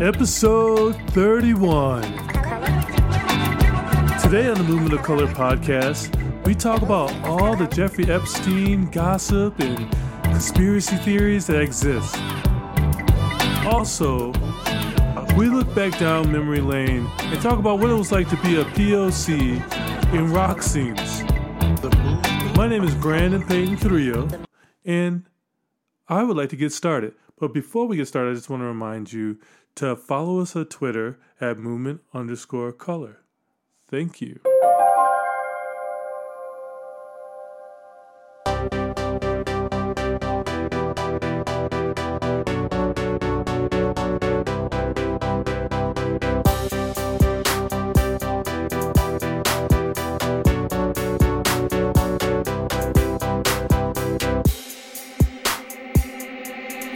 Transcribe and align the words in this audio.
Episode 0.00 0.94
31. 1.10 2.02
Today 4.20 4.48
on 4.48 4.56
the 4.56 4.64
Movement 4.66 4.92
of 4.92 5.02
Color 5.02 5.26
podcast, 5.28 6.25
we 6.46 6.54
talk 6.54 6.80
about 6.80 7.12
all 7.24 7.56
the 7.56 7.66
Jeffrey 7.66 8.08
Epstein 8.08 8.88
gossip 8.92 9.58
and 9.58 9.90
conspiracy 10.22 10.94
theories 10.98 11.48
that 11.48 11.60
exist. 11.60 12.16
Also, 13.66 14.28
we 15.36 15.48
look 15.48 15.74
back 15.74 15.98
down 15.98 16.30
memory 16.30 16.60
lane 16.60 17.10
and 17.18 17.42
talk 17.42 17.58
about 17.58 17.80
what 17.80 17.90
it 17.90 17.94
was 17.94 18.12
like 18.12 18.28
to 18.28 18.36
be 18.42 18.60
a 18.60 18.64
POC 18.64 20.14
in 20.14 20.32
rock 20.32 20.62
scenes. 20.62 21.24
My 22.56 22.68
name 22.68 22.84
is 22.84 22.94
Brandon 22.94 23.42
Payton 23.42 23.78
Carrillo, 23.78 24.28
and 24.84 25.24
I 26.06 26.22
would 26.22 26.36
like 26.36 26.50
to 26.50 26.56
get 26.56 26.70
started. 26.70 27.14
But 27.40 27.52
before 27.52 27.88
we 27.88 27.96
get 27.96 28.06
started, 28.06 28.30
I 28.30 28.34
just 28.34 28.48
want 28.48 28.62
to 28.62 28.66
remind 28.66 29.12
you 29.12 29.40
to 29.74 29.96
follow 29.96 30.38
us 30.38 30.54
on 30.54 30.66
Twitter 30.66 31.18
at 31.40 31.58
movement 31.58 32.02
underscore 32.14 32.70
color. 32.70 33.18
Thank 33.88 34.20
you. 34.20 34.38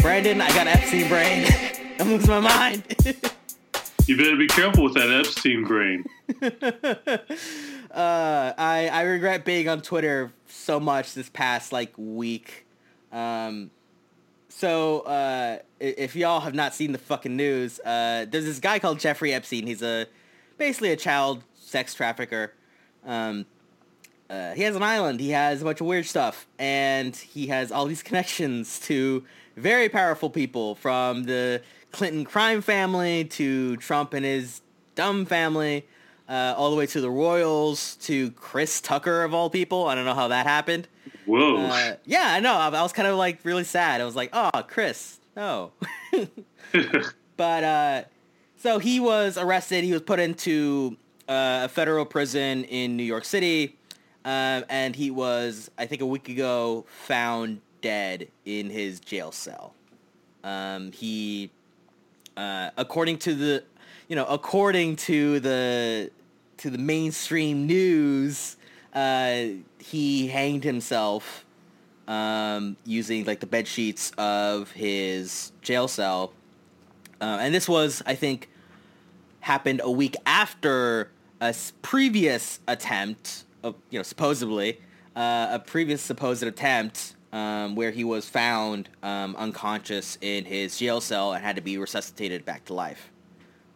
Brandon, 0.00 0.40
I 0.40 0.48
got 0.54 0.66
Epstein 0.66 1.08
brain. 1.08 1.46
I'm 2.00 2.08
losing 2.08 2.30
my 2.30 2.40
mind. 2.40 2.82
You 4.06 4.16
better 4.16 4.36
be 4.36 4.48
careful 4.48 4.82
with 4.82 4.94
that 4.94 5.08
Epstein 5.08 5.62
brain. 5.62 6.04
uh, 6.42 8.52
I 8.58 8.90
I 8.92 9.02
regret 9.02 9.44
being 9.44 9.68
on 9.68 9.82
Twitter 9.82 10.32
so 10.48 10.80
much 10.80 11.14
this 11.14 11.28
past 11.28 11.70
like 11.70 11.92
week. 11.96 12.66
Um, 13.12 13.70
so 14.48 15.00
uh, 15.02 15.58
if 15.78 16.16
y'all 16.16 16.40
have 16.40 16.54
not 16.54 16.74
seen 16.74 16.90
the 16.90 16.98
fucking 16.98 17.36
news, 17.36 17.78
uh, 17.80 18.26
there's 18.28 18.46
this 18.46 18.58
guy 18.58 18.80
called 18.80 18.98
Jeffrey 18.98 19.32
Epstein. 19.32 19.68
He's 19.68 19.82
a 19.82 20.06
basically 20.58 20.90
a 20.90 20.96
child 20.96 21.44
sex 21.54 21.94
trafficker. 21.94 22.52
Um, 23.06 23.46
uh, 24.28 24.54
he 24.54 24.62
has 24.62 24.74
an 24.74 24.82
island. 24.82 25.20
He 25.20 25.30
has 25.30 25.62
a 25.62 25.64
bunch 25.64 25.80
of 25.80 25.86
weird 25.86 26.06
stuff, 26.06 26.48
and 26.58 27.14
he 27.14 27.46
has 27.48 27.70
all 27.70 27.86
these 27.86 28.02
connections 28.02 28.80
to 28.80 29.24
very 29.56 29.88
powerful 29.88 30.30
people, 30.30 30.74
from 30.74 31.24
the 31.24 31.62
Clinton 31.92 32.24
crime 32.24 32.60
family 32.60 33.24
to 33.24 33.76
Trump 33.78 34.14
and 34.14 34.24
his 34.24 34.62
dumb 34.94 35.26
family, 35.26 35.86
uh, 36.28 36.54
all 36.56 36.70
the 36.70 36.76
way 36.76 36.86
to 36.86 37.00
the 37.00 37.10
royals 37.10 37.96
to 37.96 38.30
Chris 38.32 38.80
Tucker 38.80 39.22
of 39.22 39.34
all 39.34 39.50
people. 39.50 39.86
I 39.86 39.94
don't 39.94 40.04
know 40.04 40.14
how 40.14 40.28
that 40.28 40.46
happened. 40.46 40.88
Whoa. 41.26 41.66
Uh, 41.66 41.96
yeah, 42.04 42.28
I 42.30 42.40
know. 42.40 42.54
I, 42.54 42.68
I 42.68 42.82
was 42.82 42.92
kind 42.92 43.08
of 43.08 43.16
like 43.16 43.40
really 43.44 43.64
sad. 43.64 44.00
I 44.00 44.04
was 44.04 44.16
like, 44.16 44.30
oh, 44.32 44.50
Chris, 44.68 45.18
no. 45.36 45.72
but 47.36 47.64
uh, 47.64 48.02
so 48.56 48.78
he 48.78 49.00
was 49.00 49.38
arrested. 49.38 49.84
He 49.84 49.92
was 49.92 50.02
put 50.02 50.20
into 50.20 50.96
uh, 51.28 51.62
a 51.64 51.68
federal 51.68 52.04
prison 52.04 52.64
in 52.64 52.96
New 52.96 53.04
York 53.04 53.24
City, 53.24 53.78
um, 54.24 54.64
and 54.68 54.94
he 54.94 55.10
was, 55.10 55.70
I 55.78 55.86
think, 55.86 56.02
a 56.02 56.06
week 56.06 56.28
ago, 56.28 56.84
found 57.06 57.60
dead 57.80 58.28
in 58.44 58.70
his 58.70 59.00
jail 59.00 59.32
cell. 59.32 59.74
Um, 60.42 60.92
he, 60.92 61.50
uh, 62.36 62.70
according 62.76 63.18
to 63.18 63.34
the, 63.34 63.64
you 64.08 64.16
know, 64.16 64.24
according 64.26 64.96
to 64.96 65.40
the 65.40 66.10
to 66.58 66.70
the 66.70 66.78
mainstream 66.78 67.66
news, 67.66 68.56
uh, 68.94 69.44
he 69.78 70.28
hanged 70.28 70.64
himself 70.64 71.44
um, 72.08 72.76
using 72.84 73.24
like 73.24 73.40
the 73.40 73.46
bed 73.46 73.66
sheets 73.66 74.12
of 74.18 74.72
his 74.72 75.52
jail 75.62 75.88
cell, 75.88 76.32
uh, 77.20 77.38
and 77.40 77.54
this 77.54 77.68
was, 77.68 78.02
I 78.06 78.14
think, 78.14 78.48
happened 79.40 79.80
a 79.84 79.90
week 79.90 80.16
after 80.26 81.10
a 81.40 81.54
previous 81.82 82.60
attempt, 82.68 83.44
of, 83.62 83.74
you 83.90 83.98
know, 83.98 84.02
supposedly 84.02 84.80
uh, 85.16 85.48
a 85.52 85.58
previous 85.58 86.02
supposed 86.02 86.42
attempt 86.42 87.14
um, 87.32 87.74
where 87.74 87.90
he 87.90 88.04
was 88.04 88.28
found 88.28 88.88
um, 89.02 89.36
unconscious 89.36 90.18
in 90.20 90.44
his 90.44 90.78
jail 90.78 91.00
cell 91.00 91.32
and 91.32 91.44
had 91.44 91.56
to 91.56 91.62
be 91.62 91.78
resuscitated 91.78 92.44
back 92.44 92.64
to 92.66 92.74
life, 92.74 93.10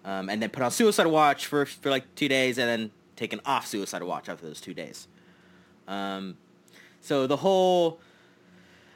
um, 0.05 0.29
and 0.29 0.43
then 0.43 0.51
put 0.51 0.63
on 0.63 0.71
suicide 0.71 1.07
watch 1.07 1.47
for 1.47 1.67
for 1.67 1.91
like 1.91 2.15
two 2.15 2.29
days, 2.29 2.59
and 2.59 2.69
then 2.69 2.91
taken 3.17 3.41
off 3.45 3.67
suicide 3.67 4.03
watch 4.03 4.29
after 4.29 4.47
those 4.47 4.61
two 4.61 4.75
days. 4.75 5.09
Um, 5.87 6.37
so 7.01 7.27
the 7.27 7.37
whole, 7.37 8.01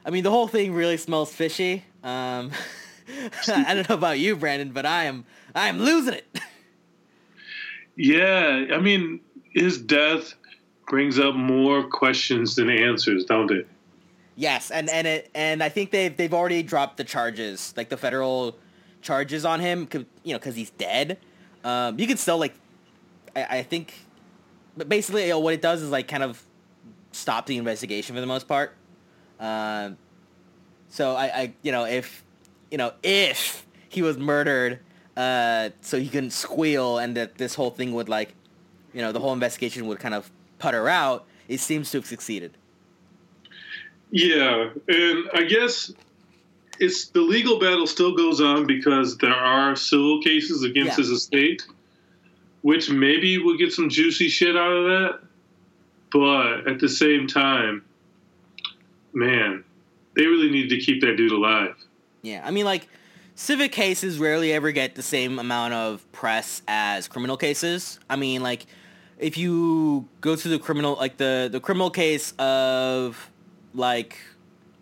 I 0.05 0.11
mean, 0.11 0.25
the 0.25 0.31
whole 0.31 0.49
thing 0.49 0.73
really 0.73 0.97
smells 0.97 1.33
fishy. 1.33 1.85
Um, 2.03 2.51
I 3.49 3.75
don't 3.75 3.89
know 3.89 3.95
about 3.95 4.19
you, 4.19 4.37
Brandon, 4.37 4.71
but 4.73 4.87
I 4.87 5.05
am 5.05 5.25
I 5.55 5.69
am 5.69 5.79
losing 5.79 6.15
it. 6.15 6.27
yeah, 7.97 8.67
I 8.73 8.79
mean, 8.79 9.21
his 9.53 9.79
death 9.79 10.35
brings 10.89 11.19
up 11.19 11.35
more 11.35 11.85
questions 11.85 12.57
than 12.57 12.71
answers, 12.71 13.25
don't 13.25 13.51
it? 13.51 13.69
Yes, 14.39 14.71
and 14.71 14.89
and 14.89 15.07
it 15.07 15.31
and 15.35 15.63
I 15.63 15.69
think 15.69 15.91
they've 15.91 16.17
they've 16.17 16.33
already 16.33 16.63
dropped 16.63 16.97
the 16.97 17.05
charges, 17.05 17.75
like 17.77 17.91
the 17.91 17.99
federal 17.99 18.57
charges 19.03 19.45
on 19.45 19.61
him, 19.61 19.89
you 20.25 20.33
know, 20.33 20.39
because 20.39 20.55
he's 20.57 20.71
dead. 20.71 21.19
Um, 21.65 21.99
you 21.99 22.07
could 22.07 22.19
still 22.19 22.39
like, 22.39 22.55
I, 23.35 23.59
I 23.59 23.63
think, 23.63 23.95
but 24.77 24.89
basically, 24.89 25.25
you 25.25 25.31
know, 25.31 25.39
what 25.41 25.55
it 25.55 25.61
does 25.61 25.83
is 25.83 25.91
like 25.91 26.09
kind 26.09 26.23
of 26.23 26.43
stop 27.13 27.47
the 27.47 27.57
investigation 27.57 28.15
for 28.15 28.21
the 28.21 28.27
most 28.27 28.49
part. 28.49 28.75
Um, 29.41 29.97
so 30.89 31.15
I, 31.15 31.25
I, 31.25 31.53
you 31.63 31.73
know, 31.73 31.85
if, 31.85 32.25
you 32.71 32.79
know, 32.79 32.93
if 33.03 33.67
he 33.89 34.03
was 34.03 34.19
murdered, 34.19 34.81
uh, 35.17 35.71
so 35.81 35.99
he 35.99 36.09
couldn't 36.09 36.31
squeal 36.31 36.99
and 36.99 37.17
that 37.17 37.37
this 37.37 37.55
whole 37.55 37.71
thing 37.71 37.93
would 37.93 38.09
like, 38.09 38.35
you 38.93 39.03
know, 39.03 39.13
the 39.13 39.21
whole 39.21 39.33
investigation 39.33 39.87
would 39.87 39.99
kind 39.99 40.15
of 40.15 40.31
putter 40.59 40.89
out, 40.89 41.27
it 41.49 41.61
seems 41.61 41.91
to 41.91 41.99
have 41.99 42.07
succeeded. 42.07 42.57
Yeah, 44.11 44.71
and 44.89 45.29
I 45.35 45.43
guess 45.43 45.93
it's 46.81 47.07
the 47.09 47.21
legal 47.21 47.59
battle 47.59 47.87
still 47.87 48.17
goes 48.17 48.41
on 48.41 48.67
because 48.67 49.19
there 49.19 49.35
are 49.35 49.77
civil 49.77 50.23
cases 50.23 50.63
against 50.63 50.93
Yeah. 50.93 50.97
his 50.97 51.11
estate, 51.11 51.67
which 52.63 52.91
maybe 52.91 53.39
we'll 53.39 53.59
get 53.59 53.73
some 53.73 53.89
juicy 53.89 54.29
shit 54.29 54.57
out 54.57 54.73
of 54.73 54.85
that. 54.85 55.21
But 56.11 56.67
at 56.69 56.79
the 56.79 56.89
same 56.89 57.27
time, 57.27 57.85
man, 59.13 59.65
they 60.17 60.27
really 60.27 60.51
need 60.51 60.69
to 60.71 60.79
keep 60.79 61.01
that 61.03 61.17
dude 61.17 61.33
alive. 61.33 61.75
Yeah, 62.23 62.43
I 62.45 62.51
mean, 62.51 62.65
like, 62.65 62.89
civic 63.35 63.73
cases 63.73 64.19
rarely 64.19 64.53
ever 64.53 64.73
get 64.73 64.95
the 64.95 65.03
same 65.03 65.39
amount 65.39 65.75
of 65.75 66.11
press 66.13 66.63
as 66.67 67.09
criminal 67.09 67.37
cases. 67.37 68.01
I 68.09 68.17
mean, 68.17 68.43
like, 68.43 68.67
if 69.19 69.37
you 69.37 70.09
go 70.21 70.35
to 70.35 70.49
the 70.49 70.59
criminal, 70.59 70.95
like 70.95 71.17
the 71.19 71.49
the 71.51 71.61
criminal 71.61 71.91
case 71.91 72.33
of, 72.39 73.31
like, 73.79 74.19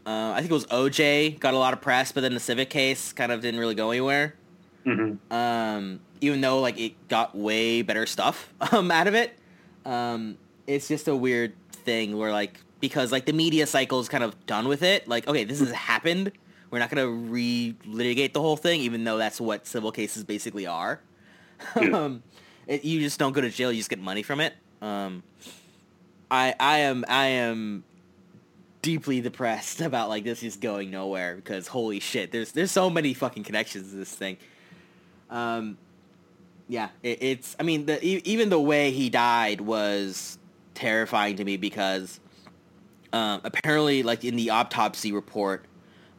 uh, 0.07 0.33
I 0.35 0.39
think 0.39 0.51
it 0.51 0.55
was 0.55 0.67
OJ 0.67 1.39
got 1.39 1.55
a 1.55 1.59
lot 1.59 1.73
of 1.73 1.81
press, 1.81 2.13
but 2.13 2.23
then 2.23 2.35
the 2.35 2.41
civic 2.41 2.71
case 2.71 3.13
kind 3.13 3.31
of 3.31 3.41
didn't 3.41 3.61
really 3.61 3.75
go 3.75 3.91
anywhere. 3.91 4.35
Mm-hmm. 4.87 5.33
Um, 5.33 6.01
even 6.21 6.41
though 6.41 6.61
like 6.61 6.79
it 6.79 7.09
got 7.09 7.37
way 7.37 7.83
better 7.83 8.07
stuff 8.07 8.53
um, 8.73 8.91
out 8.91 9.07
of 9.07 9.15
it. 9.15 9.39
Um, 9.85 10.39
it's 10.67 10.89
just 10.89 11.09
a 11.09 11.15
weird 11.15 11.55
thing 11.71 12.17
where 12.17 12.33
like 12.33 12.61
because 12.81 13.13
like 13.13 13.27
the 13.27 13.33
media 13.33 13.67
cycle 13.67 14.01
is 14.01 14.09
kind 14.09 14.25
of 14.25 14.47
done 14.47 14.69
with 14.69 14.83
it. 14.83 15.09
Like 15.09 15.29
okay, 15.29 15.45
this 15.45 15.61
has 15.61 15.71
happened. 15.73 16.33
We're 16.71 16.81
not 16.81 16.91
gonna 16.91 17.09
re-litigate 17.09 18.35
the 18.35 18.41
whole 18.41 18.57
thing, 18.57 18.81
even 18.81 19.05
though 19.05 19.19
that's 19.19 19.41
what 19.41 19.67
civil 19.67 19.93
cases 19.93 20.25
basically 20.25 20.67
are. 20.67 21.01
Yeah. 21.81 22.05
um, 22.05 22.23
it, 22.67 22.85
you 22.85 23.01
just 23.01 23.19
don't 23.19 23.33
go 23.33 23.41
to 23.41 23.49
jail; 23.49 23.73
you 23.73 23.79
just 23.79 23.89
get 23.89 23.99
money 23.99 24.23
from 24.23 24.41
it. 24.41 24.53
Um, 24.83 25.23
I 26.31 26.55
I 26.61 26.79
am 26.81 27.05
I 27.09 27.27
am 27.27 27.85
deeply 28.87 29.21
depressed 29.21 29.81
about 29.89 30.09
like 30.09 30.23
this 30.23 30.45
is 30.45 30.57
going 30.57 30.91
nowhere 30.91 31.35
because 31.35 31.67
holy 31.67 31.99
shit, 31.99 32.31
there's 32.31 32.53
there's 32.53 32.71
so 32.71 32.89
many 32.89 33.13
fucking 33.13 33.43
connections 33.43 33.91
to 33.91 33.97
this 33.97 34.15
thing. 34.15 34.37
Um, 35.29 35.77
yeah, 36.69 36.91
it, 37.03 37.19
it's 37.21 37.57
I 37.59 37.65
mean 37.65 37.87
the 37.87 38.03
even 38.05 38.49
the 38.49 38.61
way 38.61 38.93
he 38.93 39.11
died 39.11 39.61
was 39.61 40.39
terrifying 40.75 41.37
to 41.37 41.45
me 41.45 41.57
because 41.57 42.21
um, 43.13 43.41
apparently, 43.45 44.03
like 44.03 44.25
in 44.25 44.37
the 44.37 44.51
autopsy 44.51 45.11
report, 45.11 45.65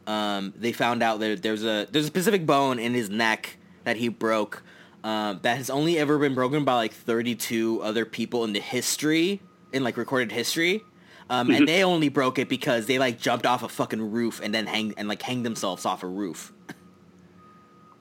um, 0.06 0.52
they 0.56 0.72
found 0.72 1.02
out 1.02 1.20
that 1.20 1.42
there's 1.42 1.64
a 1.64 1.86
there's 1.90 2.04
a 2.04 2.08
specific 2.08 2.44
bone 2.44 2.78
in 2.78 2.92
his 2.92 3.08
neck 3.08 3.56
that 3.84 3.96
he 3.96 4.08
broke 4.08 4.62
um, 5.04 5.38
that 5.42 5.56
has 5.56 5.70
only 5.70 5.98
ever 5.98 6.18
been 6.18 6.34
broken 6.34 6.64
by 6.64 6.74
like 6.74 6.92
32 6.92 7.80
other 7.82 8.04
people 8.04 8.44
in 8.44 8.52
the 8.52 8.60
history 8.60 9.40
in 9.72 9.82
like 9.82 9.96
recorded 9.96 10.32
history. 10.32 10.82
Um, 11.30 11.50
and 11.50 11.68
they 11.68 11.84
only 11.84 12.08
broke 12.08 12.38
it 12.38 12.48
because 12.48 12.86
they 12.86 12.98
like 12.98 13.20
jumped 13.20 13.44
off 13.44 13.62
a 13.62 13.68
fucking 13.68 14.10
roof 14.10 14.40
and 14.42 14.54
then 14.54 14.66
hang 14.66 14.94
and 14.96 15.08
like 15.08 15.20
hanged 15.20 15.44
themselves 15.44 15.84
off 15.84 16.02
a 16.02 16.06
roof. 16.06 16.52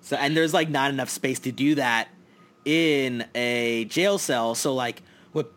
so 0.02 0.16
and 0.16 0.36
there's 0.36 0.54
like 0.54 0.70
not 0.70 0.92
enough 0.92 1.10
space 1.10 1.40
to 1.40 1.52
do 1.52 1.76
that 1.76 2.08
in 2.64 3.26
a 3.36 3.86
jail 3.86 4.18
cell. 4.18 4.56
So 4.56 4.74
like 4.74 5.04
what, 5.34 5.52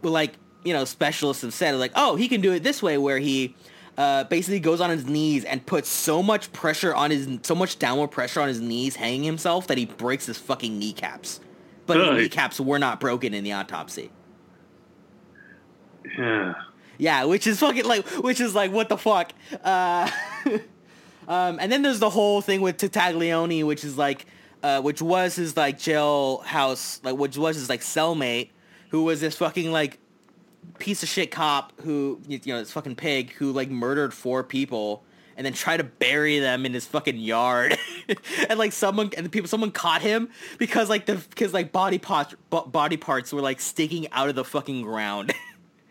what 0.00 0.10
like 0.10 0.34
you 0.64 0.72
know 0.72 0.84
specialists 0.84 1.42
have 1.42 1.54
said 1.54 1.74
like 1.76 1.92
oh 1.96 2.14
he 2.14 2.28
can 2.28 2.40
do 2.40 2.52
it 2.52 2.62
this 2.62 2.82
way 2.82 2.98
where 2.98 3.18
he 3.18 3.56
uh, 3.96 4.22
basically 4.24 4.60
goes 4.60 4.80
on 4.80 4.90
his 4.90 5.06
knees 5.06 5.44
and 5.44 5.66
puts 5.66 5.88
so 5.88 6.22
much 6.22 6.52
pressure 6.52 6.94
on 6.94 7.10
his 7.10 7.28
so 7.42 7.54
much 7.54 7.80
downward 7.80 8.08
pressure 8.08 8.40
on 8.40 8.46
his 8.46 8.60
knees 8.60 8.94
hanging 8.94 9.24
himself 9.24 9.66
that 9.66 9.76
he 9.76 9.86
breaks 9.86 10.26
his 10.26 10.38
fucking 10.38 10.78
kneecaps. 10.78 11.40
But 11.84 11.96
his 11.96 12.10
kneecaps 12.10 12.60
were 12.60 12.78
not 12.78 13.00
broken 13.00 13.34
in 13.34 13.42
the 13.42 13.54
autopsy. 13.54 14.10
Yeah. 16.16 16.54
Yeah, 16.98 17.24
which 17.24 17.46
is 17.46 17.60
fucking 17.60 17.84
like, 17.84 18.06
which 18.06 18.40
is 18.40 18.54
like, 18.54 18.72
what 18.72 18.88
the 18.88 18.98
fuck? 18.98 19.32
Uh, 19.62 20.10
um, 21.28 21.58
and 21.60 21.70
then 21.70 21.82
there's 21.82 22.00
the 22.00 22.10
whole 22.10 22.40
thing 22.40 22.60
with 22.60 22.76
Tartaglione, 22.76 23.64
which 23.64 23.84
is 23.84 23.96
like, 23.96 24.26
uh, 24.62 24.80
which 24.82 25.00
was 25.00 25.36
his 25.36 25.56
like 25.56 25.78
jailhouse, 25.78 27.02
like 27.04 27.16
which 27.16 27.38
was 27.38 27.56
his 27.56 27.68
like 27.68 27.80
cellmate, 27.80 28.50
who 28.90 29.04
was 29.04 29.20
this 29.20 29.36
fucking 29.36 29.70
like 29.70 29.98
piece 30.78 31.02
of 31.02 31.08
shit 31.08 31.30
cop 31.30 31.72
who, 31.82 32.20
you 32.26 32.40
know, 32.46 32.58
this 32.58 32.72
fucking 32.72 32.96
pig 32.96 33.32
who 33.32 33.52
like 33.52 33.70
murdered 33.70 34.12
four 34.12 34.42
people 34.42 35.04
and 35.36 35.46
then 35.46 35.52
tried 35.52 35.76
to 35.76 35.84
bury 35.84 36.40
them 36.40 36.66
in 36.66 36.74
his 36.74 36.84
fucking 36.84 37.16
yard. 37.16 37.78
and 38.48 38.58
like 38.58 38.72
someone 38.72 39.10
and 39.16 39.24
the 39.24 39.30
people, 39.30 39.48
someone 39.48 39.70
caught 39.70 40.02
him 40.02 40.28
because 40.58 40.88
like 40.88 41.06
the 41.06 41.14
because 41.14 41.54
like 41.54 41.70
body 41.70 41.98
parts 41.98 42.34
body 42.50 42.96
parts 42.96 43.32
were 43.32 43.40
like 43.40 43.60
sticking 43.60 44.10
out 44.10 44.28
of 44.28 44.34
the 44.34 44.44
fucking 44.44 44.82
ground. 44.82 45.32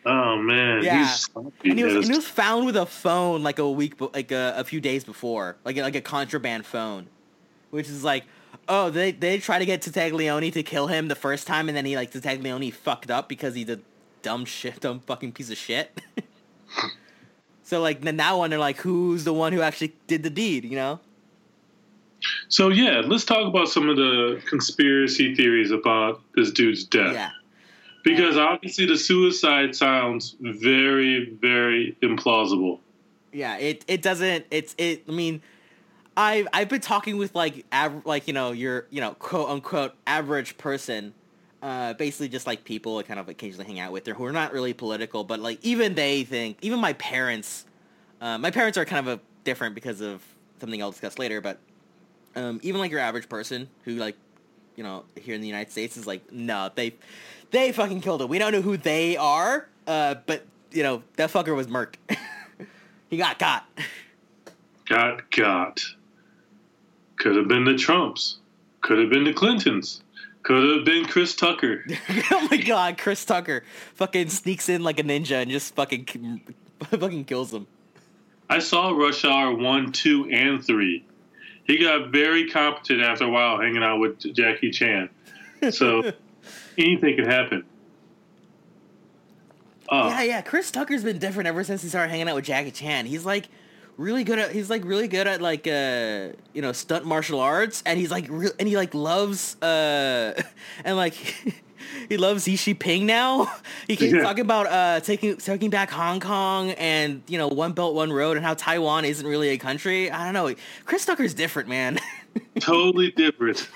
Oh 0.08 0.38
man. 0.38 0.84
Yeah. 0.84 1.00
He's 1.00 1.30
and 1.36 1.78
he 1.78 1.84
was, 1.84 1.96
and 1.96 2.06
he 2.06 2.12
was 2.12 2.28
found 2.28 2.66
with 2.66 2.78
a 2.78 2.86
phone 2.86 3.44
like 3.44 3.60
a 3.60 3.70
week, 3.70 4.00
like 4.00 4.32
a, 4.32 4.54
a 4.56 4.64
few 4.64 4.80
days 4.80 5.04
before, 5.04 5.58
like 5.66 5.76
a, 5.76 5.82
like 5.82 5.96
a 5.96 6.02
contraband 6.02 6.66
phone, 6.66 7.08
which 7.72 7.90
is 7.90 8.06
like, 8.06 8.24
oh, 8.70 8.90
they 8.90 9.12
they 9.12 9.38
try 9.38 9.60
to 9.60 9.66
get 9.66 9.82
Taglioni 9.82 10.54
to 10.54 10.64
kill 10.64 10.88
him 10.88 11.10
the 11.10 11.16
first 11.16 11.46
time, 11.46 11.68
and 11.68 11.76
then 11.76 11.84
he 11.84 11.98
like 11.98 12.12
Taglioni 12.12 12.74
fucked 12.74 13.12
up 13.12 13.28
because 13.28 13.54
he's 13.54 13.68
a 13.68 13.80
dumb 14.22 14.46
shit, 14.46 14.80
dumb 14.80 15.02
fucking 15.02 15.34
piece 15.34 15.50
of 15.50 15.58
shit. 15.58 16.00
so 17.64 17.82
like 17.82 18.00
then 18.00 18.16
now 18.16 18.38
one 18.38 18.50
they're 18.50 18.60
like, 18.60 18.78
who's 18.78 19.26
the 19.26 19.34
one 19.34 19.52
who 19.52 19.60
actually 19.60 19.94
did 20.08 20.24
the 20.24 20.30
deed? 20.30 20.64
You 20.64 20.78
know? 20.78 21.00
So 22.48 22.70
yeah, 22.70 23.02
let's 23.06 23.26
talk 23.26 23.46
about 23.46 23.68
some 23.68 23.90
of 23.90 23.98
the 23.98 24.42
conspiracy 24.46 25.36
theories 25.36 25.72
about 25.72 26.22
this 26.34 26.50
dude's 26.50 26.86
death. 26.86 27.14
Yeah. 27.14 27.32
Because 28.08 28.38
obviously 28.38 28.86
the 28.86 28.98
suicide 28.98 29.76
sounds 29.76 30.36
very, 30.40 31.32
very 31.42 31.98
implausible. 32.02 32.80
Yeah, 33.34 33.58
it 33.58 33.84
it 33.88 34.02
doesn't. 34.02 34.46
It's 34.50 34.74
it. 34.78 35.04
I 35.08 35.12
mean, 35.12 35.42
I've 36.16 36.48
I've 36.54 36.70
been 36.70 36.82
talking 36.82 37.18
with 37.18 37.36
like 37.36 37.66
av- 37.74 38.06
like 38.06 38.28
you 38.28 38.34
know 38.34 38.52
your 38.52 38.88
you 38.90 39.02
know 39.02 39.12
quote 39.16 39.50
unquote 39.50 39.94
average 40.08 40.58
person, 40.58 41.14
uh, 41.62 41.94
basically 41.94 42.30
just 42.30 42.48
like 42.48 42.64
people 42.64 42.98
I 42.98 43.04
kind 43.04 43.20
of 43.20 43.30
occasionally 43.30 43.66
hang 43.66 43.80
out 43.80 43.92
with, 43.92 44.08
or 44.08 44.14
who 44.14 44.26
are 44.26 44.32
not 44.32 44.54
really 44.54 44.74
political, 44.74 45.24
but 45.24 45.40
like 45.40 45.60
even 45.62 45.96
they 45.96 46.24
think 46.24 46.58
even 46.62 46.80
my 46.80 46.94
parents, 46.94 47.66
uh, 48.22 48.38
my 48.38 48.52
parents 48.52 48.78
are 48.78 48.86
kind 48.86 49.08
of 49.08 49.20
a 49.20 49.22
different 49.44 49.76
because 49.76 50.02
of 50.02 50.24
something 50.60 50.82
I'll 50.82 50.92
discuss 50.92 51.20
later, 51.20 51.42
but 51.42 51.60
um, 52.36 52.60
even 52.64 52.80
like 52.80 52.92
your 52.92 53.00
average 53.00 53.30
person 53.30 53.68
who 53.84 53.96
like 53.96 54.16
you 54.78 54.84
know 54.84 55.04
here 55.20 55.36
in 55.36 55.42
the 55.42 55.48
United 55.48 55.72
States 55.72 55.98
is 55.98 56.08
like 56.08 56.32
no 56.32 56.72
they 56.74 56.94
they 57.52 57.74
fucking 57.74 58.00
killed 58.00 58.22
him. 58.22 58.30
We 58.30 58.40
don't 58.40 58.54
know 58.54 58.62
who 58.62 58.78
they 58.78 59.18
are, 59.18 59.68
uh, 59.86 60.16
but 60.26 60.46
you 60.72 60.84
know 60.84 61.04
that 61.18 61.32
fucker 61.32 61.54
was 61.56 61.68
murked. 61.68 61.96
he 63.10 63.18
got 63.18 63.38
got. 63.40 63.68
Got 64.88 65.30
got. 65.32 65.82
Could 67.18 67.36
have 67.36 67.48
been 67.48 67.66
the 67.66 67.76
Trumps. 67.76 68.38
Could 68.82 69.00
have 69.00 69.10
been 69.10 69.24
the 69.24 69.34
Clintons. 69.34 70.04
Could 70.44 70.78
have 70.78 70.86
been 70.86 71.06
Chris 71.06 71.36
Tucker. 71.36 71.84
oh 72.32 72.48
my 72.50 72.58
god, 72.58 72.98
Chris 72.98 73.26
Tucker 73.26 73.64
fucking 73.96 74.30
sneaks 74.30 74.70
in 74.70 74.84
like 74.84 75.00
a 75.00 75.04
ninja 75.04 75.42
and 75.42 75.52
just 75.52 75.76
fucking 75.76 76.42
fucking 76.84 77.26
kills 77.26 77.54
him. 77.54 77.68
I 78.50 78.60
saw 78.60 78.92
Rush 78.92 79.26
Hour 79.26 79.54
1, 79.56 79.92
2, 79.92 80.30
and 80.32 80.64
3. 80.64 81.04
He 81.68 81.78
got 81.78 82.10
very 82.10 82.50
competent 82.50 83.02
after 83.02 83.26
a 83.26 83.30
while 83.30 83.60
hanging 83.60 83.84
out 83.84 84.00
with 84.00 84.20
Jackie 84.34 84.72
Chan. 84.72 85.10
So 85.72 86.14
anything 86.78 87.18
could 87.18 87.28
happen. 87.28 87.66
Oh, 89.90 90.10
Yeah, 90.10 90.24
yeah. 90.24 90.42
Chris 90.42 90.72
Tucker's 90.72 91.04
been 91.04 91.20
different 91.20 91.48
ever 91.48 91.64
since 91.64 91.82
he 91.82 91.90
started 91.90 92.10
hanging 92.10 92.28
out 92.30 92.36
with 92.36 92.46
Jackie 92.46 92.72
Chan. 92.72 93.06
He's 93.06 93.26
like 93.26 93.50
really 93.98 94.24
good 94.24 94.38
at 94.38 94.52
he's 94.52 94.70
like 94.70 94.86
really 94.86 95.08
good 95.08 95.26
at 95.26 95.42
like 95.42 95.66
uh 95.66 96.28
you 96.54 96.62
know 96.62 96.72
stunt 96.72 97.04
martial 97.04 97.40
arts 97.40 97.82
and 97.84 98.00
he's 98.00 98.12
like 98.12 98.28
real 98.30 98.52
and 98.60 98.68
he 98.68 98.78
like 98.78 98.94
loves 98.94 99.60
uh 99.64 100.40
and 100.86 100.96
like 100.96 101.16
he 102.10 102.18
loves 102.18 102.44
Xi 102.46 102.74
Ping 102.74 103.06
now. 103.06 103.52
He 103.88 103.96
keeps 103.96 104.14
Yeah. 104.14 104.22
talking 104.22 104.42
about 104.42 104.68
uh 104.68 105.00
taking 105.02 105.38
taking 105.38 105.70
back 105.70 105.90
Hong 105.92 106.20
Kong 106.20 106.72
and 106.72 107.22
you 107.28 107.38
know 107.38 107.48
one 107.48 107.74
belt 107.74 107.96
one 107.96 108.12
road 108.12 108.38
and 108.38 108.46
how 108.46 108.54
Taiwan 108.54 109.06
isn't 109.06 109.26
really 109.26 109.50
a 109.50 109.58
country. 109.58 110.12
I 110.12 110.26
don't 110.26 110.34
know. 110.34 110.54
Chris 110.86 111.06
Tucker's 111.06 111.34
different, 111.34 111.70
man. 111.70 112.00
totally 112.60 113.12
different. 113.12 113.68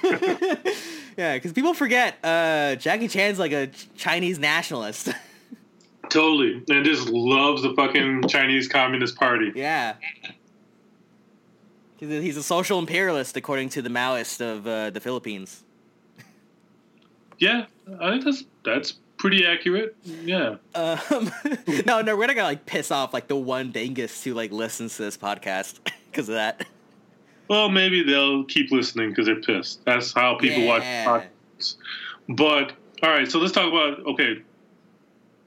yeah, 1.17 1.35
because 1.35 1.53
people 1.53 1.73
forget 1.73 2.17
uh 2.23 2.75
Jackie 2.75 3.07
Chan's 3.07 3.39
like 3.39 3.51
a 3.53 3.67
Chinese 3.95 4.37
nationalist. 4.39 5.09
totally. 6.09 6.61
And 6.69 6.83
just 6.85 7.07
loves 7.09 7.61
the 7.61 7.73
fucking 7.73 8.27
Chinese 8.27 8.67
Communist 8.67 9.15
Party. 9.15 9.51
Yeah. 9.55 9.95
He's 11.97 12.09
a, 12.09 12.21
he's 12.21 12.37
a 12.37 12.43
social 12.43 12.79
imperialist, 12.79 13.37
according 13.37 13.69
to 13.69 13.81
the 13.81 13.89
Maoist 13.89 14.41
of 14.41 14.65
uh, 14.65 14.89
the 14.89 14.99
Philippines. 14.99 15.63
Yeah, 17.37 17.65
I 17.99 18.11
think 18.11 18.23
that's 18.25 18.43
that's 18.63 18.93
pretty 19.17 19.45
accurate. 19.45 19.95
Yeah. 20.03 20.55
Um, 20.75 21.31
no, 21.85 22.01
no, 22.01 22.15
we're 22.15 22.27
not 22.27 22.35
gonna 22.35 22.43
like 22.43 22.65
piss 22.65 22.91
off 22.91 23.13
like 23.13 23.27
the 23.27 23.35
one 23.35 23.71
dingus 23.71 24.23
who 24.23 24.33
like 24.33 24.51
listens 24.51 24.95
to 24.97 25.03
this 25.03 25.17
podcast 25.17 25.79
because 26.11 26.29
of 26.29 26.35
that. 26.35 26.65
Well, 27.47 27.69
maybe 27.69 28.01
they'll 28.03 28.45
keep 28.45 28.71
listening 28.71 29.09
because 29.09 29.25
they're 29.25 29.41
pissed. 29.41 29.83
That's 29.85 30.13
how 30.13 30.35
people 30.35 30.61
Yeah. 30.61 30.67
watch 31.07 31.23
podcasts. 31.59 31.75
But 32.29 32.73
all 33.03 33.09
right, 33.09 33.29
so 33.29 33.39
let's 33.39 33.51
talk 33.53 33.67
about 33.67 34.05
okay. 34.05 34.41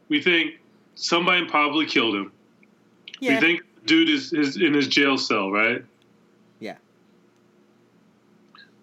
We 0.08 0.20
think 0.22 0.56
somebody 0.96 1.46
probably 1.46 1.86
killed 1.86 2.14
him. 2.14 2.32
Yeah, 3.20 3.34
We 3.34 3.40
think 3.40 3.62
dude 3.86 4.10
is, 4.10 4.32
is 4.34 4.56
in 4.58 4.74
his 4.74 4.86
jail 4.88 5.16
cell, 5.16 5.50
right? 5.50 5.82
yeah, 6.60 6.76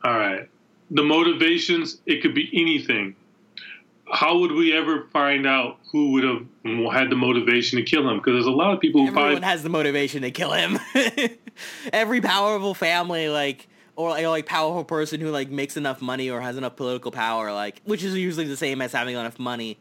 All 0.03 0.17
right. 0.17 0.49
The 0.89 1.03
motivations, 1.03 2.01
it 2.05 2.21
could 2.21 2.33
be 2.33 2.49
anything. 2.53 3.15
How 4.11 4.37
would 4.39 4.51
we 4.51 4.73
ever 4.73 5.07
find 5.11 5.47
out 5.47 5.79
who 5.91 6.11
would 6.11 6.23
have 6.23 6.93
had 6.93 7.09
the 7.09 7.15
motivation 7.15 7.79
to 7.79 7.83
kill 7.83 8.09
him? 8.09 8.17
Because 8.17 8.33
there's 8.33 8.45
a 8.45 8.51
lot 8.51 8.73
of 8.73 8.79
people 8.79 9.01
who 9.01 9.07
everyone 9.07 9.31
probably 9.31 9.47
has 9.47 9.63
the 9.63 9.69
motivation 9.69 10.21
to 10.23 10.31
kill 10.31 10.51
him. 10.51 10.79
Every 11.93 12.21
powerful 12.21 12.73
family, 12.73 13.29
like 13.29 13.67
or 13.95 14.09
like, 14.09 14.25
like 14.25 14.45
powerful 14.45 14.83
person 14.83 15.21
who 15.21 15.29
like 15.29 15.49
makes 15.49 15.77
enough 15.77 16.01
money 16.01 16.29
or 16.29 16.41
has 16.41 16.57
enough 16.57 16.75
political 16.75 17.11
power, 17.11 17.53
like 17.53 17.81
which 17.85 18.03
is 18.03 18.15
usually 18.17 18.47
the 18.47 18.57
same 18.57 18.81
as 18.81 18.91
having 18.91 19.15
enough 19.15 19.39
money, 19.39 19.77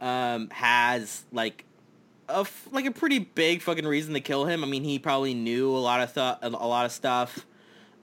um, 0.00 0.48
has 0.50 1.24
like 1.32 1.64
a 2.28 2.40
f- 2.40 2.68
like 2.72 2.86
a 2.86 2.90
pretty 2.90 3.18
big 3.18 3.62
fucking 3.62 3.86
reason 3.86 4.14
to 4.14 4.20
kill 4.20 4.46
him. 4.46 4.64
I 4.64 4.66
mean, 4.66 4.84
he 4.84 4.98
probably 4.98 5.34
knew 5.34 5.70
a 5.70 5.78
lot 5.78 6.00
of 6.00 6.14
th- 6.14 6.38
a 6.42 6.66
lot 6.66 6.86
of 6.86 6.92
stuff. 6.92 7.46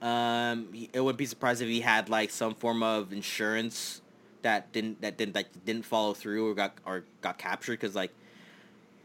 Um, 0.02 0.68
it 0.92 1.00
wouldn't 1.00 1.18
be 1.18 1.26
surprised 1.26 1.62
if 1.62 1.68
he 1.68 1.80
had 1.80 2.08
like 2.08 2.30
some 2.30 2.54
form 2.54 2.82
of 2.82 3.12
insurance 3.12 4.02
that 4.44 4.72
didn't 4.72 5.02
that 5.02 5.18
didn't 5.18 5.34
that 5.34 5.64
didn't 5.64 5.84
follow 5.84 6.14
through 6.14 6.48
or 6.48 6.54
got 6.54 6.78
or 6.86 7.04
got 7.20 7.36
captured 7.36 7.80
because 7.80 7.96
like 7.96 8.12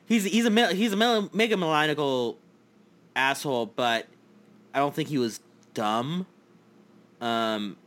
he's 0.07 0.25
he's 0.25 0.45
a 0.45 0.73
he's 0.73 0.93
a 0.93 1.29
mega 1.33 1.57
maniacal 1.57 2.37
asshole, 3.15 3.65
but 3.67 4.07
I 4.73 4.79
don't 4.79 4.93
think 4.93 5.09
he 5.09 5.17
was 5.17 5.39
dumb. 5.73 6.25
Um, 7.21 7.77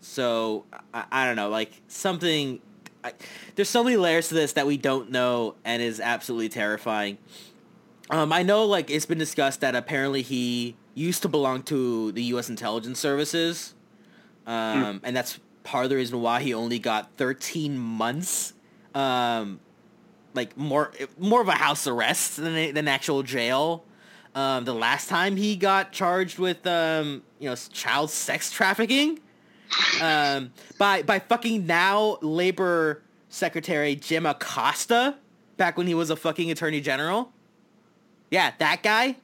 so 0.00 0.64
I, 0.92 1.04
I 1.10 1.26
don't 1.26 1.36
know, 1.36 1.48
like 1.48 1.80
something. 1.88 2.60
I, 3.02 3.12
there's 3.54 3.68
so 3.68 3.84
many 3.84 3.96
layers 3.96 4.28
to 4.28 4.34
this 4.34 4.52
that 4.54 4.66
we 4.66 4.76
don't 4.76 5.10
know, 5.10 5.54
and 5.64 5.80
is 5.80 6.00
absolutely 6.00 6.48
terrifying. 6.48 7.18
Um, 8.10 8.32
I 8.32 8.42
know, 8.42 8.64
like 8.64 8.90
it's 8.90 9.06
been 9.06 9.18
discussed 9.18 9.60
that 9.60 9.74
apparently 9.74 10.22
he 10.22 10.76
used 10.94 11.22
to 11.22 11.28
belong 11.28 11.62
to 11.64 12.12
the 12.12 12.22
U.S. 12.24 12.48
intelligence 12.48 12.98
services, 12.98 13.74
um, 14.46 15.00
and 15.02 15.16
that's 15.16 15.38
part 15.66 15.84
of 15.84 15.90
the 15.90 15.96
reason 15.96 16.22
why 16.22 16.40
he 16.40 16.54
only 16.54 16.78
got 16.78 17.12
13 17.16 17.76
months, 17.76 18.54
um, 18.94 19.60
like 20.32 20.56
more 20.56 20.92
more 21.18 21.42
of 21.42 21.48
a 21.48 21.52
house 21.52 21.86
arrest 21.86 22.36
than 22.36 22.72
than 22.72 22.88
actual 22.88 23.22
jail. 23.22 23.84
Um, 24.34 24.64
the 24.64 24.74
last 24.74 25.08
time 25.08 25.36
he 25.36 25.56
got 25.56 25.92
charged 25.92 26.38
with 26.38 26.66
um, 26.66 27.22
you 27.38 27.50
know 27.50 27.56
child 27.56 28.10
sex 28.10 28.50
trafficking 28.50 29.18
um, 30.00 30.52
by 30.78 31.02
by 31.02 31.18
fucking 31.18 31.66
now 31.66 32.18
labor 32.22 33.02
secretary 33.28 33.96
Jim 33.96 34.24
Acosta 34.24 35.16
back 35.56 35.76
when 35.76 35.86
he 35.86 35.94
was 35.94 36.10
a 36.10 36.16
fucking 36.16 36.50
attorney 36.50 36.80
general. 36.80 37.32
Yeah, 38.30 38.52
that 38.58 38.82
guy. 38.82 39.16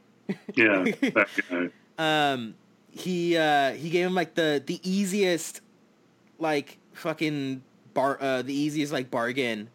Yeah, 0.55 0.85
that 1.01 1.29
guy. 1.49 1.69
Um, 1.99 2.55
he 2.91 3.37
uh, 3.37 3.73
he 3.73 3.91
gave 3.91 4.07
him 4.07 4.15
like 4.15 4.35
the 4.35 4.63
the 4.65 4.81
easiest 4.83 5.62
like 6.39 6.79
fucking 6.93 7.62
bar 7.95 8.19
uh, 8.21 8.43
the 8.43 8.55
easiest 8.55 8.93
like 8.93 9.11
bargain 9.11 9.69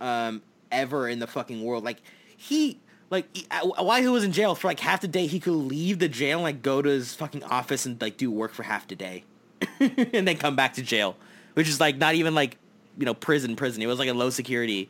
um 0.00 0.42
ever 0.70 1.08
in 1.08 1.18
the 1.18 1.26
fucking 1.26 1.62
world. 1.62 1.84
Like 1.84 1.98
he 2.36 2.78
like 3.10 3.26
he- 3.36 3.46
uh, 3.50 3.66
while 3.84 4.00
he 4.00 4.08
was 4.08 4.24
in 4.24 4.32
jail 4.32 4.54
for 4.54 4.66
like 4.68 4.80
half 4.80 5.00
the 5.00 5.08
day, 5.08 5.26
he 5.26 5.40
could 5.40 5.52
leave 5.52 5.98
the 5.98 6.08
jail 6.08 6.38
and 6.38 6.44
like 6.44 6.62
go 6.62 6.82
to 6.82 6.88
his 6.88 7.14
fucking 7.14 7.44
office 7.44 7.86
and 7.86 8.00
like 8.00 8.16
do 8.16 8.30
work 8.30 8.52
for 8.52 8.62
half 8.64 8.86
the 8.88 8.96
day, 8.96 9.24
and 9.80 10.26
then 10.26 10.36
come 10.36 10.56
back 10.56 10.74
to 10.74 10.82
jail, 10.82 11.16
which 11.54 11.68
is 11.68 11.80
like 11.80 11.96
not 11.96 12.14
even 12.14 12.34
like 12.34 12.56
you 12.98 13.04
know 13.04 13.14
prison 13.14 13.56
prison. 13.56 13.82
It 13.82 13.86
was 13.86 13.98
like 13.98 14.08
a 14.08 14.14
low 14.14 14.30
security 14.30 14.88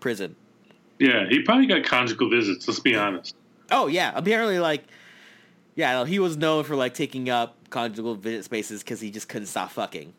prison. 0.00 0.36
Yeah, 0.98 1.28
he 1.28 1.42
probably 1.42 1.66
got 1.66 1.84
conjugal 1.84 2.30
visits. 2.30 2.66
Let's 2.66 2.80
be 2.80 2.94
honest. 2.94 3.34
Oh 3.70 3.86
yeah, 3.86 4.12
apparently 4.14 4.58
like 4.58 4.84
yeah, 5.74 6.06
he 6.06 6.18
was 6.18 6.36
known 6.38 6.64
for 6.64 6.74
like 6.74 6.94
taking 6.94 7.28
up 7.28 7.54
conjugal 7.68 8.14
visit 8.14 8.44
spaces 8.44 8.82
because 8.82 9.00
he 9.00 9.10
just 9.10 9.28
couldn't 9.28 9.46
stop 9.46 9.70
fucking, 9.70 10.14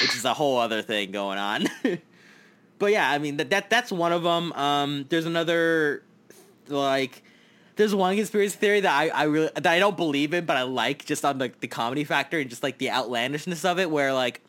which 0.00 0.14
is 0.16 0.24
a 0.24 0.34
whole 0.34 0.58
other 0.58 0.82
thing 0.82 1.10
going 1.10 1.38
on. 1.38 1.66
but 2.78 2.92
yeah, 2.92 3.10
I 3.10 3.18
mean 3.18 3.36
that, 3.38 3.50
that 3.50 3.70
that's 3.70 3.92
one 3.92 4.12
of 4.12 4.22
them. 4.22 4.52
Um, 4.52 5.06
there's 5.08 5.26
another 5.26 6.02
like 6.68 7.22
there's 7.76 7.94
one 7.94 8.16
conspiracy 8.16 8.56
theory 8.56 8.80
that 8.80 8.92
I, 8.92 9.08
I 9.08 9.22
really 9.24 9.50
that 9.54 9.66
I 9.66 9.78
don't 9.78 9.96
believe 9.96 10.34
in, 10.34 10.44
but 10.44 10.56
I 10.56 10.62
like 10.62 11.04
just 11.04 11.24
on 11.24 11.38
the 11.38 11.52
the 11.60 11.68
comedy 11.68 12.04
factor 12.04 12.38
and 12.38 12.50
just 12.50 12.62
like 12.62 12.78
the 12.78 12.90
outlandishness 12.90 13.64
of 13.64 13.78
it, 13.78 13.90
where 13.90 14.12
like 14.12 14.40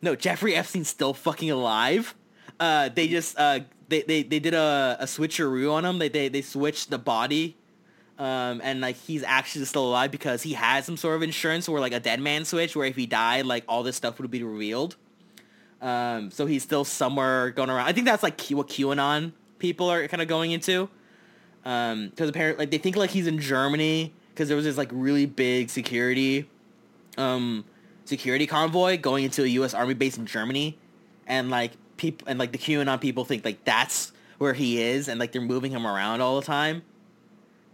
no 0.00 0.14
Jeffrey 0.14 0.54
Epstein's 0.54 0.88
still 0.88 1.14
fucking 1.14 1.50
alive. 1.50 2.14
Uh, 2.60 2.88
they 2.88 3.08
just 3.08 3.38
uh 3.38 3.60
they, 3.88 4.02
they, 4.02 4.22
they 4.22 4.38
did 4.38 4.54
a, 4.54 4.96
a 5.00 5.04
switcheroo 5.04 5.70
on 5.70 5.84
him. 5.84 5.98
They, 5.98 6.08
they 6.08 6.28
they 6.28 6.42
switched 6.42 6.90
the 6.90 6.98
body 6.98 7.56
um, 8.22 8.60
and 8.62 8.80
like 8.80 8.94
he's 8.94 9.24
actually 9.24 9.64
still 9.64 9.84
alive 9.84 10.12
because 10.12 10.44
he 10.44 10.52
has 10.52 10.86
some 10.86 10.96
sort 10.96 11.16
of 11.16 11.22
insurance 11.24 11.68
or 11.68 11.80
like 11.80 11.92
a 11.92 11.98
dead 11.98 12.20
man 12.20 12.44
switch 12.44 12.76
where 12.76 12.86
if 12.86 12.94
he 12.94 13.04
died, 13.04 13.46
like 13.46 13.64
all 13.66 13.82
this 13.82 13.96
stuff 13.96 14.20
would 14.20 14.30
be 14.30 14.44
revealed. 14.44 14.94
Um, 15.80 16.30
so 16.30 16.46
he's 16.46 16.62
still 16.62 16.84
somewhere 16.84 17.50
going 17.50 17.68
around. 17.68 17.88
I 17.88 17.92
think 17.92 18.06
that's 18.06 18.22
like 18.22 18.40
what 18.50 18.68
QAnon 18.68 19.32
people 19.58 19.90
are 19.90 20.06
kind 20.06 20.22
of 20.22 20.28
going 20.28 20.52
into. 20.52 20.88
Um, 21.64 22.10
because 22.10 22.28
apparently 22.28 22.62
like 22.62 22.70
they 22.70 22.78
think 22.78 22.94
like 22.94 23.10
he's 23.10 23.26
in 23.26 23.40
Germany 23.40 24.12
because 24.30 24.46
there 24.46 24.56
was 24.56 24.66
this 24.66 24.78
like 24.78 24.90
really 24.92 25.26
big 25.26 25.68
security, 25.68 26.48
um, 27.18 27.64
security 28.04 28.46
convoy 28.46 28.98
going 28.98 29.24
into 29.24 29.42
a 29.42 29.48
U.S. 29.48 29.74
Army 29.74 29.94
base 29.94 30.16
in 30.16 30.26
Germany, 30.26 30.78
and 31.26 31.50
like 31.50 31.72
people 31.96 32.28
and 32.28 32.38
like 32.38 32.52
the 32.52 32.58
QAnon 32.58 33.00
people 33.00 33.24
think 33.24 33.44
like 33.44 33.64
that's 33.64 34.12
where 34.38 34.54
he 34.54 34.80
is, 34.80 35.08
and 35.08 35.18
like 35.18 35.32
they're 35.32 35.42
moving 35.42 35.72
him 35.72 35.84
around 35.84 36.20
all 36.20 36.38
the 36.38 36.46
time 36.46 36.82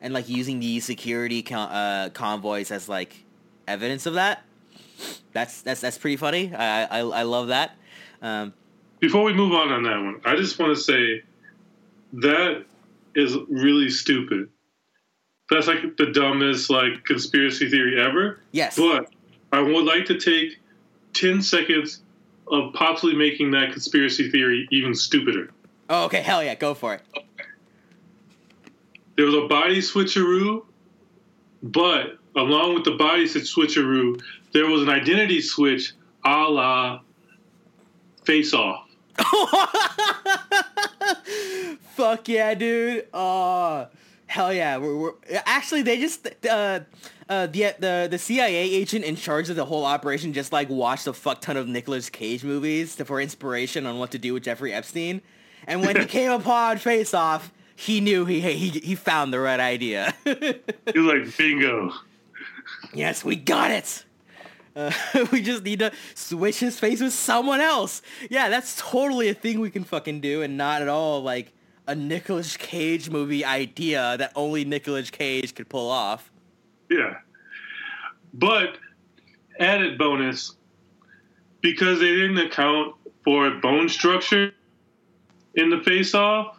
and 0.00 0.14
like 0.14 0.28
using 0.28 0.60
these 0.60 0.84
security 0.84 1.42
con- 1.42 1.70
uh, 1.70 2.10
convoys 2.12 2.70
as 2.70 2.88
like 2.88 3.24
evidence 3.66 4.06
of 4.06 4.14
that. 4.14 4.42
That's 5.32 5.62
that's 5.62 5.80
that's 5.80 5.98
pretty 5.98 6.16
funny. 6.16 6.54
I 6.54 6.84
I, 6.84 6.98
I 7.00 7.22
love 7.22 7.48
that. 7.48 7.76
Um, 8.22 8.52
Before 9.00 9.22
we 9.24 9.32
move 9.32 9.52
on 9.52 9.70
on 9.70 9.82
that 9.84 9.96
one, 10.02 10.20
I 10.24 10.36
just 10.36 10.58
want 10.58 10.76
to 10.76 10.82
say 10.82 11.22
that 12.14 12.64
is 13.14 13.36
really 13.48 13.90
stupid. 13.90 14.48
That's 15.50 15.66
like 15.66 15.96
the 15.96 16.06
dumbest 16.06 16.68
like 16.70 17.04
conspiracy 17.04 17.70
theory 17.70 18.00
ever. 18.00 18.40
yes. 18.52 18.76
But 18.76 19.10
I 19.52 19.60
would 19.60 19.84
like 19.84 20.04
to 20.06 20.18
take 20.18 20.58
ten 21.14 21.40
seconds 21.42 22.02
of 22.50 22.72
possibly 22.74 23.14
making 23.14 23.50
that 23.52 23.72
conspiracy 23.72 24.30
theory 24.30 24.66
even 24.70 24.94
stupider. 24.94 25.50
oh, 25.90 26.04
okay. 26.06 26.20
Hell 26.22 26.42
yeah. 26.42 26.54
Go 26.54 26.74
for 26.74 26.94
it. 26.94 27.02
There 29.18 29.26
was 29.26 29.34
a 29.34 29.48
body 29.48 29.78
switcheroo, 29.78 30.64
but 31.60 32.18
along 32.36 32.74
with 32.74 32.84
the 32.84 32.92
body 32.92 33.24
switcheroo, 33.24 34.22
there 34.52 34.68
was 34.68 34.82
an 34.82 34.88
identity 34.88 35.40
switch 35.40 35.92
a 36.24 36.44
la 36.48 37.00
face 38.22 38.54
off. 38.54 38.88
Fuck 41.96 42.28
yeah, 42.28 42.54
dude. 42.54 43.08
Oh, 43.12 43.88
hell 44.28 44.52
yeah. 44.52 44.76
We're, 44.76 44.96
we're 44.96 45.14
actually 45.46 45.82
they 45.82 45.98
just 45.98 46.28
uh 46.48 46.78
uh 47.28 47.48
the 47.48 47.74
the 47.80 48.06
the 48.08 48.18
CIA 48.18 48.70
agent 48.70 49.04
in 49.04 49.16
charge 49.16 49.50
of 49.50 49.56
the 49.56 49.64
whole 49.64 49.84
operation 49.84 50.32
just 50.32 50.52
like 50.52 50.68
watched 50.68 51.08
a 51.08 51.12
fuck 51.12 51.40
ton 51.40 51.56
of 51.56 51.66
Nicolas 51.66 52.08
Cage 52.08 52.44
movies 52.44 52.94
to, 52.94 53.04
for 53.04 53.20
inspiration 53.20 53.84
on 53.84 53.98
what 53.98 54.12
to 54.12 54.18
do 54.20 54.32
with 54.34 54.44
Jeffrey 54.44 54.72
Epstein. 54.72 55.22
And 55.66 55.80
when 55.80 55.96
he 55.96 56.04
came 56.18 56.30
upon 56.30 56.78
Face 56.78 57.12
Off, 57.14 57.52
he 57.78 58.00
knew 58.00 58.24
he 58.24 58.40
he 58.40 58.70
he 58.70 58.94
found 58.96 59.32
the 59.32 59.38
right 59.38 59.60
idea. 59.60 60.12
He 60.24 60.98
was 60.98 61.26
like, 61.26 61.36
bingo. 61.36 61.92
yes, 62.92 63.24
we 63.24 63.36
got 63.36 63.70
it. 63.70 64.04
Uh, 64.74 64.90
we 65.32 65.42
just 65.42 65.62
need 65.62 65.78
to 65.78 65.92
switch 66.14 66.58
his 66.58 66.80
face 66.80 67.00
with 67.00 67.12
someone 67.12 67.60
else. 67.60 68.02
Yeah, 68.30 68.48
that's 68.48 68.74
totally 68.76 69.28
a 69.28 69.34
thing 69.34 69.60
we 69.60 69.70
can 69.70 69.84
fucking 69.84 70.20
do, 70.20 70.42
and 70.42 70.56
not 70.56 70.82
at 70.82 70.88
all 70.88 71.22
like 71.22 71.52
a 71.86 71.94
Nicolas 71.94 72.56
Cage 72.56 73.10
movie 73.10 73.44
idea 73.44 74.16
that 74.18 74.32
only 74.34 74.64
Nicolas 74.64 75.10
Cage 75.10 75.54
could 75.54 75.68
pull 75.68 75.88
off. 75.88 76.32
Yeah. 76.90 77.18
But 78.34 78.78
added 79.60 79.98
bonus, 79.98 80.56
because 81.60 82.00
they 82.00 82.10
didn't 82.10 82.38
account 82.38 82.96
for 83.24 83.50
bone 83.60 83.88
structure 83.88 84.52
in 85.54 85.70
the 85.70 85.80
face 85.80 86.14
off, 86.14 86.58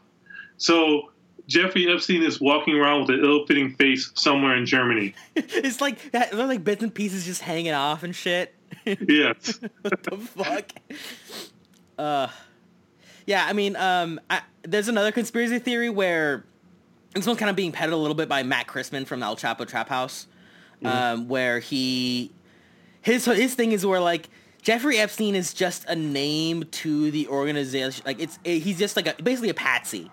so 0.57 1.08
Jeffrey 1.49 1.91
Epstein 1.91 2.21
is 2.21 2.39
walking 2.39 2.75
around 2.75 3.01
with 3.01 3.09
an 3.09 3.25
ill 3.25 3.45
fitting 3.47 3.73
face 3.73 4.11
somewhere 4.13 4.55
in 4.55 4.67
Germany. 4.67 5.15
it's 5.35 5.81
like 5.81 6.11
they're 6.11 6.31
like 6.31 6.63
bits 6.63 6.83
and 6.83 6.93
pieces 6.93 7.25
just 7.25 7.41
hanging 7.41 7.73
off 7.73 8.03
and 8.03 8.15
shit. 8.15 8.55
Yes. 8.85 9.59
what 9.81 10.03
the 10.03 10.17
fuck? 10.17 10.71
Uh, 11.97 12.27
yeah, 13.25 13.45
I 13.45 13.53
mean, 13.53 13.75
um, 13.75 14.19
I, 14.29 14.41
there's 14.61 14.87
another 14.87 15.11
conspiracy 15.11 15.59
theory 15.59 15.89
where 15.89 16.45
this 17.13 17.25
one's 17.25 17.39
kind 17.39 17.49
of 17.49 17.55
being 17.55 17.71
petted 17.71 17.93
a 17.93 17.97
little 17.97 18.15
bit 18.15 18.29
by 18.29 18.43
Matt 18.43 18.67
Christman 18.67 19.05
from 19.05 19.21
El 19.21 19.35
Chapo 19.35 19.67
Trap 19.67 19.89
House, 19.89 20.27
um, 20.85 21.27
where 21.27 21.59
he 21.59 22.31
his 23.01 23.25
his 23.25 23.55
thing 23.55 23.71
is 23.71 23.85
where 23.85 23.99
like 23.99 24.29
Jeffrey 24.61 24.97
Epstein 24.97 25.35
is 25.35 25.53
just 25.53 25.85
a 25.85 25.95
name 25.95 26.63
to 26.71 27.11
the 27.11 27.27
organization. 27.27 28.03
Like 28.05 28.19
it's 28.19 28.39
he's 28.43 28.77
just 28.77 28.95
like 28.95 29.07
a, 29.07 29.21
basically 29.21 29.49
a 29.49 29.55
patsy, 29.55 30.11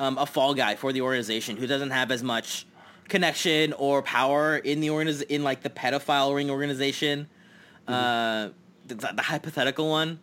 um, 0.00 0.18
a 0.18 0.26
fall 0.26 0.54
guy 0.54 0.74
for 0.74 0.92
the 0.92 1.02
organization 1.02 1.56
who 1.56 1.66
doesn't 1.66 1.90
have 1.90 2.10
as 2.10 2.24
much 2.24 2.66
connection 3.08 3.72
or 3.74 4.02
power 4.02 4.56
in 4.56 4.80
the 4.80 4.88
organiz- 4.88 5.22
in 5.28 5.44
like 5.44 5.62
the 5.62 5.70
pedophile 5.70 6.34
ring 6.34 6.50
organization, 6.50 7.28
uh, 7.86 8.48
the, 8.86 8.94
the 8.94 9.22
hypothetical 9.22 9.88
one. 9.88 10.18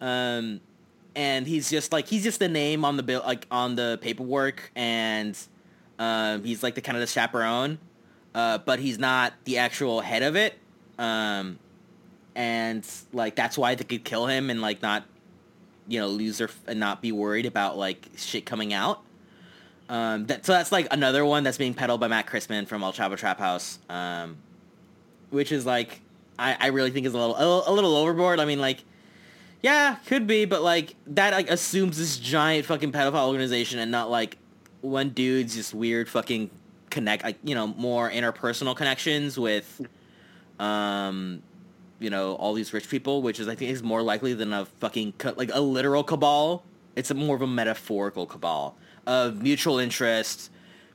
Um, 0.00 0.60
and 1.14 1.46
he's 1.46 1.68
just 1.68 1.92
like 1.92 2.06
he's 2.06 2.22
just 2.24 2.38
the 2.38 2.48
name 2.48 2.84
on 2.84 2.96
the 2.96 3.02
bill 3.02 3.22
like 3.26 3.46
on 3.50 3.74
the 3.74 3.98
paperwork 4.00 4.70
and 4.76 5.36
um, 5.98 6.44
he's 6.44 6.62
like 6.62 6.74
the 6.76 6.80
kind 6.80 6.96
of 6.96 7.00
the 7.00 7.08
chaperone 7.08 7.78
uh, 8.34 8.58
but 8.58 8.78
he's 8.78 8.98
not 8.98 9.32
the 9.44 9.58
actual 9.58 10.00
head 10.00 10.22
of 10.22 10.36
it. 10.36 10.56
Um, 10.98 11.58
and 12.34 12.86
like 13.12 13.34
that's 13.34 13.58
why 13.58 13.74
they 13.74 13.84
could 13.84 14.04
kill 14.04 14.26
him 14.26 14.48
and 14.48 14.60
like 14.60 14.80
not 14.80 15.04
you 15.88 15.98
know 15.98 16.06
lose 16.06 16.38
their 16.38 16.48
and 16.66 16.78
not 16.78 17.02
be 17.02 17.10
worried 17.10 17.46
about 17.46 17.76
like 17.76 18.08
shit 18.16 18.46
coming 18.46 18.72
out 18.72 19.02
um, 19.88 20.26
that, 20.26 20.44
so 20.44 20.52
that's 20.52 20.72
like 20.72 20.86
another 20.90 21.24
one 21.24 21.44
that's 21.44 21.58
being 21.58 21.74
peddled 21.74 22.00
by 22.00 22.08
Matt 22.08 22.26
Christman 22.26 22.66
from 22.66 22.82
El 22.82 22.92
Chapo 22.92 23.16
Trap 23.16 23.38
House 23.38 23.78
um, 23.88 24.36
which 25.30 25.52
is 25.52 25.66
like 25.66 26.00
I, 26.38 26.56
I 26.60 26.66
really 26.68 26.90
think 26.90 27.06
is 27.06 27.14
a 27.14 27.18
little, 27.18 27.36
a 27.36 27.38
little 27.38 27.64
a 27.66 27.72
little 27.72 27.96
overboard 27.96 28.40
I 28.40 28.44
mean 28.44 28.60
like 28.60 28.84
yeah, 29.62 29.96
could 30.06 30.26
be, 30.26 30.44
but 30.44 30.62
like 30.62 30.94
that 31.08 31.32
like 31.32 31.50
assumes 31.50 31.98
this 31.98 32.16
giant 32.18 32.66
fucking 32.66 32.92
pedophile 32.92 33.26
organization 33.28 33.78
and 33.78 33.90
not 33.90 34.10
like 34.10 34.38
one 34.80 35.10
dude's 35.10 35.54
just 35.54 35.74
weird 35.74 36.08
fucking 36.08 36.50
connect 36.90 37.24
like 37.24 37.36
you 37.42 37.54
know 37.54 37.66
more 37.66 38.08
interpersonal 38.10 38.74
connections 38.74 39.38
with 39.38 39.82
um 40.58 41.42
you 41.98 42.08
know 42.08 42.34
all 42.36 42.54
these 42.54 42.72
rich 42.72 42.88
people, 42.88 43.22
which 43.22 43.40
is 43.40 43.48
I 43.48 43.54
think 43.56 43.72
is 43.72 43.82
more 43.82 44.02
likely 44.02 44.32
than 44.34 44.52
a 44.52 44.64
fucking 44.64 45.14
like 45.36 45.50
a 45.52 45.60
literal 45.60 46.04
cabal. 46.04 46.64
It's 46.94 47.10
a 47.10 47.14
more 47.14 47.36
of 47.36 47.42
a 47.42 47.46
metaphorical 47.46 48.26
cabal 48.26 48.76
of 49.08 49.42
mutual 49.42 49.78
interest, 49.78 50.50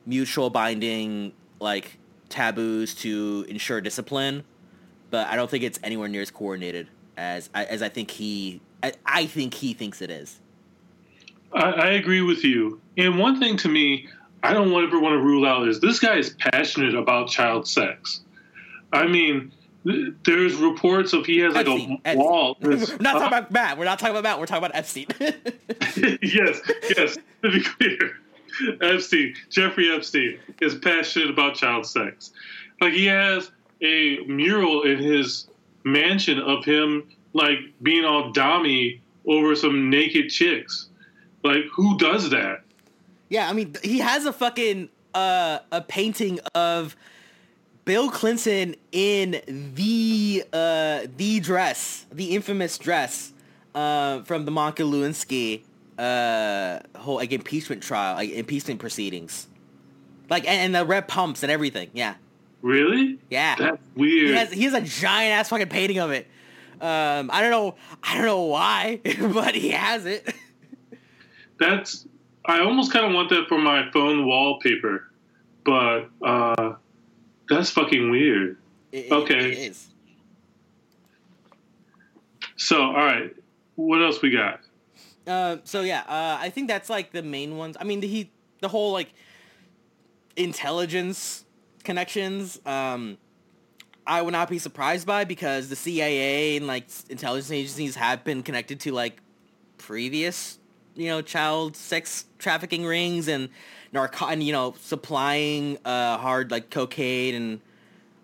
mutual 0.06 0.50
binding 0.50 1.34
like 1.60 1.98
taboos 2.30 2.96
to 2.96 3.46
ensure 3.50 3.82
discipline, 3.82 4.44
but 5.10 5.28
I 5.28 5.36
don't 5.36 5.50
think 5.50 5.64
it's 5.64 5.80
anywhere 5.84 6.08
near 6.08 6.22
as 6.22 6.32
coordinated 6.32 6.88
as 7.18 7.50
as 7.54 7.82
I 7.82 7.90
think 7.90 8.12
he 8.12 8.62
I, 8.82 8.94
I 9.06 9.26
think 9.26 9.54
he 9.54 9.74
thinks 9.74 10.02
it 10.02 10.12
is. 10.12 10.40
I, 11.52 11.72
I 11.72 11.88
agree 11.92 12.22
with 12.22 12.44
you. 12.44 12.80
And 12.98 13.18
one 13.18 13.40
thing 13.40 13.58
to 13.58 13.70
me, 13.70 14.08
I 14.44 14.54
don't 14.54 14.72
ever 14.72 15.00
want 15.00 15.14
to 15.14 15.20
rule 15.20 15.46
out 15.46 15.68
is 15.68 15.80
this 15.80 16.00
guy 16.00 16.18
is 16.18 16.36
passionate 16.40 16.96
about 16.96 17.30
child 17.30 17.68
sex. 17.68 18.22
I 18.92 19.08
mean, 19.08 19.52
there's 19.84 20.56
reports 20.56 21.14
of 21.14 21.26
he 21.26 21.40
has 21.40 21.54
like 21.54 21.68
Epstein, 21.68 22.02
a 22.06 22.16
wall. 22.16 22.58
We're 22.62 22.78
not 22.78 23.14
talking 23.14 23.28
about 23.28 23.52
Matt. 23.52 23.78
We're 23.78 23.86
not 23.86 24.00
talking 24.00 24.16
about 24.16 24.24
Matt. 24.24 24.40
We're 24.40 24.46
talking 24.46 24.64
about 24.64 24.76
Epstein. 24.76 25.08
yes, 26.22 26.62
yes. 26.96 27.18
To 27.44 27.52
be 27.52 27.62
clear, 27.62 28.18
Epstein, 28.82 29.36
Jeffrey 29.50 29.92
Epstein, 29.92 30.40
is 30.62 30.76
passionate 30.76 31.30
about 31.30 31.56
child 31.56 31.86
sex. 31.86 32.32
Like 32.82 32.94
he 32.94 33.06
has 33.06 33.52
a 33.82 34.20
mural 34.28 34.84
in 34.84 35.00
his 35.00 35.48
mansion 35.84 36.40
of 36.40 36.64
him 36.64 37.10
like 37.34 37.60
being 37.82 38.06
all 38.06 38.32
dommy 38.32 39.02
over 39.28 39.56
some 39.56 39.90
naked 39.90 40.30
chicks. 40.30 40.90
Like 41.44 41.64
who 41.74 41.98
does 41.98 42.30
that? 42.30 42.64
yeah, 43.34 43.50
I 43.50 43.54
mean, 43.54 43.76
he 43.84 43.98
has 43.98 44.28
a 44.28 44.32
fucking 44.32 44.90
uh, 45.16 45.60
a 45.72 45.82
painting 45.82 46.40
of 46.54 46.96
Bill 47.86 48.10
Clinton 48.10 48.76
in 48.92 49.42
the 49.76 50.44
uh, 50.54 51.02
the 51.18 51.40
dress, 51.40 52.06
the 52.12 52.32
infamous 52.36 52.78
dress 52.78 53.34
uh, 53.76 54.22
from 54.24 54.46
the 54.46 54.52
Monica 54.52 54.84
Lewinsky 54.84 55.64
uh, 55.98 56.80
whole 56.98 57.16
like 57.16 57.32
impeachment 57.32 57.84
trial, 57.84 58.16
like 58.16 58.30
impeachment 58.32 58.80
proceedings, 58.80 59.48
like 60.30 60.48
and, 60.48 60.62
and 60.62 60.76
the 60.76 60.86
red 60.86 61.08
pumps 61.08 61.44
and 61.44 61.52
everything. 61.52 61.90
Yeah, 61.94 62.16
Really? 62.62 63.20
yeah. 63.30 63.56
That's 63.56 63.82
weird. 63.96 64.30
He 64.30 64.34
has 64.36 64.52
he 64.52 64.64
has 64.64 64.74
a 64.74 64.82
giant 64.82 65.34
ass 65.34 65.50
fucking 65.50 65.68
painting 65.70 66.00
of 66.00 66.12
it. 66.12 66.28
Um, 66.82 67.30
I 67.32 67.42
don't 67.42 67.52
know, 67.52 67.76
I 68.02 68.16
don't 68.16 68.26
know 68.26 68.44
why, 68.44 69.00
but 69.34 69.56
he 69.56 69.70
has 69.70 70.06
it. 70.06 70.34
That's 71.60 72.08
I 72.46 72.60
almost 72.60 72.92
kind 72.92 73.06
of 73.06 73.14
want 73.14 73.30
that 73.30 73.48
for 73.48 73.58
my 73.58 73.90
phone 73.92 74.26
wallpaper, 74.26 75.10
but 75.66 76.10
uh, 76.22 76.74
that's 77.56 77.70
fucking 77.72 78.10
weird. 78.10 78.58
It- 78.92 79.12
Okay. 79.12 79.52
it 79.52 79.58
is. 79.72 79.88
So, 82.58 82.82
all 82.82 82.94
right, 82.94 83.36
what 83.76 84.02
else 84.02 84.22
we 84.22 84.30
got? 84.30 84.60
Um, 85.26 85.62
so 85.64 85.82
yeah, 85.82 86.02
uh, 86.02 86.38
I 86.40 86.50
think 86.50 86.68
that's 86.68 86.90
like 86.90 87.12
the 87.12 87.24
main 87.24 87.58
ones. 87.58 87.78
I 87.80 87.84
mean, 87.84 88.00
the 88.02 88.08
he 88.08 88.30
the 88.62 88.68
whole 88.68 88.92
like 88.92 89.14
intelligence 90.36 91.46
connections. 91.84 92.60
Um, 92.66 93.18
I 94.06 94.22
would 94.22 94.34
not 94.34 94.50
be 94.50 94.60
surprised 94.60 95.08
by 95.08 95.24
because 95.24 95.70
the 95.70 95.76
CIA 95.78 96.58
and 96.58 96.68
like 96.68 96.88
intelligence 97.10 97.52
agencies 97.52 97.96
have 97.96 98.24
been 98.24 98.44
connected 98.44 98.80
to 98.82 98.92
like 98.92 99.22
previous, 99.78 100.60
you 100.96 101.08
know, 101.08 101.22
child 101.22 101.78
sex 101.78 102.26
trafficking 102.38 102.86
rings 102.86 103.28
and 103.30 103.50
narco 103.94 104.26
and 104.26 104.44
you 104.44 104.52
know 104.52 104.74
supplying 104.82 105.78
uh 105.86 106.18
hard 106.18 106.52
like 106.52 106.70
cocaine 106.70 107.36
and 107.36 107.62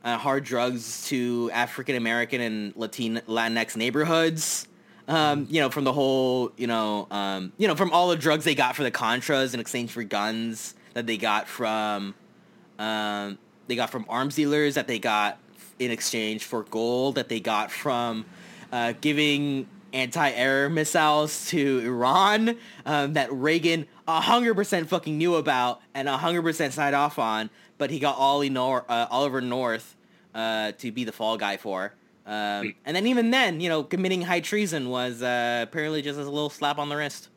uh, 0.03 0.17
hard 0.17 0.43
drugs 0.43 1.07
to 1.07 1.49
African 1.53 1.95
American 1.95 2.41
and 2.41 2.75
Latin 2.75 3.21
Latinx 3.27 3.75
neighborhoods. 3.75 4.67
Um, 5.07 5.47
you 5.49 5.59
know, 5.59 5.69
from 5.69 5.85
the 5.85 5.93
whole, 5.93 6.51
you 6.55 6.67
know, 6.67 7.07
um, 7.09 7.51
you 7.57 7.67
know, 7.67 7.75
from 7.75 7.91
all 7.91 8.09
the 8.09 8.15
drugs 8.15 8.45
they 8.45 8.53
got 8.53 8.75
for 8.75 8.83
the 8.83 8.91
Contras 8.91 9.53
in 9.53 9.59
exchange 9.59 9.91
for 9.91 10.03
guns 10.03 10.75
that 10.93 11.07
they 11.07 11.17
got 11.17 11.47
from, 11.47 12.13
um, 12.77 13.39
they 13.67 13.75
got 13.75 13.89
from 13.89 14.05
arms 14.07 14.35
dealers 14.35 14.75
that 14.75 14.87
they 14.87 14.99
got 14.99 15.39
in 15.79 15.89
exchange 15.89 16.43
for 16.43 16.63
gold 16.63 17.15
that 17.15 17.27
they 17.27 17.39
got 17.39 17.71
from 17.71 18.25
uh, 18.71 18.93
giving 19.01 19.67
anti-air 19.93 20.69
missiles 20.69 21.47
to 21.49 21.79
Iran 21.85 22.57
um, 22.85 23.13
that 23.13 23.31
Reagan 23.31 23.87
a 24.07 24.21
hundred 24.21 24.55
percent 24.55 24.89
fucking 24.89 25.17
knew 25.17 25.35
about 25.35 25.81
and 25.93 26.07
a 26.07 26.17
hundred 26.17 26.43
percent 26.43 26.73
signed 26.73 26.95
off 26.95 27.19
on, 27.19 27.49
but 27.77 27.91
he 27.91 27.99
got 27.99 28.17
Ollie 28.17 28.49
Nor- 28.49 28.85
uh, 28.89 29.07
Oliver 29.09 29.41
North 29.41 29.95
uh, 30.33 30.71
to 30.73 30.91
be 30.91 31.03
the 31.03 31.11
fall 31.11 31.37
guy 31.37 31.57
for. 31.57 31.93
Um, 32.25 32.75
and 32.85 32.95
then 32.95 33.07
even 33.07 33.31
then, 33.31 33.59
you 33.59 33.69
know, 33.69 33.83
committing 33.83 34.21
high 34.21 34.39
treason 34.39 34.89
was 34.89 35.23
uh, 35.23 35.65
apparently 35.67 36.03
just 36.03 36.19
a 36.19 36.23
little 36.23 36.51
slap 36.51 36.77
on 36.77 36.89
the 36.89 36.95
wrist. 36.95 37.29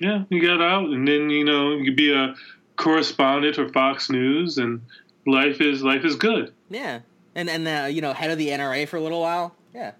Yeah, 0.00 0.24
you 0.28 0.46
got 0.46 0.60
out, 0.60 0.90
and 0.90 1.06
then 1.06 1.30
you 1.30 1.44
know 1.44 1.72
you 1.72 1.84
could 1.84 1.96
be 1.96 2.12
a 2.12 2.34
correspondent 2.76 3.56
for 3.56 3.68
Fox 3.68 4.10
News, 4.10 4.58
and 4.58 4.82
life 5.26 5.60
is 5.60 5.82
life 5.82 6.04
is 6.04 6.16
good. 6.16 6.52
Yeah, 6.68 7.00
and 7.34 7.48
and 7.48 7.66
uh, 7.66 7.86
you 7.86 8.00
know, 8.02 8.12
head 8.12 8.30
of 8.30 8.38
the 8.38 8.48
NRA 8.48 8.88
for 8.88 8.96
a 8.96 9.00
little 9.00 9.20
while. 9.20 9.54
Yeah. 9.74 9.92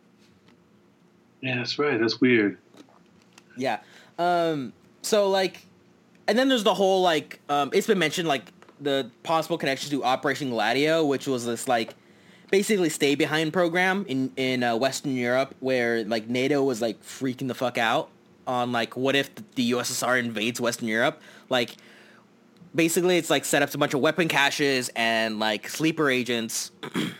Yeah, 1.45 1.57
that's 1.57 1.79
right. 1.79 2.01
That's 2.01 2.23
weird. 2.23 2.57
Yeah. 3.55 3.81
Um, 4.19 4.73
so 5.03 5.29
like, 5.29 5.67
and 6.27 6.39
then 6.39 6.49
there's 6.49 6.65
the 6.65 6.73
whole 6.73 7.03
like, 7.03 7.39
um, 7.51 7.69
it's 7.75 7.87
been 7.87 7.99
mentioned 7.99 8.27
like 8.27 8.51
the 8.81 9.11
possible 9.25 9.59
connections 9.59 9.91
to 9.91 10.03
Operation 10.03 10.49
Gladio, 10.49 11.05
which 11.05 11.27
was 11.27 11.45
this 11.45 11.69
like 11.69 11.95
basically 12.51 12.89
stay 12.89 13.15
behind 13.15 13.53
program 13.53 14.07
in 14.09 14.33
in 14.37 14.63
uh, 14.63 14.75
Western 14.75 15.15
Europe 15.15 15.55
where 15.61 16.03
like 16.05 16.29
NATO 16.29 16.63
was 16.63 16.81
like 16.81 17.03
freaking 17.03 17.49
the 17.49 17.55
fuck 17.55 17.77
out 17.77 18.09
on 18.47 18.73
like 18.73 18.97
what 18.97 19.15
if 19.15 19.31
the 19.55 19.73
USSR 19.73 20.19
invades 20.19 20.61
Western 20.61 20.89
Europe, 20.89 21.21
like. 21.49 21.77
Basically, 22.75 23.19
it's 23.19 23.31
like 23.31 23.45
set 23.45 23.63
up 23.63 23.73
a 23.73 23.79
bunch 23.79 23.95
of 23.95 24.01
weapon 24.01 24.27
caches 24.27 24.91
and 24.97 25.39
like 25.39 25.69
sleeper 25.69 26.11
agents 26.11 26.73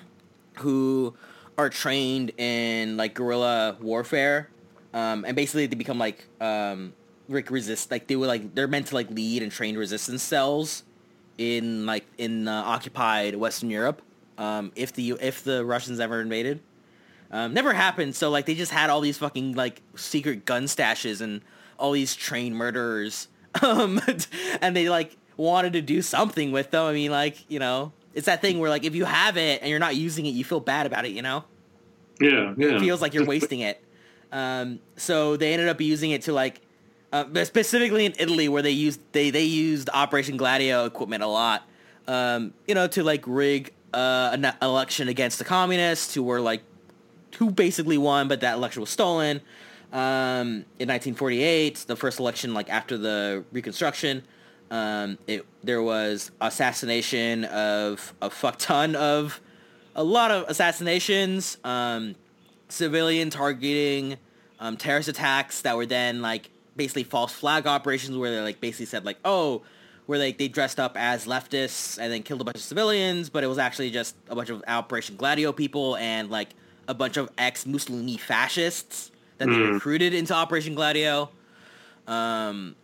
who 0.55 1.15
are 1.57 1.71
trained 1.71 2.33
in 2.39 2.97
like 2.97 3.15
guerrilla 3.15 3.77
warfare, 3.81 4.51
um, 4.93 5.25
and 5.25 5.37
basically 5.37 5.67
they 5.67 5.77
become 5.77 5.99
like 5.99 6.27
um, 6.41 6.93
like 7.29 7.51
resist 7.51 7.91
like 7.91 8.07
they 8.07 8.17
were 8.17 8.27
like 8.27 8.55
they're 8.55 8.69
meant 8.69 8.89
to 8.89 8.95
like 8.95 9.11
lead 9.11 9.43
and 9.43 9.53
train 9.53 9.77
resistance 9.77 10.23
cells 10.23 10.85
in 11.39 11.87
like 11.87 12.07
in 12.19 12.49
uh, 12.49 12.63
occupied 12.65 13.37
Western 13.37 13.71
Europe. 13.71 14.03
Um, 14.37 14.73
if 14.75 14.93
the 14.93 15.17
if 15.21 15.45
the 15.45 15.65
Russians 15.65 16.01
ever 16.01 16.21
invaded, 16.21 16.61
um, 17.31 17.55
never 17.55 17.73
happened. 17.73 18.15
So 18.17 18.31
like 18.31 18.47
they 18.47 18.55
just 18.55 18.73
had 18.73 18.91
all 18.91 19.01
these 19.01 19.19
fucking 19.19 19.55
like 19.55 19.83
secret 19.97 20.45
gun 20.45 20.65
stashes 20.65 21.21
and 21.21 21.41
all 21.79 21.93
these 21.93 22.15
trained 22.15 22.57
murderers, 22.57 23.29
um, 23.63 24.01
and 24.61 24.77
they 24.77 24.89
like 24.89 25.17
wanted 25.37 25.73
to 25.75 25.83
do 25.83 26.03
something 26.03 26.53
with 26.53 26.71
them. 26.71 26.85
I 26.85 26.93
mean, 26.93 27.11
like 27.11 27.49
you 27.49 27.59
know, 27.59 27.93
it's 28.15 28.27
that 28.27 28.41
thing 28.41 28.59
where 28.59 28.71
like 28.71 28.85
if 28.85 28.95
you 28.95 29.05
have 29.05 29.37
it 29.37 29.61
and 29.61 29.71
you're 29.71 29.79
not 29.79 29.97
using 29.97 30.27
it, 30.27 30.31
you 30.31 30.45
feel 30.45 30.61
bad 30.61 30.87
about 30.87 31.05
it. 31.05 31.13
You 31.13 31.23
know, 31.23 31.45
Yeah, 32.21 32.55
yeah. 32.57 32.77
it 32.77 32.81
feels 32.81 33.03
like 33.03 33.15
you're 33.15 33.27
wasting 33.27 33.61
it. 33.61 33.83
Um, 34.33 34.81
so 34.97 35.37
they 35.37 35.53
ended 35.53 35.69
up 35.69 35.81
using 35.81 36.11
it 36.11 36.23
to 36.23 36.33
like, 36.33 36.61
uh, 37.13 37.45
specifically 37.45 38.05
in 38.07 38.15
Italy 38.19 38.49
where 38.49 38.63
they 38.63 38.71
used 38.73 39.01
they 39.13 39.31
they 39.31 39.45
used 39.45 39.89
Operation 39.93 40.37
Gladio 40.37 40.85
equipment 40.87 41.23
a 41.23 41.29
lot. 41.29 41.63
Um, 42.09 42.53
you 42.67 42.75
know, 42.75 42.87
to 42.89 43.03
like 43.05 43.23
rig 43.27 43.73
uh, 43.93 44.31
an 44.33 44.53
election 44.61 45.09
against 45.09 45.39
the 45.39 45.45
communists 45.45 46.15
who 46.15 46.23
were 46.23 46.41
like 46.41 46.63
who 47.39 47.51
basically 47.51 47.99
won, 47.99 48.29
but 48.29 48.41
that 48.41 48.55
election 48.55 48.81
was 48.81 48.91
stolen. 48.91 49.41
Um, 49.93 50.65
in 50.81 50.89
1948, 50.89 51.85
the 51.87 51.95
first 51.95 52.19
election 52.19 52.53
like 52.53 52.69
after 52.69 52.99
the 52.99 53.45
Reconstruction, 53.53 54.25
um, 54.75 55.19
it 55.29 55.47
there 55.63 55.83
was 55.83 56.31
assassination 56.41 57.45
of 57.45 58.13
a 58.21 58.29
fuck 58.31 58.57
ton 58.59 58.97
of 58.97 59.41
a 59.95 60.03
lot 60.03 60.31
of 60.33 60.49
assassinations, 60.49 61.57
um, 61.63 62.17
civilian 62.69 63.31
targeting, 63.31 64.17
um, 64.59 64.77
terrorist 64.77 65.09
attacks 65.09 65.63
that 65.63 65.77
were 65.77 65.87
then 65.87 66.21
like 66.23 66.51
basically 66.77 67.05
false 67.05 67.33
flag 67.33 67.67
operations 67.69 68.17
where 68.17 68.33
they 68.35 68.41
like 68.41 68.61
basically 68.61 68.87
said 68.87 69.05
like 69.05 69.19
oh 69.25 69.63
where 70.07 70.19
like 70.19 70.37
they 70.39 70.49
dressed 70.49 70.81
up 70.81 70.97
as 70.99 71.25
leftists 71.27 71.97
and 71.99 72.13
then 72.13 72.23
killed 72.23 72.41
a 72.41 72.45
bunch 72.45 72.57
of 72.57 72.63
civilians, 72.63 73.31
but 73.31 73.45
it 73.45 73.47
was 73.47 73.59
actually 73.59 73.91
just 73.91 74.17
a 74.29 74.35
bunch 74.35 74.51
of 74.51 74.63
Operation 74.69 75.17
Gladio 75.17 75.53
people 75.53 75.97
and 75.97 76.29
like 76.31 76.51
a 76.89 76.95
bunch 76.95 77.17
of 77.17 77.31
ex 77.39 77.65
Mussolini 77.67 78.17
fascists 78.19 79.11
that 79.39 79.47
they 79.49 79.55
Mm. 79.55 79.75
recruited 79.75 80.13
into 80.13 80.35
Operation 80.35 80.75
Gladio. 80.75 81.31
Um, 82.07 82.75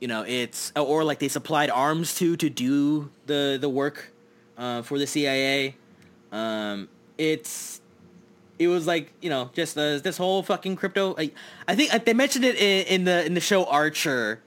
you 0.00 0.08
know, 0.08 0.24
it's 0.26 0.72
or 0.76 1.04
like 1.04 1.18
they 1.18 1.28
supplied 1.28 1.70
arms 1.70 2.14
to 2.16 2.36
to 2.36 2.48
do 2.48 3.10
the 3.26 3.58
the 3.60 3.68
work 3.68 4.12
uh, 4.56 4.82
for 4.82 4.98
the 4.98 5.06
CIA. 5.06 5.76
Um, 6.30 6.88
it's 7.16 7.80
it 8.58 8.68
was 8.68 8.86
like 8.86 9.12
you 9.20 9.30
know 9.30 9.50
just 9.54 9.76
uh, 9.76 9.98
this 9.98 10.16
whole 10.16 10.42
fucking 10.42 10.76
crypto. 10.76 11.14
Like, 11.14 11.34
I 11.66 11.74
think 11.74 11.94
uh, 11.94 11.98
they 11.98 12.14
mentioned 12.14 12.44
it 12.44 12.56
in, 12.56 12.86
in 12.86 13.04
the 13.04 13.26
in 13.26 13.34
the 13.34 13.40
show 13.40 13.64
Archer, 13.64 14.40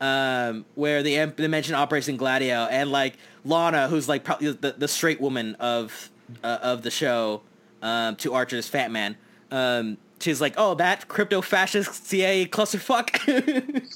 um, 0.00 0.64
where 0.74 1.02
they 1.02 1.24
they 1.24 1.48
mentioned 1.48 1.76
Operation 1.76 2.16
Gladio 2.16 2.66
and 2.70 2.90
like 2.90 3.16
Lana, 3.44 3.88
who's 3.88 4.08
like 4.08 4.24
probably 4.24 4.52
the, 4.52 4.72
the 4.76 4.88
straight 4.88 5.20
woman 5.20 5.56
of 5.56 6.10
uh, 6.44 6.58
of 6.62 6.82
the 6.82 6.90
show, 6.90 7.42
um, 7.82 8.16
to 8.16 8.34
Archer's 8.34 8.68
Fat 8.68 8.90
Man. 8.90 9.16
Um, 9.50 9.98
she's 10.22 10.40
like, 10.40 10.54
oh, 10.56 10.74
that 10.76 11.08
crypto 11.08 11.40
fascist 11.40 12.06
CIA 12.06 12.46
clusterfuck. 12.46 13.20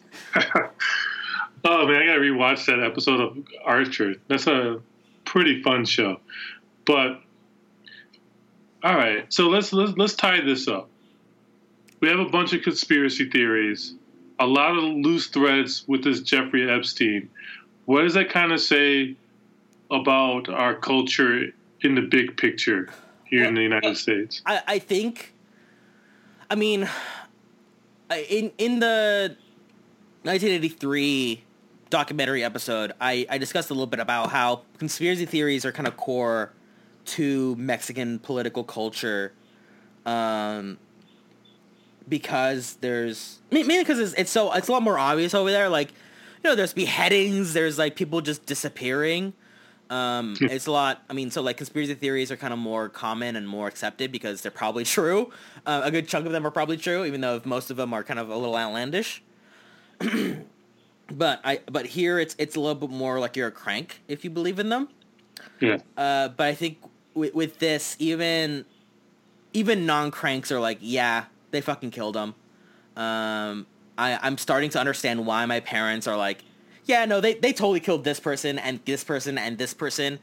oh 1.65 1.87
man, 1.87 2.03
I 2.03 2.07
gotta 2.07 2.21
rewatch 2.21 2.67
that 2.67 2.83
episode 2.83 3.21
of 3.21 3.39
Archer. 3.65 4.15
That's 4.29 4.47
a 4.47 4.81
pretty 5.25 5.62
fun 5.62 5.85
show. 5.85 6.21
But 6.85 7.21
all 8.83 8.95
right, 8.95 9.33
so 9.33 9.49
let's 9.49 9.73
let's 9.73 9.97
let's 9.97 10.15
tie 10.15 10.41
this 10.41 10.69
up. 10.69 10.89
We 12.01 12.09
have 12.09 12.21
a 12.21 12.29
bunch 12.29 12.53
of 12.53 12.62
conspiracy 12.62 13.31
theories 13.31 13.95
a 14.39 14.47
lot 14.47 14.77
of 14.77 14.85
loose 14.85 15.29
threads 15.29 15.85
with 15.87 16.05
this 16.05 16.21
Jeffrey 16.21 16.71
Epstein. 16.71 17.29
What 17.87 18.03
does 18.03 18.15
that 18.15 18.31
kind 18.31 18.53
of 18.53 18.61
say 18.61 19.17
about 19.91 20.49
our 20.49 20.75
culture 20.75 21.47
in 21.81 21.95
the 21.95 22.03
big 22.03 22.37
picture 22.37 22.89
here 23.25 23.45
in 23.45 23.55
the 23.55 23.62
United 23.62 23.97
States? 23.97 24.43
I, 24.45 24.62
I 24.67 24.79
think, 24.79 25.33
I 26.51 26.55
mean, 26.55 26.89
in 28.11 28.53
in 28.59 28.81
the 28.81 29.37
1983 30.23 31.43
documentary 31.91 32.45
episode, 32.45 32.93
I, 33.01 33.27
I 33.31 33.39
discussed 33.39 33.71
a 33.71 33.75
little 33.75 33.87
bit 33.87 34.01
about 34.01 34.31
how 34.31 34.63
conspiracy 34.79 35.27
theories 35.27 35.65
are 35.65 35.73
kind 35.73 35.87
of 35.87 35.97
core 35.97 36.53
to 37.07 37.55
Mexican 37.57 38.19
political 38.19 38.65
culture. 38.65 39.33
Um, 40.05 40.79
because 42.09 42.77
there's 42.81 43.41
mainly 43.51 43.79
because 43.79 43.99
it's, 43.99 44.15
it's 44.15 44.31
so 44.31 44.53
it's 44.53 44.69
a 44.69 44.73
lot 44.73 44.83
more 44.83 44.99
obvious 44.99 45.35
over 45.35 45.51
there. 45.51 45.69
Like, 45.69 45.91
you 45.91 46.51
know, 46.51 46.55
there's 46.55 46.73
beheadings. 46.73 47.53
There's 47.53 47.79
like 47.79 47.97
people 47.97 48.21
just 48.21 48.47
disappearing. 48.47 49.33
Um, 49.88 50.37
it's 50.40 50.66
a 50.66 50.72
lot. 50.72 51.03
I 51.09 51.12
mean, 51.12 51.31
so 51.31 51.42
like 51.42 51.57
conspiracy 51.57 51.94
theories 51.94 52.31
are 52.33 52.37
kind 52.37 52.53
of 52.53 52.59
more 52.59 52.88
common 52.88 53.37
and 53.37 53.49
more 53.49 53.68
accepted 53.68 54.11
because 54.11 54.42
they're 54.42 54.51
probably 54.51 54.85
true. 54.96 55.33
Uh, 55.64 55.83
a 55.85 55.90
good 55.90 56.09
chunk 56.09 56.27
of 56.27 56.33
them 56.33 56.46
are 56.46 56.51
probably 56.51 56.77
true, 56.77 57.05
even 57.05 57.20
though 57.20 57.40
most 57.44 57.70
of 57.70 57.77
them 57.77 57.92
are 57.92 58.03
kind 58.03 58.18
of 58.18 58.29
a 58.29 58.37
little 58.37 58.57
outlandish. 58.57 59.22
but 61.11 61.40
I 61.44 61.61
but 61.70 61.87
here 61.87 62.18
it's 62.18 62.35
it's 62.38 62.57
a 62.57 62.61
little 62.61 62.75
bit 62.75 62.90
more 62.90 63.18
like 63.20 63.37
you're 63.37 63.49
a 63.49 63.53
crank 63.53 64.01
if 64.09 64.25
you 64.25 64.31
believe 64.31 64.59
in 64.59 64.68
them. 64.68 64.88
Yeah. 65.61 65.79
Uh, 65.96 66.29
but 66.29 66.46
I 66.46 66.55
think 66.55 66.79
with, 67.14 67.35
with 67.35 67.59
this, 67.59 67.96
even 67.99 68.64
even 69.53 69.87
non 69.87 70.11
cranks 70.11 70.53
are 70.53 70.61
like, 70.61 70.79
yeah, 70.81 71.27
they 71.51 71.61
fucking 71.61 71.90
killed 71.90 72.16
him. 72.16 72.35
Um, 72.96 73.66
I 73.96 74.18
I'm 74.22 74.38
starting 74.38 74.70
to 74.70 74.81
understand 74.81 75.27
why 75.27 75.46
my 75.46 75.61
parents 75.61 76.07
are 76.07 76.16
like, 76.16 76.44
yeah, 76.87 77.05
no, 77.05 77.20
they 77.20 77.35
they 77.35 77.53
totally 77.53 77.81
killed 77.81 78.05
this 78.05 78.20
person 78.20 78.59
and 78.59 78.81
this 78.85 79.05
person 79.05 79.37
and 79.38 79.59
this 79.59 79.75
person, 79.75 80.14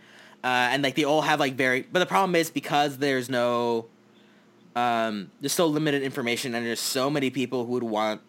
uh, 0.43 0.71
and 0.71 0.81
like 0.81 0.95
they 0.95 1.03
all 1.03 1.21
have 1.21 1.39
like 1.39 1.55
very. 1.55 1.81
But 1.81 1.99
the 1.99 2.05
problem 2.05 2.35
is 2.35 2.49
because 2.49 2.97
there's 2.97 3.29
no, 3.29 3.85
um, 4.75 5.29
there's 5.41 5.53
so 5.53 5.67
limited 5.67 6.01
information 6.01 6.55
and 6.55 6.65
there's 6.65 6.79
so 6.79 7.09
many 7.09 7.29
people 7.29 7.65
who 7.65 7.73
would 7.73 7.83
want 7.83 8.21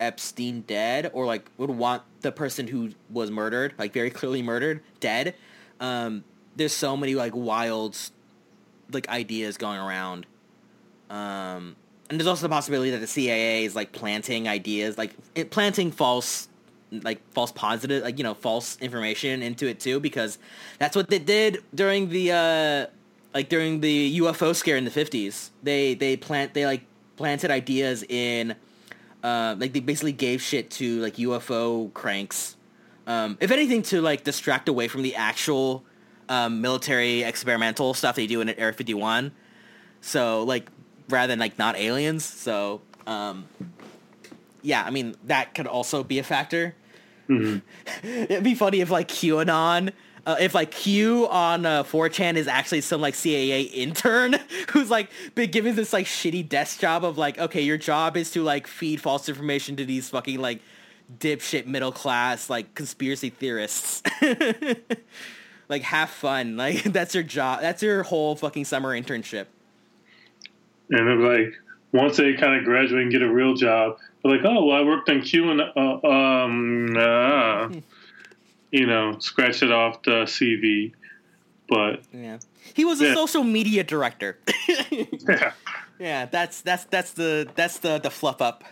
Epstein 0.00 0.62
dead 0.62 1.10
or 1.14 1.24
like 1.24 1.48
would 1.56 1.70
want 1.70 2.02
the 2.20 2.32
person 2.32 2.66
who 2.66 2.90
was 3.10 3.30
murdered, 3.30 3.74
like 3.78 3.92
very 3.92 4.10
clearly 4.10 4.42
murdered, 4.42 4.82
dead. 5.00 5.34
Um, 5.80 6.24
there's 6.56 6.74
so 6.74 6.96
many 6.96 7.14
like 7.14 7.32
wild 7.34 7.96
like 8.90 9.08
ideas 9.08 9.56
going 9.56 9.78
around. 9.78 10.26
Um, 11.08 11.76
and 12.10 12.18
there's 12.20 12.26
also 12.26 12.42
the 12.42 12.48
possibility 12.48 12.90
that 12.90 12.98
the 12.98 13.06
CIA 13.06 13.64
is 13.64 13.74
like 13.74 13.92
planting 13.92 14.48
ideas, 14.48 14.98
like 14.98 15.14
it, 15.34 15.50
planting 15.50 15.90
false, 15.92 16.48
like 17.02 17.20
false 17.32 17.52
positive, 17.52 18.02
like 18.02 18.18
you 18.18 18.24
know, 18.24 18.34
false 18.34 18.78
information 18.80 19.42
into 19.42 19.66
it 19.66 19.80
too, 19.80 20.00
because 20.00 20.38
that's 20.78 20.94
what 20.94 21.08
they 21.08 21.18
did 21.18 21.62
during 21.74 22.08
the 22.08 22.32
uh, 22.32 22.86
like 23.34 23.48
during 23.48 23.80
the 23.80 24.18
UFO 24.20 24.54
scare 24.54 24.76
in 24.76 24.84
the 24.84 24.90
50s. 24.90 25.50
They 25.62 25.94
they 25.94 26.16
plant 26.16 26.54
they 26.54 26.66
like 26.66 26.82
planted 27.16 27.50
ideas 27.50 28.02
in 28.02 28.54
uh, 29.22 29.56
like 29.58 29.72
they 29.72 29.80
basically 29.80 30.12
gave 30.12 30.42
shit 30.42 30.70
to 30.72 31.00
like 31.00 31.16
UFO 31.16 31.92
cranks. 31.94 32.56
Um, 33.06 33.36
if 33.40 33.50
anything, 33.50 33.82
to 33.84 34.00
like 34.00 34.24
distract 34.24 34.68
away 34.68 34.88
from 34.88 35.02
the 35.02 35.16
actual 35.16 35.84
um, 36.28 36.60
military 36.60 37.22
experimental 37.22 37.94
stuff 37.94 38.16
they 38.16 38.26
do 38.26 38.40
in 38.40 38.48
Air 38.50 38.72
51. 38.72 39.32
So 40.00 40.44
like 40.44 40.68
rather 41.08 41.28
than 41.28 41.38
like 41.38 41.58
not 41.58 41.76
aliens. 41.76 42.24
So 42.24 42.80
um, 43.06 43.46
yeah, 44.62 44.82
I 44.84 44.90
mean 44.90 45.14
that 45.24 45.54
could 45.54 45.66
also 45.66 46.02
be 46.02 46.18
a 46.18 46.22
factor. 46.22 46.74
Mm-hmm. 47.28 48.06
It'd 48.06 48.44
be 48.44 48.54
funny 48.54 48.80
if 48.80 48.90
like 48.90 49.08
QAnon. 49.08 49.92
Uh, 50.24 50.36
if 50.38 50.54
like 50.54 50.70
Q 50.70 51.28
on 51.28 51.66
uh, 51.66 51.82
4chan 51.82 52.36
is 52.36 52.46
actually 52.46 52.80
some 52.80 53.00
like 53.00 53.14
CAA 53.14 53.68
intern 53.72 54.36
who's 54.70 54.88
like 54.88 55.10
been 55.34 55.50
given 55.50 55.74
this 55.74 55.92
like 55.92 56.06
shitty 56.06 56.48
desk 56.48 56.78
job 56.78 57.04
of 57.04 57.18
like, 57.18 57.38
okay, 57.38 57.62
your 57.62 57.76
job 57.76 58.16
is 58.16 58.30
to 58.30 58.42
like 58.44 58.68
feed 58.68 59.00
false 59.00 59.28
information 59.28 59.74
to 59.76 59.84
these 59.84 60.08
fucking 60.10 60.40
like 60.40 60.60
dipshit 61.18 61.66
middle 61.66 61.90
class 61.90 62.48
like 62.48 62.72
conspiracy 62.76 63.30
theorists. 63.30 64.02
like 65.68 65.82
have 65.82 66.10
fun. 66.10 66.56
Like 66.56 66.84
that's 66.84 67.14
your 67.14 67.24
job. 67.24 67.60
That's 67.60 67.82
your 67.82 68.04
whole 68.04 68.36
fucking 68.36 68.64
summer 68.64 68.98
internship. 68.98 69.46
And 70.90 71.08
they're 71.08 71.16
like, 71.16 71.54
once 71.92 72.16
they 72.16 72.34
kind 72.34 72.54
of 72.56 72.64
graduate 72.64 73.02
and 73.02 73.10
get 73.10 73.22
a 73.22 73.30
real 73.30 73.54
job, 73.54 73.96
they're 74.22 74.32
like, 74.36 74.44
oh, 74.44 74.64
well, 74.66 74.76
I 74.76 74.82
worked 74.82 75.08
on 75.08 75.22
Q 75.22 75.50
and 75.50 75.60
uh, 75.60 76.06
um, 76.06 76.96
uh, 76.96 77.68
you 78.70 78.86
know, 78.86 79.18
scratch 79.18 79.62
it 79.62 79.72
off 79.72 80.02
the 80.02 80.24
CV. 80.24 80.92
But 81.68 82.02
yeah, 82.12 82.38
he 82.74 82.84
was 82.84 83.00
a 83.00 83.06
Yeah. 83.08 83.14
social 83.14 83.44
media 83.44 83.82
director. 83.84 84.38
yeah, 84.68 85.52
yeah, 85.98 86.26
that's 86.26 86.60
that's 86.60 86.84
that's 86.84 87.12
the 87.12 87.48
that's 87.54 87.78
the 87.78 87.98
the 87.98 88.10
fluff 88.10 88.42
up 88.42 88.64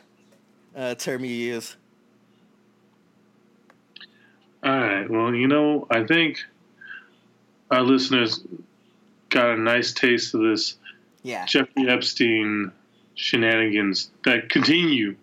uh, 0.77 0.95
term 0.97 1.25
you 1.25 1.33
use. 1.35 1.77
all 4.63 4.79
right. 4.79 5.09
Well, 5.09 5.35
you 5.35 5.49
know, 5.49 5.87
I 5.91 6.05
think 6.05 6.39
our 7.71 7.83
listeners 7.83 8.45
got 9.31 9.51
a 9.51 9.57
nice 9.57 9.93
taste 9.93 10.35
of 10.35 10.43
this 10.43 10.77
Yeah. 11.23 11.47
Jeffrey 11.47 11.89
Epstein 11.89 12.73
shenanigans 13.15 14.11
that 14.25 14.49
continue. 14.51 15.17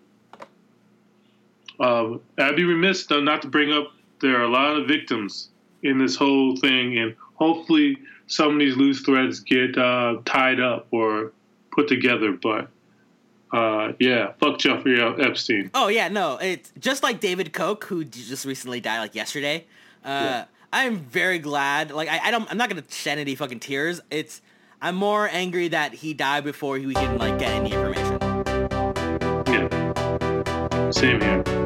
Uh, 1.80 2.18
I'd 2.38 2.56
be 2.56 2.64
remiss 2.64 3.06
though 3.06 3.20
not 3.20 3.42
to 3.42 3.48
bring 3.48 3.72
up 3.72 3.92
there 4.20 4.36
are 4.38 4.42
a 4.42 4.48
lot 4.48 4.76
of 4.76 4.88
victims 4.88 5.50
in 5.82 5.98
this 5.98 6.16
whole 6.16 6.56
thing, 6.56 6.98
and 6.98 7.14
hopefully 7.34 7.96
some 8.26 8.54
of 8.54 8.58
these 8.58 8.76
loose 8.76 9.00
threads 9.02 9.40
get 9.40 9.78
uh, 9.78 10.16
tied 10.24 10.60
up 10.60 10.88
or 10.90 11.32
put 11.70 11.86
together. 11.88 12.32
But 12.32 12.68
uh, 13.52 13.92
yeah, 14.00 14.32
fuck 14.40 14.58
Jeffrey 14.58 15.00
Epstein. 15.00 15.70
Oh 15.74 15.86
yeah, 15.88 16.08
no, 16.08 16.36
it's 16.38 16.72
just 16.80 17.02
like 17.04 17.20
David 17.20 17.52
Koch, 17.52 17.84
who 17.84 18.04
just 18.04 18.44
recently 18.44 18.80
died 18.80 18.98
like 18.98 19.14
yesterday. 19.14 19.66
Uh, 20.04 20.08
Yeah. 20.08 20.44
I'm 20.70 20.98
very 20.98 21.38
glad. 21.38 21.92
Like 21.92 22.08
I, 22.08 22.18
I 22.24 22.30
don't, 22.30 22.50
I'm 22.50 22.58
not 22.58 22.68
gonna 22.68 22.84
shed 22.90 23.18
any 23.18 23.34
fucking 23.36 23.60
tears. 23.60 24.00
It's, 24.10 24.42
I'm 24.82 24.96
more 24.96 25.26
angry 25.32 25.68
that 25.68 25.94
he 25.94 26.12
died 26.12 26.44
before 26.44 26.74
we 26.74 26.92
can 26.92 27.16
like 27.18 27.38
get 27.38 27.50
any 27.52 27.72
information. 27.72 28.18
Yeah, 29.46 30.90
same 30.90 31.20
here. 31.22 31.57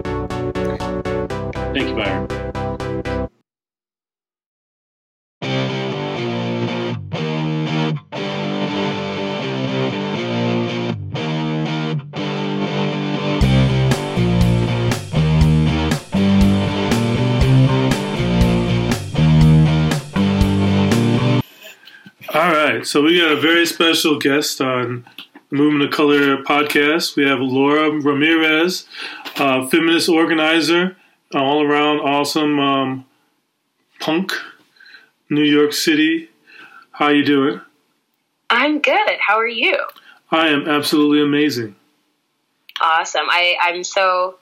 Thank 1.74 1.88
you, 1.88 1.94
Byron. 1.94 2.28
All 22.34 22.50
right, 22.50 22.86
so 22.86 23.02
we 23.02 23.18
got 23.18 23.32
a 23.32 23.40
very 23.40 23.64
special 23.64 24.18
guest 24.18 24.60
on 24.60 25.06
Movement 25.50 25.84
of 25.84 25.90
Color 25.90 26.42
podcast. 26.44 27.16
We 27.16 27.24
have 27.24 27.40
Laura 27.40 27.90
Ramirez, 27.90 28.86
feminist 29.36 30.10
organizer, 30.10 30.96
all 31.34 31.62
around 31.62 32.00
awesome 32.00 32.58
um, 32.58 33.06
punk, 34.00 34.32
New 35.30 35.44
York 35.44 35.72
City. 35.72 36.28
How 36.92 37.08
you 37.08 37.24
doing? 37.24 37.60
I'm 38.50 38.80
good. 38.80 39.16
How 39.18 39.36
are 39.36 39.46
you? 39.46 39.78
I 40.30 40.48
am 40.48 40.68
absolutely 40.68 41.22
amazing. 41.22 41.74
Awesome. 42.80 43.26
I, 43.28 43.56
I'm 43.60 43.84
so 43.84 44.36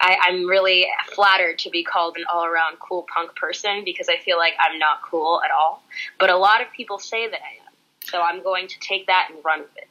I, 0.00 0.16
I'm 0.20 0.46
really 0.46 0.86
flattered 1.14 1.58
to 1.60 1.70
be 1.70 1.84
called 1.84 2.16
an 2.16 2.24
all 2.32 2.44
around 2.44 2.78
cool 2.80 3.06
punk 3.14 3.36
person 3.36 3.82
because 3.84 4.08
I 4.08 4.18
feel 4.18 4.36
like 4.36 4.54
I'm 4.58 4.78
not 4.78 5.00
cool 5.02 5.40
at 5.44 5.52
all. 5.52 5.82
But 6.18 6.28
a 6.30 6.36
lot 6.36 6.60
of 6.60 6.66
people 6.72 6.98
say 6.98 7.28
that 7.30 7.40
I 7.40 7.66
am. 7.66 7.72
So 8.04 8.20
I'm 8.20 8.42
going 8.42 8.66
to 8.66 8.78
take 8.80 9.06
that 9.06 9.28
and 9.32 9.38
run 9.44 9.60
with 9.60 9.76
it. 9.76 9.88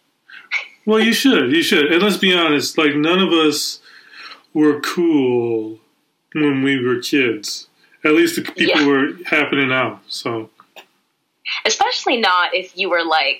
Well, 0.85 0.99
you 0.99 1.13
should. 1.13 1.51
You 1.51 1.63
should. 1.63 1.91
And 1.93 2.03
let's 2.03 2.17
be 2.17 2.33
honest, 2.33 2.77
like 2.77 2.93
none 2.93 3.19
of 3.19 3.31
us 3.31 3.79
were 4.53 4.81
cool 4.81 5.79
when 6.33 6.63
we 6.63 6.83
were 6.83 6.99
kids. 7.01 7.67
At 8.03 8.13
least 8.13 8.35
the 8.35 8.41
people 8.43 8.81
Yeah. 8.81 8.87
were 8.87 9.13
happening 9.25 9.69
now. 9.69 10.01
So 10.07 10.49
Especially 11.65 12.17
not 12.17 12.53
if 12.53 12.77
you 12.77 12.89
were 12.89 13.03
like 13.03 13.39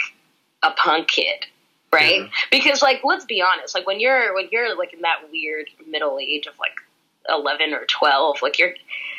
a 0.63 0.71
punk 0.71 1.07
kid. 1.07 1.45
Right? 1.93 2.21
Yeah. 2.21 2.27
Because 2.51 2.81
like 2.81 3.01
let's 3.03 3.25
be 3.25 3.41
honest, 3.41 3.75
like 3.75 3.85
when 3.85 3.99
you're 3.99 4.33
when 4.33 4.47
you're 4.51 4.77
like 4.77 4.93
in 4.93 5.01
that 5.01 5.29
weird 5.31 5.69
middle 5.87 6.19
age 6.19 6.47
of 6.47 6.57
like 6.57 6.73
eleven 7.27 7.73
or 7.73 7.85
twelve, 7.85 8.41
like 8.41 8.57
you're 8.57 8.73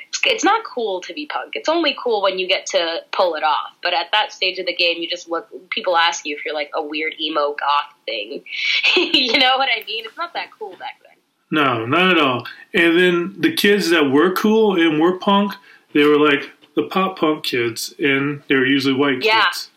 it's, 0.08 0.20
it's 0.24 0.44
not 0.44 0.64
cool 0.64 1.00
to 1.02 1.12
be 1.12 1.26
punk. 1.26 1.54
It's 1.54 1.68
only 1.68 1.94
cool 2.02 2.22
when 2.22 2.38
you 2.38 2.48
get 2.48 2.64
to 2.66 3.00
pull 3.12 3.34
it 3.34 3.42
off. 3.42 3.72
But 3.82 3.92
at 3.92 4.06
that 4.12 4.32
stage 4.32 4.58
of 4.58 4.64
the 4.66 4.74
game, 4.74 5.02
you 5.02 5.08
just 5.08 5.28
look. 5.28 5.48
People 5.70 5.96
ask 5.98 6.24
you 6.24 6.34
if 6.34 6.44
you're 6.46 6.54
like 6.54 6.70
a 6.74 6.82
weird 6.82 7.14
emo 7.20 7.54
goth 7.54 7.94
thing. 8.06 8.42
you 8.96 9.38
know 9.38 9.58
what 9.58 9.68
I 9.68 9.84
mean? 9.86 10.04
It's 10.06 10.16
not 10.16 10.32
that 10.32 10.48
cool 10.58 10.74
back 10.76 11.00
then. 11.02 11.16
No, 11.52 11.84
not 11.84 12.10
at 12.10 12.18
all. 12.18 12.46
And 12.72 12.98
then 12.98 13.34
the 13.38 13.54
kids 13.54 13.90
that 13.90 14.10
were 14.10 14.32
cool 14.32 14.80
and 14.80 14.98
were 14.98 15.18
punk, 15.18 15.52
they 15.92 16.02
were 16.02 16.18
like 16.18 16.50
the 16.74 16.84
pop 16.84 17.18
punk 17.18 17.44
kids, 17.44 17.94
and 17.98 18.42
they 18.48 18.54
were 18.54 18.64
usually 18.64 18.94
white 18.94 19.20
kids. 19.20 19.26
Yeah. 19.26 19.44
kids. 19.44 19.70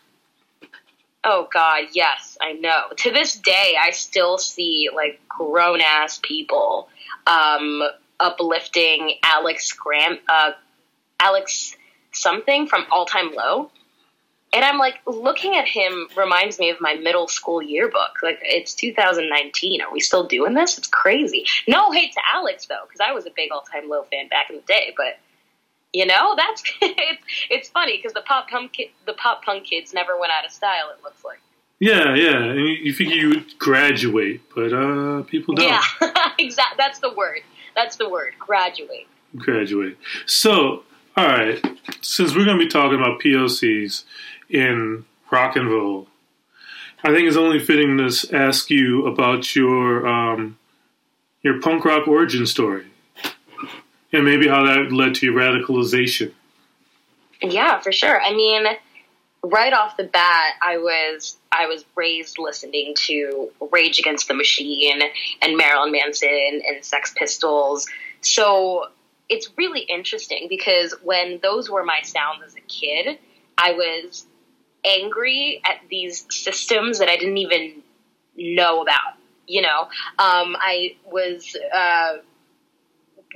Oh 1.22 1.48
God, 1.52 1.84
yes, 1.92 2.38
I 2.40 2.54
know. 2.54 2.84
To 2.96 3.10
this 3.10 3.34
day, 3.38 3.76
I 3.78 3.90
still 3.90 4.38
see 4.38 4.88
like 4.94 5.20
grown 5.28 5.82
ass 5.82 6.18
people 6.22 6.88
um, 7.26 7.82
uplifting 8.18 9.16
Alex 9.22 9.72
Graham, 9.74 10.18
uh, 10.30 10.52
Alex 11.20 11.76
something 12.12 12.66
from 12.66 12.86
All 12.90 13.04
Time 13.04 13.34
Low, 13.34 13.70
and 14.52 14.64
I'm 14.64 14.78
like, 14.78 15.00
looking 15.06 15.54
at 15.56 15.66
him 15.66 16.08
reminds 16.16 16.58
me 16.58 16.70
of 16.70 16.80
my 16.80 16.94
middle 16.94 17.28
school 17.28 17.62
yearbook. 17.62 18.22
Like 18.22 18.38
it's 18.42 18.74
2019. 18.74 19.82
Are 19.82 19.92
we 19.92 20.00
still 20.00 20.26
doing 20.26 20.54
this? 20.54 20.78
It's 20.78 20.88
crazy. 20.88 21.44
No 21.68 21.90
hate 21.90 22.12
to 22.12 22.20
Alex 22.32 22.66
though, 22.66 22.84
because 22.86 23.00
I 23.00 23.12
was 23.12 23.26
a 23.26 23.30
big 23.34 23.50
All 23.52 23.62
Time 23.62 23.88
Low 23.88 24.04
fan 24.04 24.28
back 24.28 24.50
in 24.50 24.56
the 24.56 24.62
day, 24.62 24.94
but. 24.96 25.18
You 25.92 26.04
know, 26.04 26.34
that's 26.36 26.62
it's, 26.82 27.22
it's 27.48 27.68
funny 27.70 27.96
because 27.96 28.12
the 28.12 28.20
pop 28.20 28.50
punk 28.50 28.76
the 29.06 29.14
pop 29.14 29.42
punk 29.42 29.64
kids 29.64 29.94
never 29.94 30.18
went 30.18 30.30
out 30.30 30.44
of 30.44 30.50
style. 30.50 30.90
It 30.94 31.02
looks 31.02 31.24
like. 31.24 31.38
Yeah, 31.78 32.14
yeah. 32.14 32.36
And 32.36 32.58
you, 32.58 32.66
you 32.66 32.92
figure 32.92 33.14
you 33.14 33.28
would 33.30 33.58
graduate, 33.58 34.42
but 34.54 34.74
uh, 34.74 35.22
people 35.22 35.54
don't 35.54 35.66
Yeah, 35.66 35.82
exactly. 36.38 36.76
That's 36.76 36.98
the 36.98 37.14
word. 37.14 37.40
That's 37.74 37.96
the 37.96 38.10
word. 38.10 38.34
Graduate. 38.38 39.06
graduate. 39.36 39.96
So, 40.26 40.82
all 41.16 41.28
right, 41.28 41.64
since 42.02 42.34
we're 42.34 42.44
going 42.44 42.58
to 42.58 42.64
be 42.64 42.70
talking 42.70 42.98
about 42.98 43.20
POCs 43.20 44.04
in 44.48 45.04
rock 45.30 45.56
and 45.56 45.70
roll, 45.70 46.08
I 47.02 47.12
think 47.14 47.28
it's 47.28 47.36
only 47.36 47.58
fitting 47.58 47.98
to 47.98 48.36
ask 48.36 48.70
you 48.70 49.06
about 49.06 49.54
your 49.54 50.06
um, 50.06 50.58
your 51.42 51.60
punk 51.60 51.84
rock 51.84 52.08
origin 52.08 52.46
story, 52.46 52.86
and 54.12 54.24
maybe 54.24 54.48
how 54.48 54.64
that 54.64 54.92
led 54.92 55.14
to 55.16 55.26
your 55.26 55.34
radicalization. 55.34 56.32
Yeah, 57.42 57.80
for 57.80 57.92
sure. 57.92 58.20
I 58.20 58.34
mean, 58.34 58.66
right 59.42 59.72
off 59.72 59.96
the 59.96 60.04
bat, 60.04 60.54
I 60.62 60.78
was 60.78 61.36
I 61.52 61.66
was 61.66 61.84
raised 61.94 62.38
listening 62.38 62.94
to 63.06 63.50
Rage 63.70 63.98
Against 63.98 64.28
the 64.28 64.34
Machine 64.34 65.00
and 65.42 65.56
Marilyn 65.56 65.92
Manson 65.92 66.62
and 66.66 66.84
Sex 66.84 67.14
Pistols. 67.16 67.86
So 68.20 68.86
it's 69.28 69.50
really 69.56 69.82
interesting 69.82 70.46
because 70.48 70.94
when 71.02 71.40
those 71.42 71.70
were 71.70 71.84
my 71.84 72.00
sounds 72.02 72.42
as 72.44 72.54
a 72.56 72.60
kid, 72.60 73.18
I 73.58 73.72
was 73.72 74.26
angry 74.86 75.60
at 75.64 75.80
these 75.90 76.26
systems 76.30 76.98
that 77.00 77.08
I 77.08 77.16
didn't 77.16 77.38
even 77.38 77.82
know 78.36 78.82
about. 78.82 79.14
You 79.46 79.62
know, 79.62 79.82
um, 80.18 80.56
I 80.58 80.96
was 81.04 81.56
uh, 81.74 82.16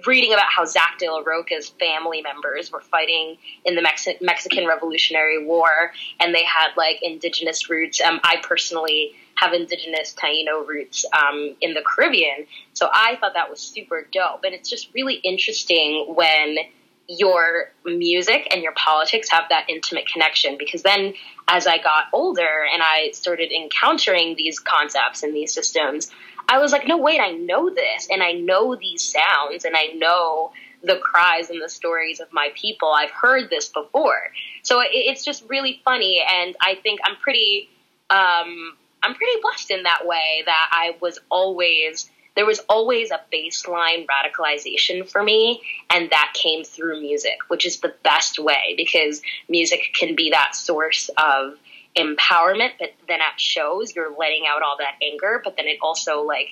reading 0.06 0.32
about 0.32 0.46
how 0.48 0.64
Zack 0.64 0.98
de 0.98 1.10
la 1.10 1.20
Rocha's 1.20 1.68
family 1.68 2.22
members 2.22 2.72
were 2.72 2.80
fighting 2.80 3.36
in 3.64 3.74
the 3.74 3.82
Mexi- 3.82 4.20
Mexican 4.20 4.66
Revolutionary 4.66 5.44
War, 5.44 5.92
and 6.18 6.34
they 6.34 6.44
had 6.44 6.70
like 6.76 6.98
indigenous 7.02 7.70
roots. 7.70 8.00
Um, 8.00 8.20
I 8.22 8.36
personally 8.42 9.12
have 9.36 9.52
indigenous 9.52 10.14
Taino 10.14 10.66
roots 10.66 11.04
um, 11.16 11.54
in 11.60 11.74
the 11.74 11.82
Caribbean, 11.82 12.46
so 12.72 12.88
I 12.92 13.16
thought 13.20 13.34
that 13.34 13.50
was 13.50 13.60
super 13.60 14.06
dope. 14.12 14.44
And 14.44 14.54
it's 14.54 14.68
just 14.68 14.92
really 14.94 15.14
interesting 15.14 16.14
when 16.14 16.56
your 17.18 17.72
music 17.84 18.46
and 18.52 18.62
your 18.62 18.72
politics 18.72 19.28
have 19.30 19.44
that 19.50 19.66
intimate 19.68 20.06
connection 20.06 20.56
because 20.56 20.82
then 20.82 21.12
as 21.48 21.66
I 21.66 21.78
got 21.78 22.04
older 22.12 22.64
and 22.72 22.82
I 22.82 23.10
started 23.12 23.50
encountering 23.52 24.36
these 24.36 24.60
concepts 24.60 25.24
and 25.24 25.34
these 25.34 25.52
systems, 25.52 26.08
I 26.48 26.58
was 26.58 26.70
like, 26.70 26.86
no, 26.86 26.96
wait, 26.96 27.20
I 27.20 27.32
know 27.32 27.68
this 27.68 28.06
and 28.10 28.22
I 28.22 28.32
know 28.32 28.76
these 28.76 29.02
sounds 29.12 29.64
and 29.64 29.76
I 29.76 29.86
know 29.96 30.52
the 30.84 30.98
cries 30.98 31.50
and 31.50 31.60
the 31.60 31.68
stories 31.68 32.20
of 32.20 32.28
my 32.32 32.50
people. 32.54 32.92
I've 32.92 33.10
heard 33.10 33.50
this 33.50 33.68
before. 33.68 34.20
So 34.62 34.80
it's 34.84 35.24
just 35.24 35.44
really 35.48 35.80
funny. 35.84 36.22
And 36.26 36.54
I 36.60 36.76
think 36.76 37.00
I'm 37.04 37.16
pretty, 37.16 37.68
um, 38.08 38.76
I'm 39.02 39.14
pretty 39.14 39.40
blessed 39.42 39.72
in 39.72 39.82
that 39.82 40.06
way 40.06 40.42
that 40.46 40.68
I 40.70 40.96
was 41.00 41.18
always, 41.28 42.08
there 42.36 42.46
was 42.46 42.60
always 42.68 43.10
a 43.10 43.20
baseline 43.32 44.06
radicalization 44.06 45.08
for 45.08 45.22
me. 45.22 45.62
And 45.90 46.10
that 46.10 46.32
came 46.34 46.64
through 46.64 47.00
music, 47.00 47.38
which 47.48 47.66
is 47.66 47.80
the 47.80 47.94
best 48.02 48.38
way 48.38 48.74
because 48.76 49.22
music 49.48 49.94
can 49.98 50.14
be 50.14 50.30
that 50.30 50.54
source 50.54 51.10
of 51.16 51.58
empowerment, 51.96 52.72
but 52.78 52.92
then 53.08 53.20
at 53.20 53.40
shows 53.40 53.94
you're 53.94 54.16
letting 54.16 54.44
out 54.48 54.62
all 54.62 54.76
that 54.78 54.94
anger, 55.02 55.40
but 55.42 55.56
then 55.56 55.66
it 55.66 55.78
also 55.82 56.22
like 56.22 56.48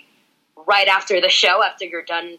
right 0.67 0.89
after 0.89 1.21
the 1.21 1.29
show, 1.29 1.63
after 1.63 1.85
you're 1.85 2.03
done 2.03 2.39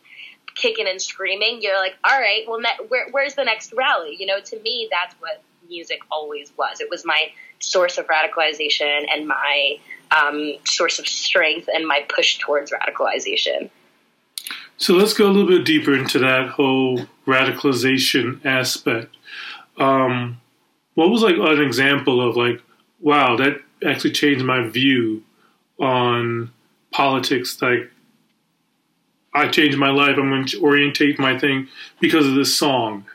kicking 0.55 0.87
and 0.87 1.01
screaming, 1.01 1.61
you're 1.61 1.79
like, 1.79 1.95
all 2.03 2.19
right, 2.19 2.43
well, 2.47 2.59
ne- 2.59 2.85
where, 2.89 3.09
where's 3.11 3.35
the 3.35 3.45
next 3.45 3.73
rally? 3.75 4.15
You 4.19 4.25
know, 4.25 4.39
to 4.41 4.59
me, 4.59 4.89
that's 4.91 5.15
what 5.19 5.41
music 5.69 5.99
always 6.11 6.51
was. 6.57 6.81
It 6.81 6.89
was 6.89 7.05
my 7.05 7.31
source 7.59 7.97
of 7.97 8.07
radicalization 8.07 9.05
and 9.09 9.27
my 9.27 9.79
um, 10.11 10.53
source 10.65 10.99
of 10.99 11.07
strength 11.07 11.69
and 11.73 11.87
my 11.87 12.05
push 12.09 12.37
towards 12.39 12.71
radicalization. 12.71 13.69
So 14.77 14.93
let's 14.93 15.13
go 15.13 15.25
a 15.25 15.31
little 15.31 15.47
bit 15.47 15.65
deeper 15.65 15.93
into 15.93 16.19
that 16.19 16.49
whole 16.49 17.01
radicalization 17.27 18.43
aspect. 18.45 19.15
Um, 19.77 20.39
what 20.95 21.09
was 21.09 21.21
like 21.21 21.35
an 21.35 21.61
example 21.61 22.27
of 22.27 22.35
like, 22.35 22.61
wow, 22.99 23.35
that 23.37 23.61
actually 23.85 24.11
changed 24.11 24.43
my 24.43 24.67
view 24.67 25.23
on 25.79 26.51
politics? 26.91 27.61
Like, 27.61 27.91
I 29.33 29.47
changed 29.47 29.77
my 29.77 29.89
life. 29.89 30.17
I'm 30.17 30.29
going 30.29 30.45
to 30.47 30.61
orientate 30.61 31.19
my 31.19 31.37
thing 31.37 31.67
because 31.99 32.25
of 32.25 32.35
this 32.35 32.55
song. 32.55 33.05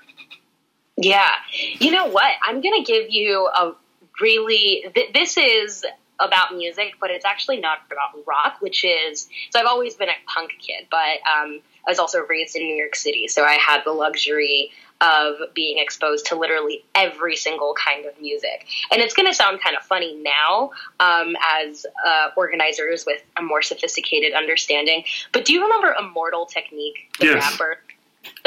Yeah. 0.96 1.30
You 1.78 1.90
know 1.90 2.07
what? 2.07 2.33
I'm 2.42 2.61
going 2.61 2.85
to 2.85 2.92
give 2.92 3.11
you 3.11 3.48
a 3.48 3.74
really, 4.20 4.85
th- 4.94 5.12
this 5.12 5.37
is 5.37 5.85
about 6.20 6.55
music, 6.55 6.94
but 7.00 7.11
it's 7.11 7.24
actually 7.24 7.59
not 7.61 7.79
about 7.90 8.24
rock, 8.27 8.57
which 8.61 8.85
is, 8.85 9.29
so 9.50 9.59
I've 9.59 9.66
always 9.66 9.94
been 9.94 10.09
a 10.09 10.14
punk 10.33 10.53
kid, 10.61 10.87
but 10.90 11.18
um, 11.29 11.61
I 11.87 11.90
was 11.90 11.98
also 11.98 12.20
raised 12.29 12.57
in 12.57 12.62
New 12.62 12.74
York 12.74 12.94
City. 12.94 13.29
So 13.29 13.44
I 13.44 13.55
had 13.55 13.83
the 13.85 13.92
luxury 13.92 14.70
of 15.00 15.35
being 15.55 15.79
exposed 15.79 16.27
to 16.27 16.37
literally 16.37 16.85
every 16.94 17.37
single 17.37 17.74
kind 17.74 18.07
of 18.07 18.18
music. 18.20 18.64
And 18.92 19.03
it's 19.03 19.12
going 19.12 19.27
to 19.27 19.35
sound 19.35 19.61
kind 19.61 19.77
of 19.77 19.83
funny 19.83 20.14
now 20.22 20.70
um, 21.00 21.37
as 21.61 21.85
uh, 22.07 22.29
organizers 22.37 23.05
with 23.05 23.20
a 23.37 23.42
more 23.42 23.61
sophisticated 23.61 24.33
understanding. 24.35 25.05
But 25.33 25.44
do 25.44 25.53
you 25.53 25.62
remember 25.62 25.94
Immortal 25.98 26.46
Technique, 26.46 27.12
the 27.18 27.27
Yes. 27.27 27.53
rapper? 27.53 27.81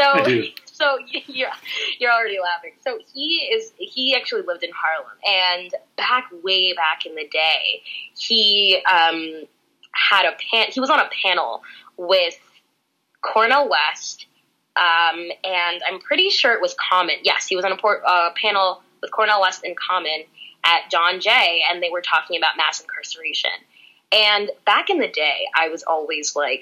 I 0.07 0.23
So, 0.23 0.25
do. 0.25 0.47
So 0.77 0.99
you're 1.27 1.49
you're 1.99 2.11
already 2.11 2.39
laughing. 2.39 2.73
So 2.81 2.99
he 3.13 3.49
is 3.53 3.73
he 3.77 4.15
actually 4.15 4.43
lived 4.43 4.63
in 4.63 4.71
Harlem, 4.73 5.11
and 5.25 5.71
back 5.97 6.29
way 6.43 6.73
back 6.73 7.05
in 7.05 7.15
the 7.15 7.27
day, 7.27 7.81
he 8.15 8.81
um, 8.89 9.43
had 9.91 10.25
a 10.25 10.35
pan. 10.51 10.67
He 10.71 10.79
was 10.79 10.89
on 10.89 10.99
a 10.99 11.09
panel 11.23 11.63
with 11.97 12.37
Cornel 13.21 13.69
West, 13.69 14.27
um, 14.75 15.19
and 15.43 15.81
I'm 15.87 15.99
pretty 15.99 16.29
sure 16.29 16.53
it 16.53 16.61
was 16.61 16.75
Common. 16.89 17.15
Yes, 17.23 17.47
he 17.47 17.55
was 17.55 17.65
on 17.65 17.71
a 17.71 17.77
por- 17.77 18.07
uh, 18.07 18.31
panel 18.41 18.81
with 19.01 19.11
Cornel 19.11 19.41
West 19.41 19.63
and 19.63 19.75
Common 19.77 20.23
at 20.63 20.89
John 20.91 21.19
Jay, 21.19 21.61
and 21.69 21.81
they 21.81 21.89
were 21.89 22.01
talking 22.01 22.37
about 22.37 22.57
mass 22.57 22.81
incarceration. 22.81 23.51
And 24.11 24.51
back 24.65 24.89
in 24.89 24.99
the 24.99 25.07
day, 25.07 25.47
I 25.55 25.67
was 25.69 25.83
always 25.83 26.35
like 26.35 26.61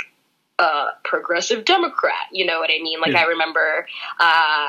a 0.60 0.88
progressive 1.04 1.66
Democrat. 1.66 2.28
You 2.32 2.46
know 2.46 2.60
what 2.60 2.70
I 2.70 2.82
mean? 2.82 3.00
Like 3.02 3.14
Yeah. 3.14 3.22
I 3.22 3.26
remember, 3.26 3.88
uh, 4.20 4.68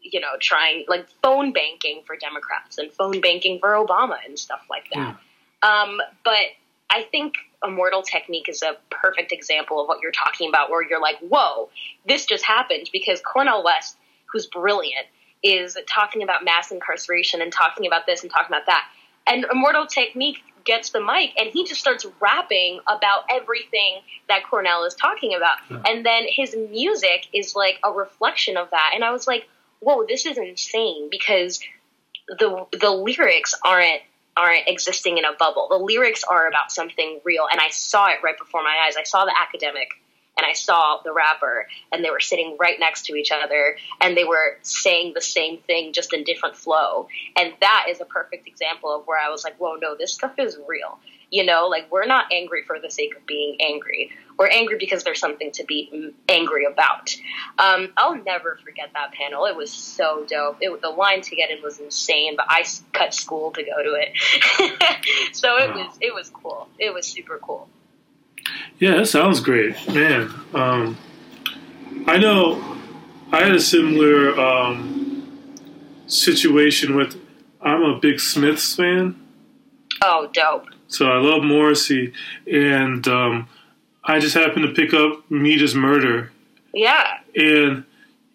you 0.00 0.20
know, 0.20 0.36
trying 0.40 0.84
like 0.88 1.06
phone 1.22 1.52
banking 1.52 2.02
for 2.06 2.16
Democrats 2.16 2.78
and 2.78 2.90
phone 2.92 3.20
banking 3.20 3.58
for 3.58 3.70
Obama 3.70 4.16
and 4.26 4.38
stuff 4.38 4.64
like 4.70 4.88
that. 4.94 5.18
Um, 5.62 6.00
but 6.24 6.46
I 6.90 7.02
think 7.02 7.34
Immortal 7.62 8.02
Technique 8.02 8.48
is 8.48 8.62
a 8.62 8.76
perfect 8.90 9.32
example 9.32 9.80
of 9.80 9.88
what 9.88 10.00
you're 10.02 10.12
talking 10.12 10.48
about, 10.48 10.70
where 10.70 10.82
you're 10.82 11.00
like, 11.00 11.18
whoa, 11.18 11.68
this 12.06 12.24
just 12.24 12.44
happened 12.44 12.88
because 12.92 13.20
Cornel 13.20 13.62
West, 13.62 13.96
who's 14.26 14.46
brilliant, 14.46 15.06
is 15.42 15.76
talking 15.86 16.22
about 16.22 16.44
mass 16.44 16.70
incarceration 16.70 17.42
and 17.42 17.52
talking 17.52 17.86
about 17.86 18.06
this 18.06 18.22
and 18.22 18.30
talking 18.30 18.48
about 18.48 18.66
that. 18.66 18.88
And 19.26 19.44
Immortal 19.52 19.86
Technique 19.86 20.38
gets 20.68 20.90
the 20.90 21.00
mic 21.00 21.32
and 21.38 21.48
he 21.50 21.64
just 21.64 21.80
starts 21.80 22.06
rapping 22.20 22.78
about 22.86 23.24
everything 23.30 24.00
that 24.28 24.42
Cornel 24.48 24.84
is 24.84 24.94
talking 24.94 25.34
about. 25.34 25.56
And 25.88 26.04
then 26.04 26.24
his 26.28 26.54
music 26.54 27.26
is 27.32 27.56
like 27.56 27.80
a 27.82 27.90
reflection 27.90 28.58
of 28.58 28.70
that. 28.70 28.92
And 28.94 29.02
I 29.02 29.10
was 29.10 29.26
like, 29.26 29.48
whoa, 29.80 30.04
this 30.06 30.26
is 30.26 30.36
insane 30.36 31.08
because 31.10 31.60
the 32.28 32.66
the 32.78 32.90
lyrics 32.90 33.54
aren't 33.64 34.02
aren't 34.36 34.68
existing 34.68 35.16
in 35.18 35.24
a 35.24 35.32
bubble. 35.38 35.68
The 35.70 35.78
lyrics 35.78 36.22
are 36.22 36.46
about 36.46 36.70
something 36.70 37.20
real, 37.24 37.46
and 37.50 37.60
I 37.60 37.70
saw 37.70 38.06
it 38.08 38.18
right 38.22 38.38
before 38.38 38.62
my 38.62 38.76
eyes. 38.86 38.94
I 38.96 39.04
saw 39.04 39.24
the 39.24 39.34
academic 39.36 39.88
and 40.38 40.46
I 40.46 40.52
saw 40.52 41.00
the 41.04 41.12
rapper, 41.12 41.66
and 41.92 42.04
they 42.04 42.10
were 42.10 42.20
sitting 42.20 42.56
right 42.58 42.78
next 42.78 43.06
to 43.06 43.16
each 43.16 43.32
other, 43.32 43.76
and 44.00 44.16
they 44.16 44.24
were 44.24 44.56
saying 44.62 45.12
the 45.14 45.20
same 45.20 45.58
thing 45.58 45.92
just 45.92 46.14
in 46.14 46.22
different 46.22 46.56
flow. 46.56 47.08
And 47.36 47.52
that 47.60 47.86
is 47.88 48.00
a 48.00 48.04
perfect 48.04 48.46
example 48.46 48.94
of 48.94 49.06
where 49.06 49.18
I 49.18 49.30
was 49.30 49.42
like, 49.42 49.56
"Whoa, 49.56 49.74
no, 49.74 49.96
this 49.96 50.14
stuff 50.14 50.38
is 50.38 50.56
real." 50.66 50.98
You 51.30 51.44
know, 51.44 51.66
like 51.66 51.90
we're 51.90 52.06
not 52.06 52.32
angry 52.32 52.62
for 52.62 52.78
the 52.80 52.90
sake 52.90 53.14
of 53.16 53.26
being 53.26 53.56
angry. 53.60 54.12
We're 54.38 54.48
angry 54.48 54.78
because 54.78 55.04
there's 55.04 55.18
something 55.18 55.50
to 55.52 55.64
be 55.64 56.14
angry 56.28 56.64
about. 56.64 57.14
Um, 57.58 57.92
I'll 57.96 58.22
never 58.22 58.58
forget 58.64 58.90
that 58.94 59.12
panel. 59.12 59.44
It 59.44 59.56
was 59.56 59.70
so 59.72 60.24
dope. 60.26 60.58
It, 60.60 60.80
the 60.80 60.88
line 60.88 61.20
to 61.22 61.36
get 61.36 61.50
in 61.50 61.60
was 61.62 61.80
insane, 61.80 62.36
but 62.36 62.46
I 62.48 62.64
cut 62.92 63.12
school 63.12 63.50
to 63.50 63.62
go 63.62 63.82
to 63.82 63.94
it. 64.00 65.32
so 65.34 65.56
it 65.56 65.74
was 65.74 65.98
it 66.00 66.14
was 66.14 66.30
cool. 66.30 66.68
It 66.78 66.94
was 66.94 67.06
super 67.06 67.38
cool. 67.42 67.68
Yeah, 68.78 68.96
that 68.96 69.06
sounds 69.06 69.40
great, 69.40 69.74
man. 69.88 70.32
Um, 70.54 70.96
I 72.06 72.16
know 72.16 72.76
I 73.32 73.42
had 73.44 73.54
a 73.54 73.60
similar 73.60 74.38
um, 74.38 75.68
situation 76.06 76.96
with. 76.96 77.20
I'm 77.60 77.82
a 77.82 77.98
big 77.98 78.20
Smiths 78.20 78.76
fan. 78.76 79.20
Oh, 80.02 80.30
dope. 80.32 80.66
So 80.86 81.10
I 81.10 81.18
love 81.18 81.42
Morrissey, 81.42 82.12
and 82.50 83.06
um, 83.08 83.48
I 84.04 84.20
just 84.20 84.34
happened 84.34 84.66
to 84.66 84.72
pick 84.72 84.94
up 84.94 85.30
Meat 85.30 85.60
is 85.60 85.74
Murder. 85.74 86.32
Yeah. 86.72 87.18
And, 87.34 87.84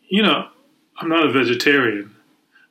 you 0.07 0.21
know, 0.21 0.49
I'm 0.97 1.09
not 1.09 1.25
a 1.25 1.31
vegetarian, 1.31 2.13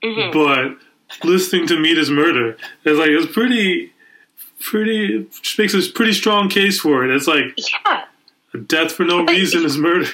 mm-hmm. 0.05 0.33
but 0.33 1.27
listening 1.27 1.67
to 1.69 1.79
Meat 1.79 1.99
is 1.99 2.11
Murder 2.11 2.57
is 2.85 2.99
like, 2.99 3.09
it's 3.09 3.33
pretty, 3.33 3.92
pretty, 4.63 5.29
makes 5.59 5.75
a 5.75 5.93
pretty 5.93 6.13
strong 6.13 6.49
case 6.49 6.81
for 6.81 7.05
it. 7.05 7.15
It's 7.15 7.27
like, 7.27 7.59
yeah. 7.85 8.05
death 8.67 8.93
for 8.93 9.05
no 9.05 9.25
reason 9.25 9.65
is 9.65 9.77
murder. 9.77 10.09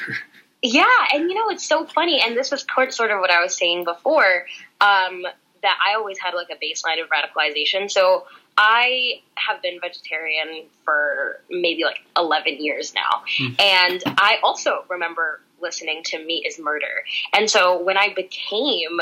Yeah, 0.63 0.85
and 1.15 1.31
you 1.31 1.35
know, 1.37 1.49
it's 1.51 1.65
so 1.65 1.87
funny, 1.87 2.21
and 2.21 2.37
this 2.37 2.51
was 2.51 2.67
sort 2.91 3.11
of 3.11 3.21
what 3.21 3.31
I 3.31 3.41
was 3.41 3.57
saying 3.57 3.85
before. 3.85 4.47
Um, 4.81 5.25
that 5.63 5.79
I 5.85 5.95
always 5.95 6.19
had 6.19 6.35
like 6.35 6.49
a 6.51 6.65
baseline 6.65 7.03
of 7.03 7.09
radicalization. 7.09 7.91
So 7.91 8.27
I 8.57 9.21
have 9.37 9.63
been 9.63 9.79
vegetarian 9.81 10.65
for 10.85 11.41
maybe 11.51 11.85
like 11.85 12.01
11 12.17 12.63
years 12.63 12.95
now. 12.95 13.23
Mm. 13.39 13.61
And 13.61 14.03
I 14.19 14.39
also 14.43 14.85
remember 14.89 15.41
listening 15.61 16.03
to 16.07 16.25
Meat 16.25 16.47
is 16.47 16.59
Murder. 16.59 17.05
And 17.33 17.51
so 17.51 17.81
when 17.83 17.97
I 17.97 18.13
became 18.15 19.01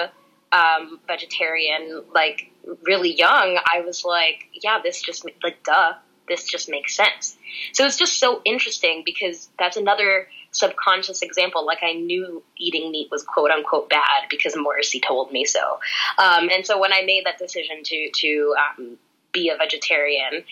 um, 0.56 1.00
vegetarian, 1.06 2.02
like 2.14 2.50
really 2.82 3.14
young, 3.14 3.58
I 3.72 3.80
was 3.80 4.04
like, 4.04 4.48
yeah, 4.52 4.80
this 4.82 5.02
just, 5.02 5.24
like, 5.42 5.62
duh, 5.62 5.94
this 6.28 6.44
just 6.44 6.68
makes 6.68 6.96
sense. 6.96 7.36
So 7.72 7.84
it's 7.84 7.96
just 7.96 8.18
so 8.18 8.40
interesting 8.44 9.02
because 9.04 9.48
that's 9.58 9.76
another 9.76 10.28
subconscious 10.50 11.22
example. 11.22 11.64
Like 11.64 11.78
I 11.82 11.92
knew 11.92 12.42
eating 12.56 12.90
meat 12.90 13.08
was 13.10 13.22
quote 13.22 13.50
unquote 13.50 13.88
bad 13.88 14.28
because 14.30 14.56
Morrissey 14.56 15.00
told 15.00 15.32
me 15.32 15.44
so. 15.44 15.78
Um, 16.18 16.48
and 16.50 16.66
so 16.66 16.80
when 16.80 16.92
I 16.92 17.02
made 17.02 17.24
that 17.26 17.38
decision 17.38 17.82
to 17.84 18.10
to 18.12 18.54
um, 18.58 18.98
be 19.32 19.50
a 19.50 19.56
vegetarian, 19.56 20.44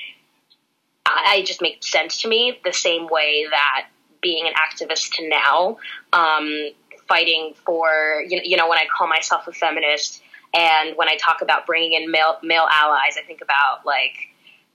I, 1.06 1.36
I 1.36 1.42
just 1.42 1.62
made 1.62 1.82
sense 1.82 2.22
to 2.22 2.28
me 2.28 2.58
the 2.64 2.72
same 2.72 3.08
way 3.08 3.46
that 3.50 3.88
being 4.20 4.46
an 4.46 4.54
activist 4.54 5.16
to 5.16 5.28
now, 5.28 5.76
um, 6.12 6.70
fighting 7.08 7.54
for, 7.64 8.22
you 8.26 8.36
know, 8.36 8.42
you 8.44 8.56
know, 8.56 8.68
when 8.68 8.78
I 8.78 8.86
call 8.96 9.06
myself 9.08 9.46
a 9.46 9.52
feminist 9.52 10.22
and 10.54 10.96
when 10.96 11.08
I 11.08 11.16
talk 11.16 11.42
about 11.42 11.66
bringing 11.66 11.92
in 12.00 12.10
male, 12.10 12.38
male 12.42 12.68
allies, 12.70 13.16
I 13.18 13.22
think 13.26 13.40
about 13.40 13.84
like 13.84 14.14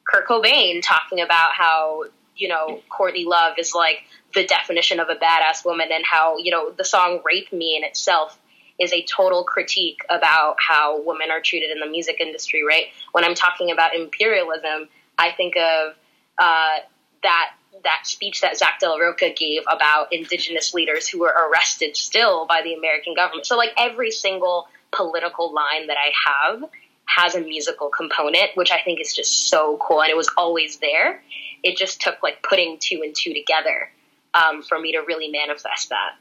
Kurt 0.07 0.27
Cobain 0.27 0.81
talking 0.83 1.21
about 1.21 1.53
how, 1.53 2.05
you 2.35 2.47
know, 2.47 2.81
Courtney 2.89 3.25
Love 3.25 3.53
is 3.57 3.73
like 3.73 4.03
the 4.33 4.45
definition 4.45 4.99
of 4.99 5.09
a 5.09 5.15
badass 5.15 5.65
woman 5.65 5.87
and 5.91 6.03
how, 6.05 6.37
you 6.37 6.51
know, 6.51 6.71
the 6.71 6.85
song 6.85 7.21
Rape 7.25 7.51
Me 7.53 7.77
in 7.77 7.83
itself 7.83 8.37
is 8.79 8.93
a 8.93 9.03
total 9.03 9.43
critique 9.43 9.99
about 10.09 10.55
how 10.65 11.01
women 11.01 11.31
are 11.31 11.41
treated 11.41 11.69
in 11.69 11.79
the 11.79 11.85
music 11.85 12.17
industry, 12.19 12.63
right? 12.65 12.85
When 13.11 13.23
I'm 13.23 13.35
talking 13.35 13.71
about 13.71 13.93
imperialism, 13.93 14.87
I 15.17 15.31
think 15.31 15.55
of 15.57 15.95
uh, 16.37 16.77
that 17.23 17.51
that 17.83 18.01
speech 18.03 18.41
that 18.41 18.57
Zack 18.57 18.79
de 18.79 18.89
la 18.89 18.97
Rocha 18.97 19.29
gave 19.29 19.63
about 19.69 20.11
indigenous 20.11 20.73
leaders 20.73 21.07
who 21.07 21.19
were 21.19 21.33
arrested 21.33 21.95
still 21.95 22.45
by 22.45 22.61
the 22.63 22.73
American 22.73 23.13
government. 23.13 23.45
So 23.45 23.57
like 23.57 23.71
every 23.77 24.11
single 24.11 24.67
political 24.91 25.53
line 25.53 25.87
that 25.87 25.97
I 25.97 26.11
have 26.29 26.69
has 27.05 27.35
a 27.35 27.41
musical 27.41 27.89
component, 27.89 28.51
which 28.55 28.71
I 28.71 28.81
think 28.81 28.99
is 29.01 29.13
just 29.13 29.49
so 29.49 29.77
cool. 29.81 30.01
And 30.01 30.09
it 30.09 30.17
was 30.17 30.29
always 30.37 30.77
there. 30.77 31.21
It 31.63 31.77
just 31.77 32.01
took 32.01 32.21
like 32.21 32.43
putting 32.43 32.77
two 32.79 33.01
and 33.03 33.15
two 33.15 33.33
together 33.33 33.89
um, 34.33 34.61
for 34.61 34.79
me 34.79 34.91
to 34.93 34.99
really 34.99 35.29
manifest 35.29 35.89
that. 35.89 36.15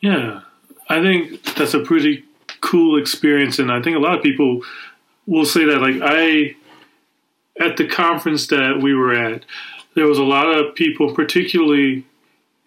Yeah, 0.00 0.42
I 0.88 1.00
think 1.00 1.42
that's 1.54 1.74
a 1.74 1.80
pretty 1.80 2.24
cool 2.60 3.00
experience, 3.00 3.58
and 3.58 3.70
I 3.70 3.82
think 3.82 3.96
a 3.96 4.00
lot 4.00 4.16
of 4.16 4.22
people 4.22 4.62
will 5.26 5.44
say 5.44 5.64
that. 5.64 5.80
Like 5.80 5.96
I, 6.02 6.56
at 7.58 7.76
the 7.76 7.86
conference 7.86 8.46
that 8.48 8.80
we 8.82 8.94
were 8.94 9.14
at, 9.14 9.44
there 9.94 10.06
was 10.06 10.18
a 10.18 10.24
lot 10.24 10.46
of 10.46 10.74
people, 10.74 11.14
particularly 11.14 12.06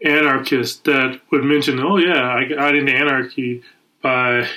anarchists, 0.04 0.80
that 0.82 1.20
would 1.32 1.44
mention, 1.44 1.80
"Oh 1.80 1.98
yeah, 1.98 2.34
I 2.34 2.46
got 2.46 2.76
into 2.76 2.92
anarchy 2.92 3.64
by, 4.02 4.48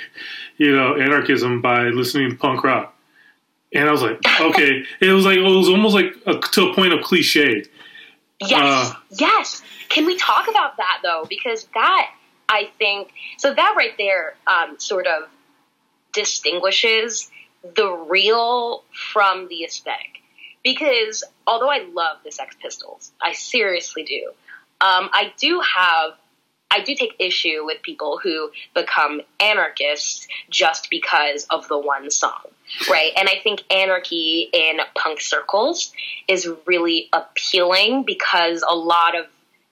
you 0.57 0.75
know, 0.75 0.97
anarchism 0.97 1.61
by 1.61 1.85
listening 1.85 2.31
to 2.31 2.37
punk 2.37 2.65
rock." 2.65 2.95
And 3.73 3.89
I 3.89 3.93
was 3.93 4.03
like, 4.03 4.19
okay, 4.41 4.85
it 5.01 5.13
was 5.13 5.25
like 5.25 5.39
it 5.39 5.43
was 5.43 5.69
almost 5.69 5.95
like 5.95 6.15
a, 6.27 6.39
to 6.39 6.69
a 6.69 6.75
point 6.75 6.93
of 6.93 7.03
cliche. 7.03 7.65
Yes, 8.41 8.91
uh, 8.93 8.95
yes. 9.11 9.63
Can 9.89 10.07
we 10.07 10.17
talk 10.17 10.49
about 10.49 10.77
that 10.77 11.01
though? 11.03 11.25
Because 11.29 11.67
that 11.75 12.11
I 12.49 12.71
think 12.79 13.13
so 13.39 13.55
that 13.55 13.75
right 13.77 13.95
there 13.99 14.35
um, 14.47 14.79
sort 14.79 15.07
of 15.07 15.25
distinguishes 16.13 17.31
the 17.77 17.91
real 17.91 18.85
from 19.13 19.49
the 19.49 19.65
aesthetic. 19.65 20.23
Because 20.67 21.23
although 21.47 21.71
I 21.71 21.87
love 21.93 22.17
the 22.25 22.33
Sex 22.33 22.57
Pistols, 22.61 23.13
I 23.23 23.35
seriously 23.35 24.03
do. 24.03 24.33
Um, 24.81 25.09
I 25.13 25.33
do 25.39 25.61
have, 25.61 26.15
I 26.73 26.81
do 26.81 26.97
take 26.97 27.15
issue 27.21 27.65
with 27.65 27.83
people 27.83 28.19
who 28.21 28.51
become 28.75 29.21
anarchists 29.39 30.27
just 30.51 30.91
because 30.91 31.47
of 31.51 31.69
the 31.69 31.79
one 31.79 32.11
song, 32.11 32.41
right? 32.91 33.13
And 33.17 33.29
I 33.29 33.37
think 33.45 33.63
anarchy 33.71 34.51
in 34.53 34.79
punk 34.99 35.21
circles 35.21 35.93
is 36.27 36.49
really 36.67 37.11
appealing 37.13 38.03
because 38.03 38.65
a 38.69 38.75
lot 38.75 39.17
of 39.17 39.27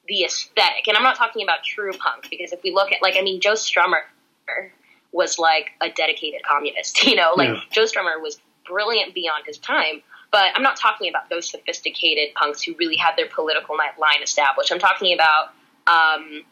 the 0.06 0.22
aesthetic. 0.22 0.86
And 0.86 0.96
I'm 0.96 1.02
not 1.02 1.16
talking 1.16 1.42
about 1.42 1.64
true 1.64 1.90
punk 1.90 2.28
because 2.30 2.52
if 2.52 2.62
we 2.62 2.70
look 2.70 2.92
at 2.92 3.02
like 3.02 3.16
I 3.18 3.22
mean 3.22 3.40
Joe 3.40 3.54
Strummer 3.54 4.02
was 5.10 5.40
like 5.40 5.70
a 5.80 5.90
dedicated 5.90 6.42
communist, 6.48 7.04
you 7.04 7.16
know, 7.16 7.32
like 7.36 7.48
yeah. 7.48 7.60
Joe 7.72 7.82
Strummer 7.82 8.22
was 8.22 8.38
brilliant 8.64 9.12
beyond 9.12 9.44
his 9.44 9.58
time. 9.58 10.02
But 10.34 10.50
I'm 10.56 10.64
not 10.64 10.74
talking 10.74 11.08
about 11.08 11.30
those 11.30 11.48
sophisticated 11.48 12.34
punks 12.34 12.60
who 12.60 12.74
really 12.76 12.96
had 12.96 13.12
their 13.16 13.28
political 13.28 13.76
line 13.76 14.20
established. 14.20 14.72
I'm 14.72 14.80
talking 14.80 15.14
about 15.14 15.54
um, 15.86 16.42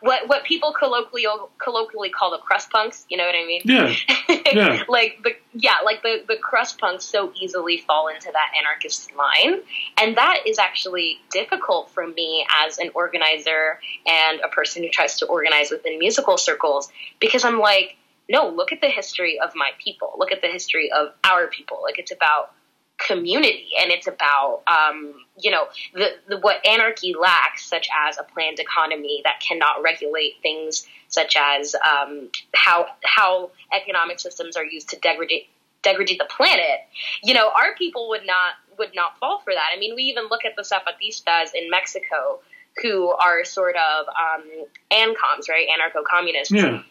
what 0.00 0.26
what 0.26 0.44
people 0.44 0.72
colloquially 0.72 1.26
colloquially 1.62 2.08
call 2.08 2.30
the 2.30 2.38
crust 2.38 2.70
punks. 2.70 3.04
You 3.10 3.18
know 3.18 3.26
what 3.26 3.34
I 3.34 3.44
mean? 3.44 3.60
Yeah. 3.66 3.94
Yeah. 4.52 4.84
like 4.88 5.18
the 5.22 5.32
yeah, 5.52 5.80
like 5.84 6.02
the 6.02 6.24
the 6.26 6.36
crust 6.36 6.78
punks 6.78 7.04
so 7.04 7.32
easily 7.38 7.78
fall 7.78 8.08
into 8.08 8.30
that 8.32 8.52
anarchist 8.58 9.10
line, 9.14 9.60
and 10.00 10.16
that 10.16 10.44
is 10.46 10.58
actually 10.58 11.18
difficult 11.30 11.90
for 11.90 12.06
me 12.06 12.46
as 12.64 12.78
an 12.78 12.90
organizer 12.94 13.80
and 14.06 14.40
a 14.40 14.48
person 14.48 14.82
who 14.82 14.88
tries 14.88 15.18
to 15.18 15.26
organize 15.26 15.70
within 15.70 15.98
musical 15.98 16.38
circles 16.38 16.90
because 17.20 17.44
I'm 17.44 17.58
like, 17.58 17.96
no, 18.30 18.48
look 18.48 18.72
at 18.72 18.80
the 18.80 18.88
history 18.88 19.38
of 19.40 19.50
my 19.54 19.72
people. 19.84 20.14
Look 20.16 20.32
at 20.32 20.40
the 20.40 20.48
history 20.48 20.90
of 20.92 21.08
our 21.24 21.48
people. 21.48 21.80
Like 21.82 21.98
it's 21.98 22.12
about 22.12 22.52
community. 22.98 23.70
And 23.80 23.90
it's 23.90 24.06
about 24.06 24.62
um, 24.66 25.14
you 25.38 25.50
know 25.50 25.66
the, 25.94 26.08
the, 26.28 26.38
what 26.38 26.64
anarchy 26.66 27.14
lacks 27.14 27.68
such 27.68 27.88
as 28.08 28.18
a 28.18 28.22
planned 28.22 28.58
economy 28.58 29.20
that 29.24 29.40
cannot 29.46 29.82
regulate 29.82 30.34
things 30.42 30.86
such 31.08 31.36
as 31.36 31.74
um, 31.74 32.30
how 32.54 32.86
how 33.04 33.50
economic 33.74 34.20
systems 34.20 34.56
are 34.56 34.64
used 34.64 34.88
to 34.90 34.96
degrade 34.96 35.44
degrade 35.82 36.16
the 36.18 36.28
planet 36.34 36.80
you 37.22 37.34
know 37.34 37.50
our 37.54 37.74
people 37.76 38.08
would 38.08 38.26
not 38.26 38.54
would 38.78 38.94
not 38.94 39.18
fall 39.18 39.40
for 39.44 39.52
that. 39.52 39.68
I 39.74 39.78
mean 39.78 39.94
we 39.94 40.04
even 40.04 40.28
look 40.30 40.44
at 40.44 40.56
the 40.56 40.62
zapatistas 40.62 41.50
in 41.54 41.70
mexico 41.70 42.40
who 42.82 43.08
are 43.08 43.44
sort 43.44 43.76
of 43.76 44.06
um, 44.08 44.42
ancoms 44.90 45.48
right? 45.48 45.66
Anarcho-communists. 45.68 46.52
Yeah. 46.52 46.82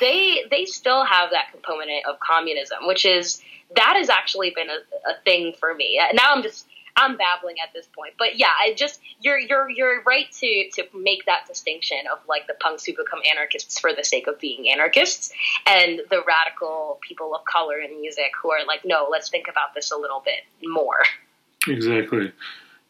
They 0.00 0.44
they 0.50 0.64
still 0.64 1.04
have 1.04 1.30
that 1.30 1.50
component 1.52 2.06
of 2.06 2.18
communism 2.20 2.86
which 2.86 3.04
is 3.04 3.42
that 3.76 3.96
has 3.96 4.08
actually 4.08 4.50
been 4.50 4.68
a, 4.68 5.10
a 5.10 5.14
thing 5.24 5.54
for 5.58 5.74
me. 5.74 6.00
Now 6.14 6.32
I'm 6.32 6.42
just 6.42 6.66
I'm 6.96 7.16
babbling 7.16 7.56
at 7.64 7.72
this 7.72 7.86
point, 7.94 8.14
but 8.18 8.38
yeah, 8.38 8.50
I 8.58 8.74
just 8.74 9.00
you're 9.20 9.38
you're 9.38 9.70
you're 9.70 10.02
right 10.02 10.30
to 10.40 10.70
to 10.74 10.84
make 10.94 11.26
that 11.26 11.46
distinction 11.46 11.98
of 12.12 12.18
like 12.28 12.46
the 12.46 12.54
punks 12.54 12.84
who 12.84 12.92
become 12.92 13.20
anarchists 13.30 13.78
for 13.78 13.92
the 13.92 14.02
sake 14.04 14.26
of 14.26 14.40
being 14.40 14.68
anarchists, 14.68 15.32
and 15.66 16.00
the 16.10 16.22
radical 16.26 16.98
people 17.06 17.34
of 17.34 17.44
color 17.44 17.78
in 17.78 18.00
music 18.00 18.32
who 18.42 18.50
are 18.50 18.64
like, 18.66 18.84
no, 18.84 19.06
let's 19.10 19.28
think 19.28 19.46
about 19.48 19.74
this 19.74 19.92
a 19.92 19.96
little 19.96 20.22
bit 20.24 20.40
more. 20.68 21.00
Exactly. 21.66 22.32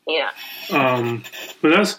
Yeah. 0.06 0.30
Um, 0.70 1.22
but 1.60 1.70
that's 1.70 1.98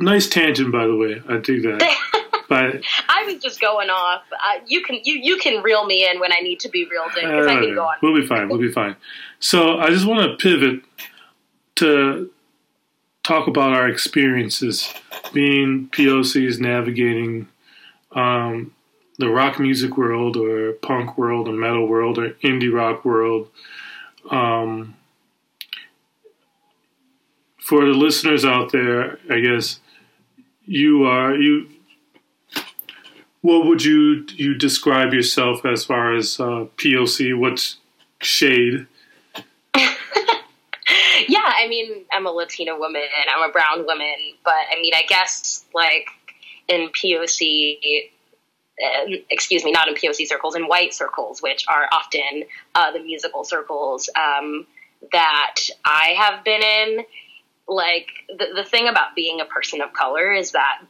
nice 0.00 0.28
tangent, 0.28 0.72
by 0.72 0.86
the 0.86 0.96
way. 0.96 1.22
I 1.28 1.38
do 1.38 1.60
that. 1.62 1.82
But 2.48 2.80
I 3.08 3.24
was 3.24 3.42
just 3.42 3.60
going 3.60 3.90
off. 3.90 4.22
Uh, 4.32 4.60
you 4.66 4.82
can 4.82 5.00
you 5.02 5.14
you 5.14 5.36
can 5.38 5.62
reel 5.62 5.84
me 5.84 6.08
in 6.08 6.20
when 6.20 6.32
I 6.32 6.38
need 6.40 6.60
to 6.60 6.68
be 6.68 6.84
reeled 6.88 7.10
in 7.20 7.28
because 7.28 7.46
I 7.46 7.54
can 7.54 7.74
go 7.74 7.82
on. 7.82 7.96
We'll 8.02 8.14
be 8.14 8.26
fine. 8.26 8.48
We'll 8.48 8.60
be 8.60 8.70
fine. 8.70 8.94
So 9.40 9.78
I 9.78 9.90
just 9.90 10.06
want 10.06 10.20
to 10.30 10.36
pivot 10.36 10.82
to 11.76 12.30
talk 13.24 13.48
about 13.48 13.72
our 13.72 13.88
experiences 13.88 14.92
being 15.32 15.88
POCs 15.88 16.60
navigating 16.60 17.48
um, 18.12 18.72
the 19.18 19.28
rock 19.28 19.58
music 19.58 19.96
world 19.96 20.36
or 20.36 20.72
punk 20.74 21.18
world 21.18 21.48
or 21.48 21.52
metal 21.52 21.88
world 21.88 22.18
or 22.18 22.30
indie 22.44 22.72
rock 22.72 23.04
world. 23.04 23.48
Um, 24.30 24.94
for 27.58 27.84
the 27.84 27.92
listeners 27.92 28.44
out 28.44 28.70
there, 28.70 29.18
I 29.28 29.40
guess 29.40 29.80
you 30.66 31.04
are 31.04 31.34
you. 31.34 31.68
What 33.40 33.66
would 33.66 33.84
you 33.84 34.26
you 34.34 34.54
describe 34.54 35.12
yourself 35.12 35.64
as 35.64 35.84
far 35.84 36.14
as 36.14 36.40
uh, 36.40 36.66
POC? 36.76 37.38
What 37.38 37.76
shade? 38.20 38.86
yeah, 41.28 41.52
I 41.56 41.66
mean, 41.68 42.04
I'm 42.12 42.26
a 42.26 42.30
Latina 42.30 42.76
woman 42.76 43.02
I'm 43.34 43.48
a 43.48 43.52
brown 43.52 43.86
woman, 43.86 44.14
but 44.44 44.54
I 44.70 44.80
mean, 44.80 44.92
I 44.94 45.02
guess 45.08 45.64
like 45.74 46.08
in 46.68 46.88
POC, 46.88 48.10
uh, 48.84 49.16
excuse 49.30 49.64
me, 49.64 49.70
not 49.70 49.88
in 49.88 49.94
POC 49.94 50.26
circles, 50.26 50.56
in 50.56 50.64
white 50.64 50.92
circles, 50.92 51.40
which 51.42 51.64
are 51.68 51.88
often 51.92 52.44
uh, 52.74 52.90
the 52.92 53.00
musical 53.00 53.44
circles 53.44 54.10
um, 54.16 54.66
that 55.12 55.56
I 55.84 56.14
have 56.18 56.44
been 56.44 56.62
in. 56.62 57.04
Like 57.68 58.08
the 58.28 58.46
the 58.54 58.64
thing 58.64 58.88
about 58.88 59.14
being 59.14 59.40
a 59.40 59.44
person 59.44 59.80
of 59.80 59.92
color 59.92 60.32
is 60.32 60.52
that 60.52 60.82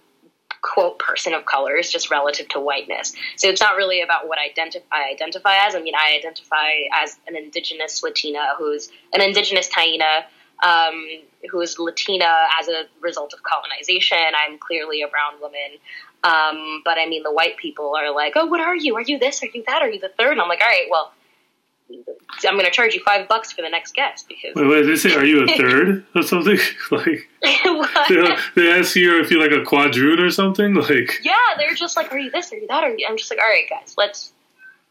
quote 0.60 0.98
person 0.98 1.32
of 1.32 1.44
color 1.46 1.76
is 1.76 1.90
just 1.90 2.10
relative 2.10 2.48
to 2.48 2.60
whiteness. 2.60 3.14
So 3.36 3.48
it's 3.48 3.60
not 3.60 3.76
really 3.76 4.02
about 4.02 4.28
what 4.28 4.38
identify 4.38 4.84
I 4.92 5.12
identify 5.12 5.66
as. 5.66 5.74
I 5.74 5.80
mean, 5.80 5.94
I 5.94 6.16
identify 6.16 6.72
as 6.92 7.18
an 7.26 7.36
indigenous 7.36 8.02
Latina 8.02 8.54
who's 8.58 8.90
an 9.12 9.22
indigenous 9.22 9.68
Taina 9.68 10.24
um, 10.62 11.06
who 11.50 11.60
is 11.60 11.78
Latina 11.78 12.46
as 12.58 12.68
a 12.68 12.84
result 13.00 13.34
of 13.34 13.40
colonization. 13.42 14.18
I'm 14.18 14.58
clearly 14.58 15.02
a 15.02 15.08
brown 15.08 15.40
woman. 15.40 15.78
Um, 16.24 16.82
but 16.84 16.98
I 16.98 17.06
mean, 17.06 17.22
the 17.22 17.32
white 17.32 17.56
people 17.56 17.94
are 17.94 18.12
like, 18.14 18.32
oh, 18.36 18.46
what 18.46 18.60
are 18.60 18.74
you? 18.74 18.96
Are 18.96 19.02
you 19.02 19.18
this? 19.18 19.42
Are 19.42 19.48
you 19.52 19.62
that? 19.66 19.82
Are 19.82 19.90
you 19.90 20.00
the 20.00 20.10
third? 20.18 20.32
And 20.32 20.40
I'm 20.40 20.48
like, 20.48 20.60
all 20.60 20.66
right, 20.66 20.86
well, 20.90 21.12
I'm 21.90 22.54
going 22.54 22.64
to 22.64 22.70
charge 22.70 22.94
you 22.94 23.02
five 23.04 23.28
bucks 23.28 23.52
for 23.52 23.62
the 23.62 23.68
next 23.68 23.94
guest 23.94 24.28
because. 24.28 24.54
Wait, 24.54 24.66
wait, 24.66 24.82
they 24.82 24.96
say, 24.96 25.14
are 25.14 25.24
you 25.24 25.44
a 25.44 25.56
third 25.56 26.04
or 26.14 26.22
something? 26.22 26.58
like, 26.90 27.28
they, 28.08 28.36
they, 28.56 28.72
ask 28.72 28.96
you 28.96 29.20
if 29.20 29.30
you're 29.30 29.40
like 29.40 29.52
a 29.52 29.64
quadroon 29.64 30.20
or 30.20 30.30
something. 30.30 30.74
Like, 30.74 31.20
yeah, 31.22 31.34
they're 31.56 31.74
just 31.74 31.96
like, 31.96 32.12
are 32.12 32.18
you 32.18 32.30
this? 32.30 32.52
Are 32.52 32.56
you 32.56 32.66
that? 32.66 32.84
Are 32.84 32.90
you? 32.90 33.06
I'm 33.08 33.16
just 33.16 33.30
like, 33.30 33.40
all 33.40 33.48
right, 33.48 33.68
guys, 33.68 33.94
let's 33.96 34.32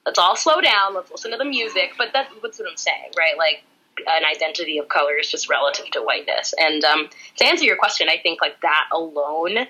let's 0.05 0.17
all 0.17 0.35
slow 0.35 0.61
down. 0.61 0.93
Let's 0.93 1.11
listen 1.11 1.31
to 1.31 1.37
the 1.37 1.45
music. 1.45 1.91
But 1.97 2.09
that's 2.13 2.31
what's 2.39 2.59
what 2.59 2.69
I'm 2.69 2.77
saying, 2.77 3.11
right? 3.17 3.37
Like, 3.37 3.63
an 4.07 4.23
identity 4.25 4.77
of 4.77 4.87
color 4.87 5.15
is 5.17 5.29
just 5.29 5.49
relative 5.49 5.89
to 5.91 6.01
whiteness. 6.01 6.53
And 6.59 6.83
um, 6.83 7.09
to 7.37 7.45
answer 7.45 7.65
your 7.65 7.77
question, 7.77 8.07
I 8.09 8.17
think 8.17 8.41
like 8.41 8.61
that 8.61 8.89
alone 8.93 9.67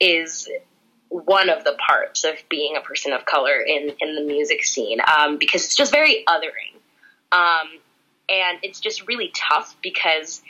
is 0.00 0.48
one 1.08 1.48
of 1.48 1.64
the 1.64 1.76
parts 1.86 2.24
of 2.24 2.34
being 2.48 2.76
a 2.76 2.80
person 2.80 3.12
of 3.12 3.24
color 3.24 3.60
in, 3.60 3.92
in 4.00 4.14
the 4.14 4.22
music 4.22 4.64
scene 4.64 4.98
um, 5.18 5.38
because 5.38 5.64
it's 5.64 5.76
just 5.76 5.92
very 5.92 6.24
othering. 6.28 6.74
Um, 7.32 7.68
and 8.28 8.58
it's 8.62 8.80
just 8.80 9.06
really 9.06 9.32
tough 9.34 9.76
because 9.82 10.42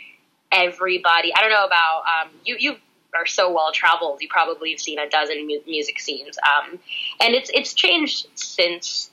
everybody, 0.51 1.33
I 1.35 1.41
don't 1.41 1.51
know 1.51 1.67
about 1.67 2.03
um, 2.07 2.31
you, 2.45 2.57
you 2.59 2.77
are 3.15 3.27
so 3.27 3.53
well 3.53 3.73
traveled. 3.73 4.23
You 4.23 4.29
probably 4.29 4.71
have 4.71 4.81
seen 4.81 4.99
a 4.99 5.09
dozen 5.09 5.47
mu- 5.47 5.61
music 5.67 6.01
scenes. 6.01 6.39
Um, 6.39 6.79
and 7.21 7.35
it's, 7.35 7.51
it's 7.53 7.75
changed 7.75 8.27
since 8.35 9.11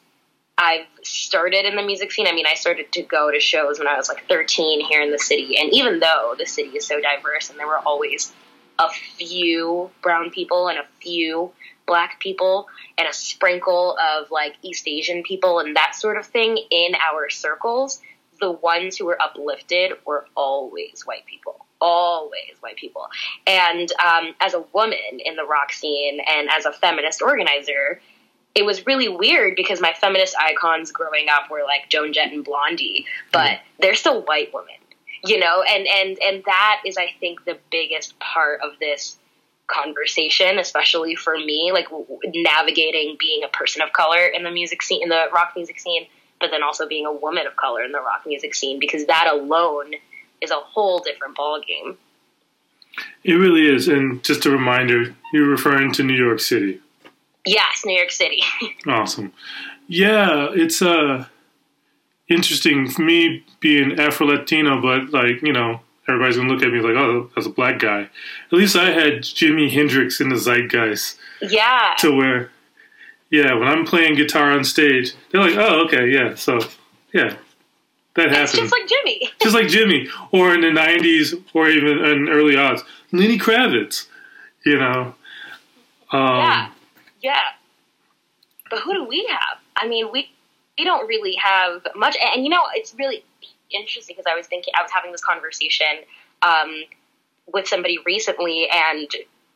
I've 0.57 0.85
started 1.01 1.65
in 1.65 1.75
the 1.75 1.81
music 1.81 2.11
scene. 2.11 2.27
I 2.27 2.33
mean, 2.33 2.45
I 2.45 2.53
started 2.53 2.91
to 2.93 3.01
go 3.01 3.31
to 3.31 3.39
shows 3.39 3.79
when 3.79 3.87
I 3.87 3.97
was 3.97 4.07
like 4.07 4.27
13 4.27 4.85
here 4.85 5.01
in 5.01 5.11
the 5.11 5.19
city. 5.19 5.57
And 5.57 5.73
even 5.73 5.99
though 5.99 6.35
the 6.37 6.45
city 6.45 6.69
is 6.77 6.85
so 6.85 7.01
diverse 7.01 7.49
and 7.49 7.59
there 7.59 7.67
were 7.67 7.79
always 7.79 8.31
a 8.79 8.89
few 8.89 9.89
brown 10.01 10.29
people 10.29 10.67
and 10.67 10.79
a 10.79 10.85
few 11.01 11.51
black 11.85 12.19
people 12.19 12.67
and 12.97 13.07
a 13.07 13.13
sprinkle 13.13 13.97
of 13.97 14.31
like 14.31 14.55
East 14.61 14.87
Asian 14.87 15.23
people 15.23 15.59
and 15.59 15.75
that 15.75 15.95
sort 15.95 16.17
of 16.17 16.25
thing 16.25 16.57
in 16.69 16.93
our 16.95 17.29
circles, 17.29 18.01
the 18.39 18.51
ones 18.51 18.97
who 18.97 19.05
were 19.05 19.21
uplifted 19.21 19.93
were 20.05 20.25
always 20.35 21.03
white 21.05 21.25
people. 21.25 21.65
Always 21.79 22.55
white 22.61 22.77
people. 22.77 23.07
And 23.45 23.91
um, 24.01 24.33
as 24.39 24.53
a 24.53 24.63
woman 24.73 25.19
in 25.19 25.35
the 25.35 25.45
rock 25.45 25.73
scene 25.73 26.19
and 26.19 26.49
as 26.49 26.65
a 26.65 26.71
feminist 26.71 27.21
organizer, 27.21 27.99
it 28.55 28.65
was 28.65 28.85
really 28.85 29.09
weird 29.09 29.55
because 29.55 29.81
my 29.81 29.93
feminist 29.93 30.35
icons 30.37 30.91
growing 30.91 31.27
up 31.29 31.49
were 31.49 31.63
like 31.63 31.89
Joan 31.89 32.13
Jett 32.13 32.31
and 32.31 32.43
Blondie, 32.43 33.05
but 33.31 33.51
mm. 33.51 33.59
they're 33.79 33.95
still 33.95 34.21
white 34.21 34.53
women, 34.53 34.75
you 35.25 35.39
know, 35.39 35.63
and 35.63 35.87
and 35.87 36.17
and 36.19 36.43
that 36.45 36.81
is, 36.85 36.97
I 36.97 37.07
think, 37.19 37.45
the 37.45 37.57
biggest 37.71 38.17
part 38.19 38.61
of 38.61 38.71
this 38.79 39.17
conversation, 39.67 40.59
especially 40.59 41.15
for 41.15 41.37
me, 41.37 41.71
like 41.73 41.87
navigating 42.25 43.15
being 43.19 43.43
a 43.43 43.47
person 43.47 43.81
of 43.81 43.93
color 43.93 44.25
in 44.25 44.43
the 44.43 44.51
music 44.51 44.81
scene, 44.81 45.01
in 45.01 45.09
the 45.09 45.25
rock 45.33 45.53
music 45.55 45.79
scene, 45.79 46.05
but 46.39 46.51
then 46.51 46.61
also 46.61 46.87
being 46.87 47.05
a 47.05 47.13
woman 47.13 47.47
of 47.47 47.55
color 47.55 47.83
in 47.83 47.91
the 47.91 47.99
rock 48.01 48.23
music 48.25 48.53
scene, 48.53 48.79
because 48.79 49.05
that 49.05 49.27
alone 49.31 49.93
is 50.41 50.51
a 50.51 50.55
whole 50.55 50.99
different 50.99 51.37
ballgame. 51.37 51.95
It 53.23 53.33
really 53.33 53.65
is, 53.65 53.87
and 53.87 54.23
just 54.23 54.45
a 54.45 54.51
reminder, 54.51 55.15
you're 55.31 55.47
referring 55.47 55.93
to 55.93 56.03
New 56.03 56.13
York 56.13 56.39
City. 56.39 56.79
Yes, 57.45 57.83
New 57.85 57.97
York 57.97 58.11
City. 58.11 58.43
awesome. 58.87 59.33
Yeah, 59.87 60.49
it's 60.51 60.81
uh 60.81 61.25
interesting 62.33 62.89
for 62.89 63.01
me 63.01 63.43
being 63.59 63.99
Afro 63.99 64.27
Latino, 64.27 64.81
but 64.81 65.11
like 65.11 65.41
you 65.41 65.53
know 65.53 65.81
everybody's 66.07 66.37
gonna 66.37 66.49
look 66.49 66.63
at 66.63 66.71
me 66.71 66.79
like, 66.79 66.95
oh, 66.95 67.29
that's 67.35 67.47
a 67.47 67.51
black 67.51 67.79
guy. 67.79 68.01
At 68.01 68.53
least 68.53 68.75
I 68.75 68.91
had 68.91 69.21
Jimi 69.21 69.71
Hendrix 69.71 70.19
in 70.19 70.29
the 70.29 70.35
zeitgeist. 70.35 71.17
Yeah. 71.41 71.93
To 71.99 72.15
where, 72.15 72.51
yeah, 73.29 73.53
when 73.53 73.67
I'm 73.67 73.85
playing 73.85 74.15
guitar 74.15 74.51
on 74.51 74.63
stage, 74.63 75.13
they're 75.31 75.41
like, 75.41 75.55
oh, 75.55 75.85
okay, 75.85 76.09
yeah, 76.09 76.35
so 76.35 76.59
yeah. 77.13 77.37
That 78.15 78.29
happened. 78.29 78.43
It's 78.43 78.53
just 78.53 78.71
like 78.71 78.83
Jimi. 78.83 79.29
just 79.41 79.55
like 79.55 79.65
Jimi. 79.65 80.07
Or 80.31 80.53
in 80.53 80.61
the 80.61 80.67
90s, 80.67 81.43
or 81.55 81.67
even 81.67 81.97
in 81.97 82.29
early 82.29 82.55
odds, 82.55 82.83
Lenny 83.11 83.39
Kravitz, 83.39 84.05
you 84.63 84.77
know. 84.77 85.15
Um, 86.11 86.37
yeah 86.37 86.69
yeah. 87.23 87.39
But 88.69 88.79
who 88.79 88.93
do 88.93 89.05
we 89.05 89.25
have? 89.29 89.57
I 89.75 89.87
mean, 89.87 90.11
we 90.11 90.29
we 90.77 90.85
don't 90.85 91.07
really 91.07 91.35
have 91.35 91.85
much. 91.95 92.17
And 92.33 92.43
you 92.43 92.49
know, 92.49 92.63
it's 92.73 92.93
really 92.97 93.23
interesting 93.71 94.15
because 94.15 94.31
I 94.31 94.35
was 94.35 94.47
thinking, 94.47 94.73
I 94.77 94.81
was 94.81 94.91
having 94.91 95.11
this 95.11 95.23
conversation 95.23 95.87
um, 96.41 96.83
with 97.51 97.67
somebody 97.67 97.97
recently, 98.05 98.67
and 98.71 99.09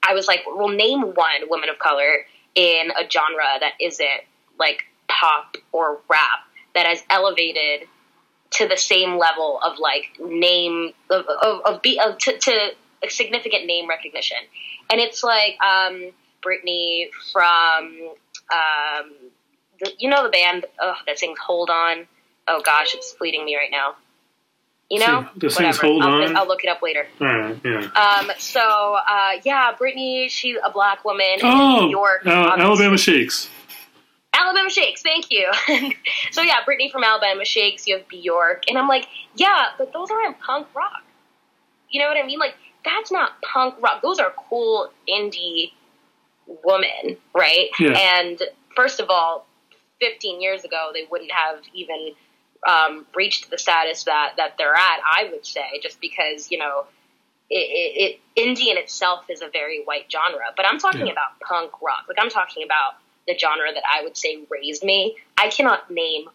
I 0.08 0.14
was 0.14 0.28
like, 0.28 0.42
"Well, 0.48 0.70
name 0.70 1.02
one 1.02 1.50
woman 1.50 1.70
of 1.70 1.80
color 1.80 2.26
in 2.56 2.92
a 2.92 3.10
genre 3.10 3.60
that 3.60 3.74
isn't 3.80 4.22
like 4.60 4.84
pop 5.08 5.58
or 5.72 6.00
rap 6.10 6.40
that 6.74 6.86
has 6.88 7.04
elevated 7.10 7.88
to 8.50 8.68
the 8.68 8.78
same 8.78 9.18
level 9.18 9.60
of 9.64 9.78
like 9.80 10.18
name 10.20 10.94
of 11.10 11.26
of, 11.26 11.62
of, 11.66 11.82
be, 11.82 12.00
of 12.00 12.18
to, 12.20 12.38
to 12.38 12.72
a 13.04 13.10
significant 13.10 13.66
name 13.66 13.88
recognition." 13.88 14.38
And 14.90 15.00
it's 15.00 15.24
like. 15.24 15.58
Um, 15.62 16.12
Brittany 16.42 17.10
from, 17.34 18.12
um, 18.52 19.12
the, 19.80 19.92
you 19.98 20.10
know, 20.10 20.24
the 20.24 20.30
band 20.30 20.66
oh, 20.80 20.96
that 21.06 21.20
sings 21.20 21.40
"Hold 21.40 21.70
On." 21.70 22.08
Oh 22.48 22.62
gosh, 22.64 22.96
it's 22.96 23.12
fleeting 23.14 23.46
me 23.46 23.56
right 23.56 23.72
now. 23.72 23.96
You 24.90 25.00
know, 25.00 25.28
the 25.36 25.50
sings 25.50 25.78
"Hold 25.78 26.04
I'll, 26.04 26.24
On." 26.24 26.36
I'll 26.36 26.48
look 26.48 26.64
it 26.64 26.70
up 26.70 26.82
later. 26.82 27.08
All 27.20 27.28
right, 27.28 27.60
yeah. 27.64 27.80
Um, 27.96 28.32
so 28.38 28.62
uh, 28.62 29.34
yeah, 29.44 29.74
Brittany, 29.78 30.30
she's 30.30 30.58
a 30.64 30.72
black 30.72 31.04
woman 31.04 31.40
oh, 31.44 31.80
in 31.80 31.86
New 31.86 31.92
York. 31.92 32.26
Uh, 32.26 32.56
Alabama 32.58 32.98
Shakes. 32.98 33.50
Alabama 34.34 34.70
Shakes, 34.70 35.02
thank 35.02 35.32
you. 35.32 35.52
so 36.32 36.42
yeah, 36.42 36.64
Brittany 36.64 36.92
from 36.92 37.04
Alabama 37.04 37.44
Shakes. 37.44 37.88
You 37.88 37.98
have 37.98 38.08
Bjork, 38.08 38.66
and 38.70 38.78
I'm 38.78 38.88
like, 38.88 39.08
yeah, 39.36 39.68
but 39.78 39.92
those 39.94 40.12
aren't 40.12 40.40
punk 40.40 40.68
rock. 40.76 41.04
You 41.90 42.02
know 42.02 42.08
what 42.08 42.18
I 42.18 42.26
mean? 42.26 42.40
Like 42.40 42.56
that's 42.86 43.12
not 43.12 43.42
punk 43.42 43.76
rock. 43.82 44.02
Those 44.02 44.20
are 44.20 44.32
cool 44.50 44.92
indie 45.10 45.72
woman, 46.64 47.18
right? 47.34 47.70
Yeah. 47.80 47.92
And 47.92 48.42
first 48.76 49.00
of 49.00 49.10
all, 49.10 49.47
15 50.00 50.42
years 50.42 50.64
ago, 50.64 50.92
they 50.94 51.06
wouldn't 51.10 51.32
have 51.32 51.60
even 51.74 52.12
um, 52.68 53.06
reached 53.16 53.50
the 53.50 53.58
status 53.58 54.04
that, 54.06 54.34
that 54.38 54.56
they're 54.58 54.74
at, 54.74 55.00
I 55.18 55.30
would 55.32 55.46
say, 55.46 55.80
just 55.82 56.00
because, 56.02 56.52
you 56.52 56.58
know, 56.58 56.86
it, 57.50 58.20
it, 58.36 58.42
indie 58.42 58.70
in 58.72 58.78
itself 58.78 59.26
is 59.30 59.42
a 59.42 59.48
very 59.48 59.84
white 59.84 60.12
genre. 60.12 60.46
But 60.56 60.66
I'm 60.66 60.80
talking 60.80 61.08
yeah. 61.08 61.14
about 61.14 61.40
punk 61.40 61.82
rock. 61.82 62.06
Like, 62.08 62.18
I'm 62.20 62.30
talking 62.30 62.64
about 62.64 62.96
the 63.28 63.38
genre 63.38 63.74
that 63.74 63.84
I 63.92 64.04
would 64.04 64.18
say 64.18 64.40
raised 64.50 64.84
me. 64.84 65.18
I 65.38 65.50
cannot 65.50 65.90
name 65.90 66.30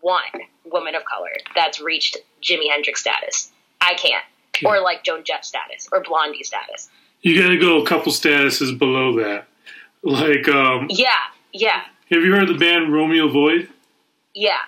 one 0.00 0.22
woman 0.64 0.94
of 0.94 1.04
color 1.04 1.30
that's 1.54 1.80
reached 1.80 2.18
Jimi 2.42 2.68
Hendrix 2.70 3.00
status. 3.00 3.50
I 3.80 3.94
can't. 3.94 4.24
Yeah. 4.60 4.68
Or 4.68 4.80
like 4.80 5.04
Joan 5.04 5.24
Jett 5.24 5.44
status 5.44 5.88
or 5.92 6.02
Blondie 6.02 6.42
status. 6.42 6.90
You 7.22 7.40
got 7.40 7.48
to 7.48 7.58
go 7.58 7.82
a 7.82 7.86
couple 7.86 8.12
statuses 8.12 8.78
below 8.78 9.16
that. 9.16 9.46
Like, 10.02 10.48
um, 10.48 10.86
Yeah, 10.90 11.14
yeah, 11.52 11.82
have 12.10 12.22
you 12.22 12.34
heard 12.34 12.48
the 12.48 12.54
band 12.54 12.92
Romeo 12.92 13.28
Void? 13.28 13.68
yeah. 14.34 14.58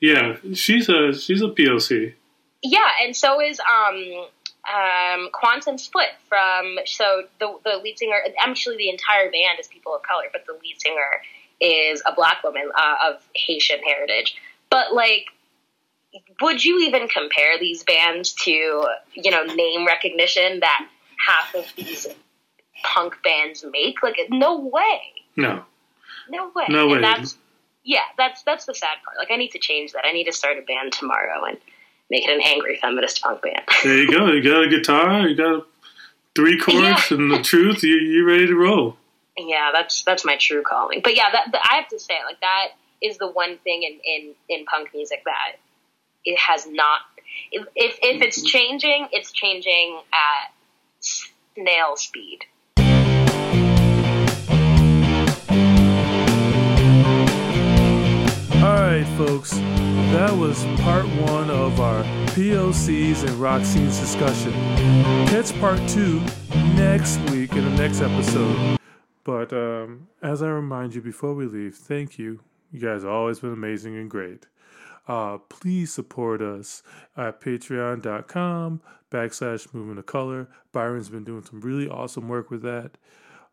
Yeah, 0.00 0.36
she's 0.54 0.88
a 0.88 1.12
she's 1.12 1.42
a 1.42 1.48
POC. 1.48 2.14
Yeah, 2.62 2.88
and 3.02 3.16
so 3.16 3.40
is 3.40 3.60
um 3.60 4.28
um 4.72 5.28
Quantum 5.32 5.76
Split 5.76 6.10
from 6.28 6.78
so 6.86 7.24
the 7.40 7.58
the 7.64 7.80
lead 7.82 7.98
singer 7.98 8.20
actually 8.40 8.76
the 8.76 8.90
entire 8.90 9.30
band 9.30 9.58
is 9.58 9.66
people 9.66 9.94
of 9.94 10.02
color, 10.02 10.26
but 10.32 10.46
the 10.46 10.52
lead 10.52 10.80
singer 10.80 11.22
is 11.60 12.00
a 12.06 12.14
black 12.14 12.44
woman 12.44 12.70
uh, 12.74 13.10
of 13.10 13.22
Haitian 13.34 13.80
heritage. 13.80 14.36
But 14.70 14.94
like 14.94 15.26
would 16.40 16.64
you 16.64 16.80
even 16.80 17.08
compare 17.08 17.58
these 17.58 17.82
bands 17.84 18.32
to, 18.32 18.50
you 18.50 19.30
know, 19.30 19.44
name 19.44 19.86
recognition 19.86 20.60
that 20.60 20.86
half 21.26 21.54
of 21.54 21.66
these 21.76 22.06
punk 22.82 23.14
bands 23.22 23.64
make? 23.70 24.02
Like 24.02 24.16
no 24.30 24.60
way. 24.60 25.00
No, 25.36 25.64
No 26.30 26.50
way. 26.54 26.64
No 26.68 26.88
way. 26.88 27.00
That's 27.00 27.36
yeah, 27.84 28.00
that's 28.16 28.42
that's 28.42 28.66
the 28.66 28.74
sad 28.74 28.96
part. 29.04 29.16
Like 29.18 29.30
I 29.30 29.36
need 29.36 29.50
to 29.52 29.58
change 29.58 29.92
that. 29.92 30.04
I 30.04 30.12
need 30.12 30.24
to 30.24 30.32
start 30.32 30.58
a 30.58 30.62
band 30.62 30.92
tomorrow 30.92 31.44
and 31.44 31.58
make 32.10 32.26
it 32.26 32.30
an 32.34 32.40
angry 32.44 32.78
feminist 32.80 33.22
punk 33.22 33.42
band. 33.42 33.62
there 33.84 33.96
you 33.98 34.10
go. 34.10 34.26
You 34.32 34.42
got 34.42 34.64
a 34.64 34.68
guitar, 34.68 35.26
you 35.28 35.34
got 35.36 35.66
three 36.34 36.58
chords, 36.58 37.10
Yeah. 37.10 37.16
and 37.16 37.30
the 37.30 37.42
truth. 37.42 37.82
You 37.82 37.96
you 37.96 38.24
ready 38.26 38.46
to 38.46 38.54
roll? 38.54 38.96
yeah, 39.38 39.70
that's 39.72 40.02
that's 40.02 40.24
my 40.24 40.36
true 40.36 40.62
calling. 40.62 41.00
But 41.02 41.16
yeah, 41.16 41.30
that, 41.30 41.52
that- 41.52 41.62
I 41.70 41.76
have 41.76 41.88
to 41.88 41.98
say, 41.98 42.14
like 42.26 42.40
that 42.40 42.68
is 43.00 43.18
the 43.18 43.28
one 43.28 43.58
thing 43.58 43.82
in 43.84 44.00
in, 44.04 44.34
in 44.48 44.64
punk 44.66 44.90
music 44.92 45.22
that 45.24 45.56
it 46.24 46.38
has 46.38 46.66
not. 46.66 47.00
If, 47.52 47.66
if 47.76 47.98
if 48.02 48.22
it's 48.22 48.42
changing, 48.42 49.08
it's 49.12 49.30
changing 49.32 50.00
at 50.12 50.52
snail 51.00 51.96
speed. 51.96 52.40
Folks, 59.38 59.52
that 60.12 60.36
was 60.36 60.64
part 60.80 61.04
one 61.30 61.48
of 61.50 61.80
our 61.80 62.02
POCs 62.34 63.22
and 63.22 63.30
rock 63.36 63.64
scenes 63.64 64.00
discussion. 64.00 64.52
Catch 65.28 65.58
part 65.60 65.78
two 65.88 66.20
next 66.74 67.18
week 67.30 67.52
in 67.52 67.64
the 67.64 67.70
next 67.70 68.00
episode. 68.00 68.78
But 69.22 69.52
um, 69.52 70.08
as 70.22 70.42
I 70.42 70.48
remind 70.48 70.94
you 70.94 71.02
before 71.02 71.34
we 71.34 71.46
leave, 71.46 71.76
thank 71.76 72.18
you. 72.18 72.40
You 72.72 72.80
guys 72.80 73.02
have 73.02 73.12
always 73.12 73.38
been 73.38 73.52
amazing 73.52 73.96
and 73.96 74.10
great. 74.10 74.46
Uh, 75.06 75.38
please 75.38 75.92
support 75.92 76.42
us 76.42 76.82
at 77.16 77.40
patreon.com 77.40 78.80
backslash 79.10 79.72
movement 79.72 80.00
of 80.00 80.06
color. 80.06 80.48
Byron's 80.72 81.10
been 81.10 81.24
doing 81.24 81.44
some 81.44 81.60
really 81.60 81.88
awesome 81.88 82.28
work 82.28 82.50
with 82.50 82.62
that. 82.62 82.98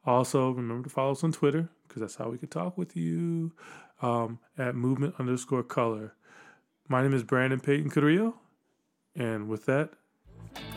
Also, 0.05 0.49
remember 0.49 0.88
to 0.88 0.93
follow 0.93 1.11
us 1.11 1.23
on 1.23 1.31
Twitter 1.31 1.69
because 1.88 2.01
that's 2.01 2.15
how 2.15 2.29
we 2.29 2.38
can 2.38 2.49
talk 2.49 2.77
with 2.77 2.95
you 2.97 3.51
um, 4.01 4.39
at 4.57 4.75
movement 4.75 5.15
underscore 5.19 5.63
color. 5.63 6.13
My 6.87 7.01
name 7.01 7.13
is 7.13 7.23
Brandon 7.23 7.59
Peyton 7.59 7.89
Carrillo, 7.89 8.35
and 9.15 9.47
with 9.47 9.65
that, 9.65 9.91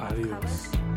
adios. 0.00 0.87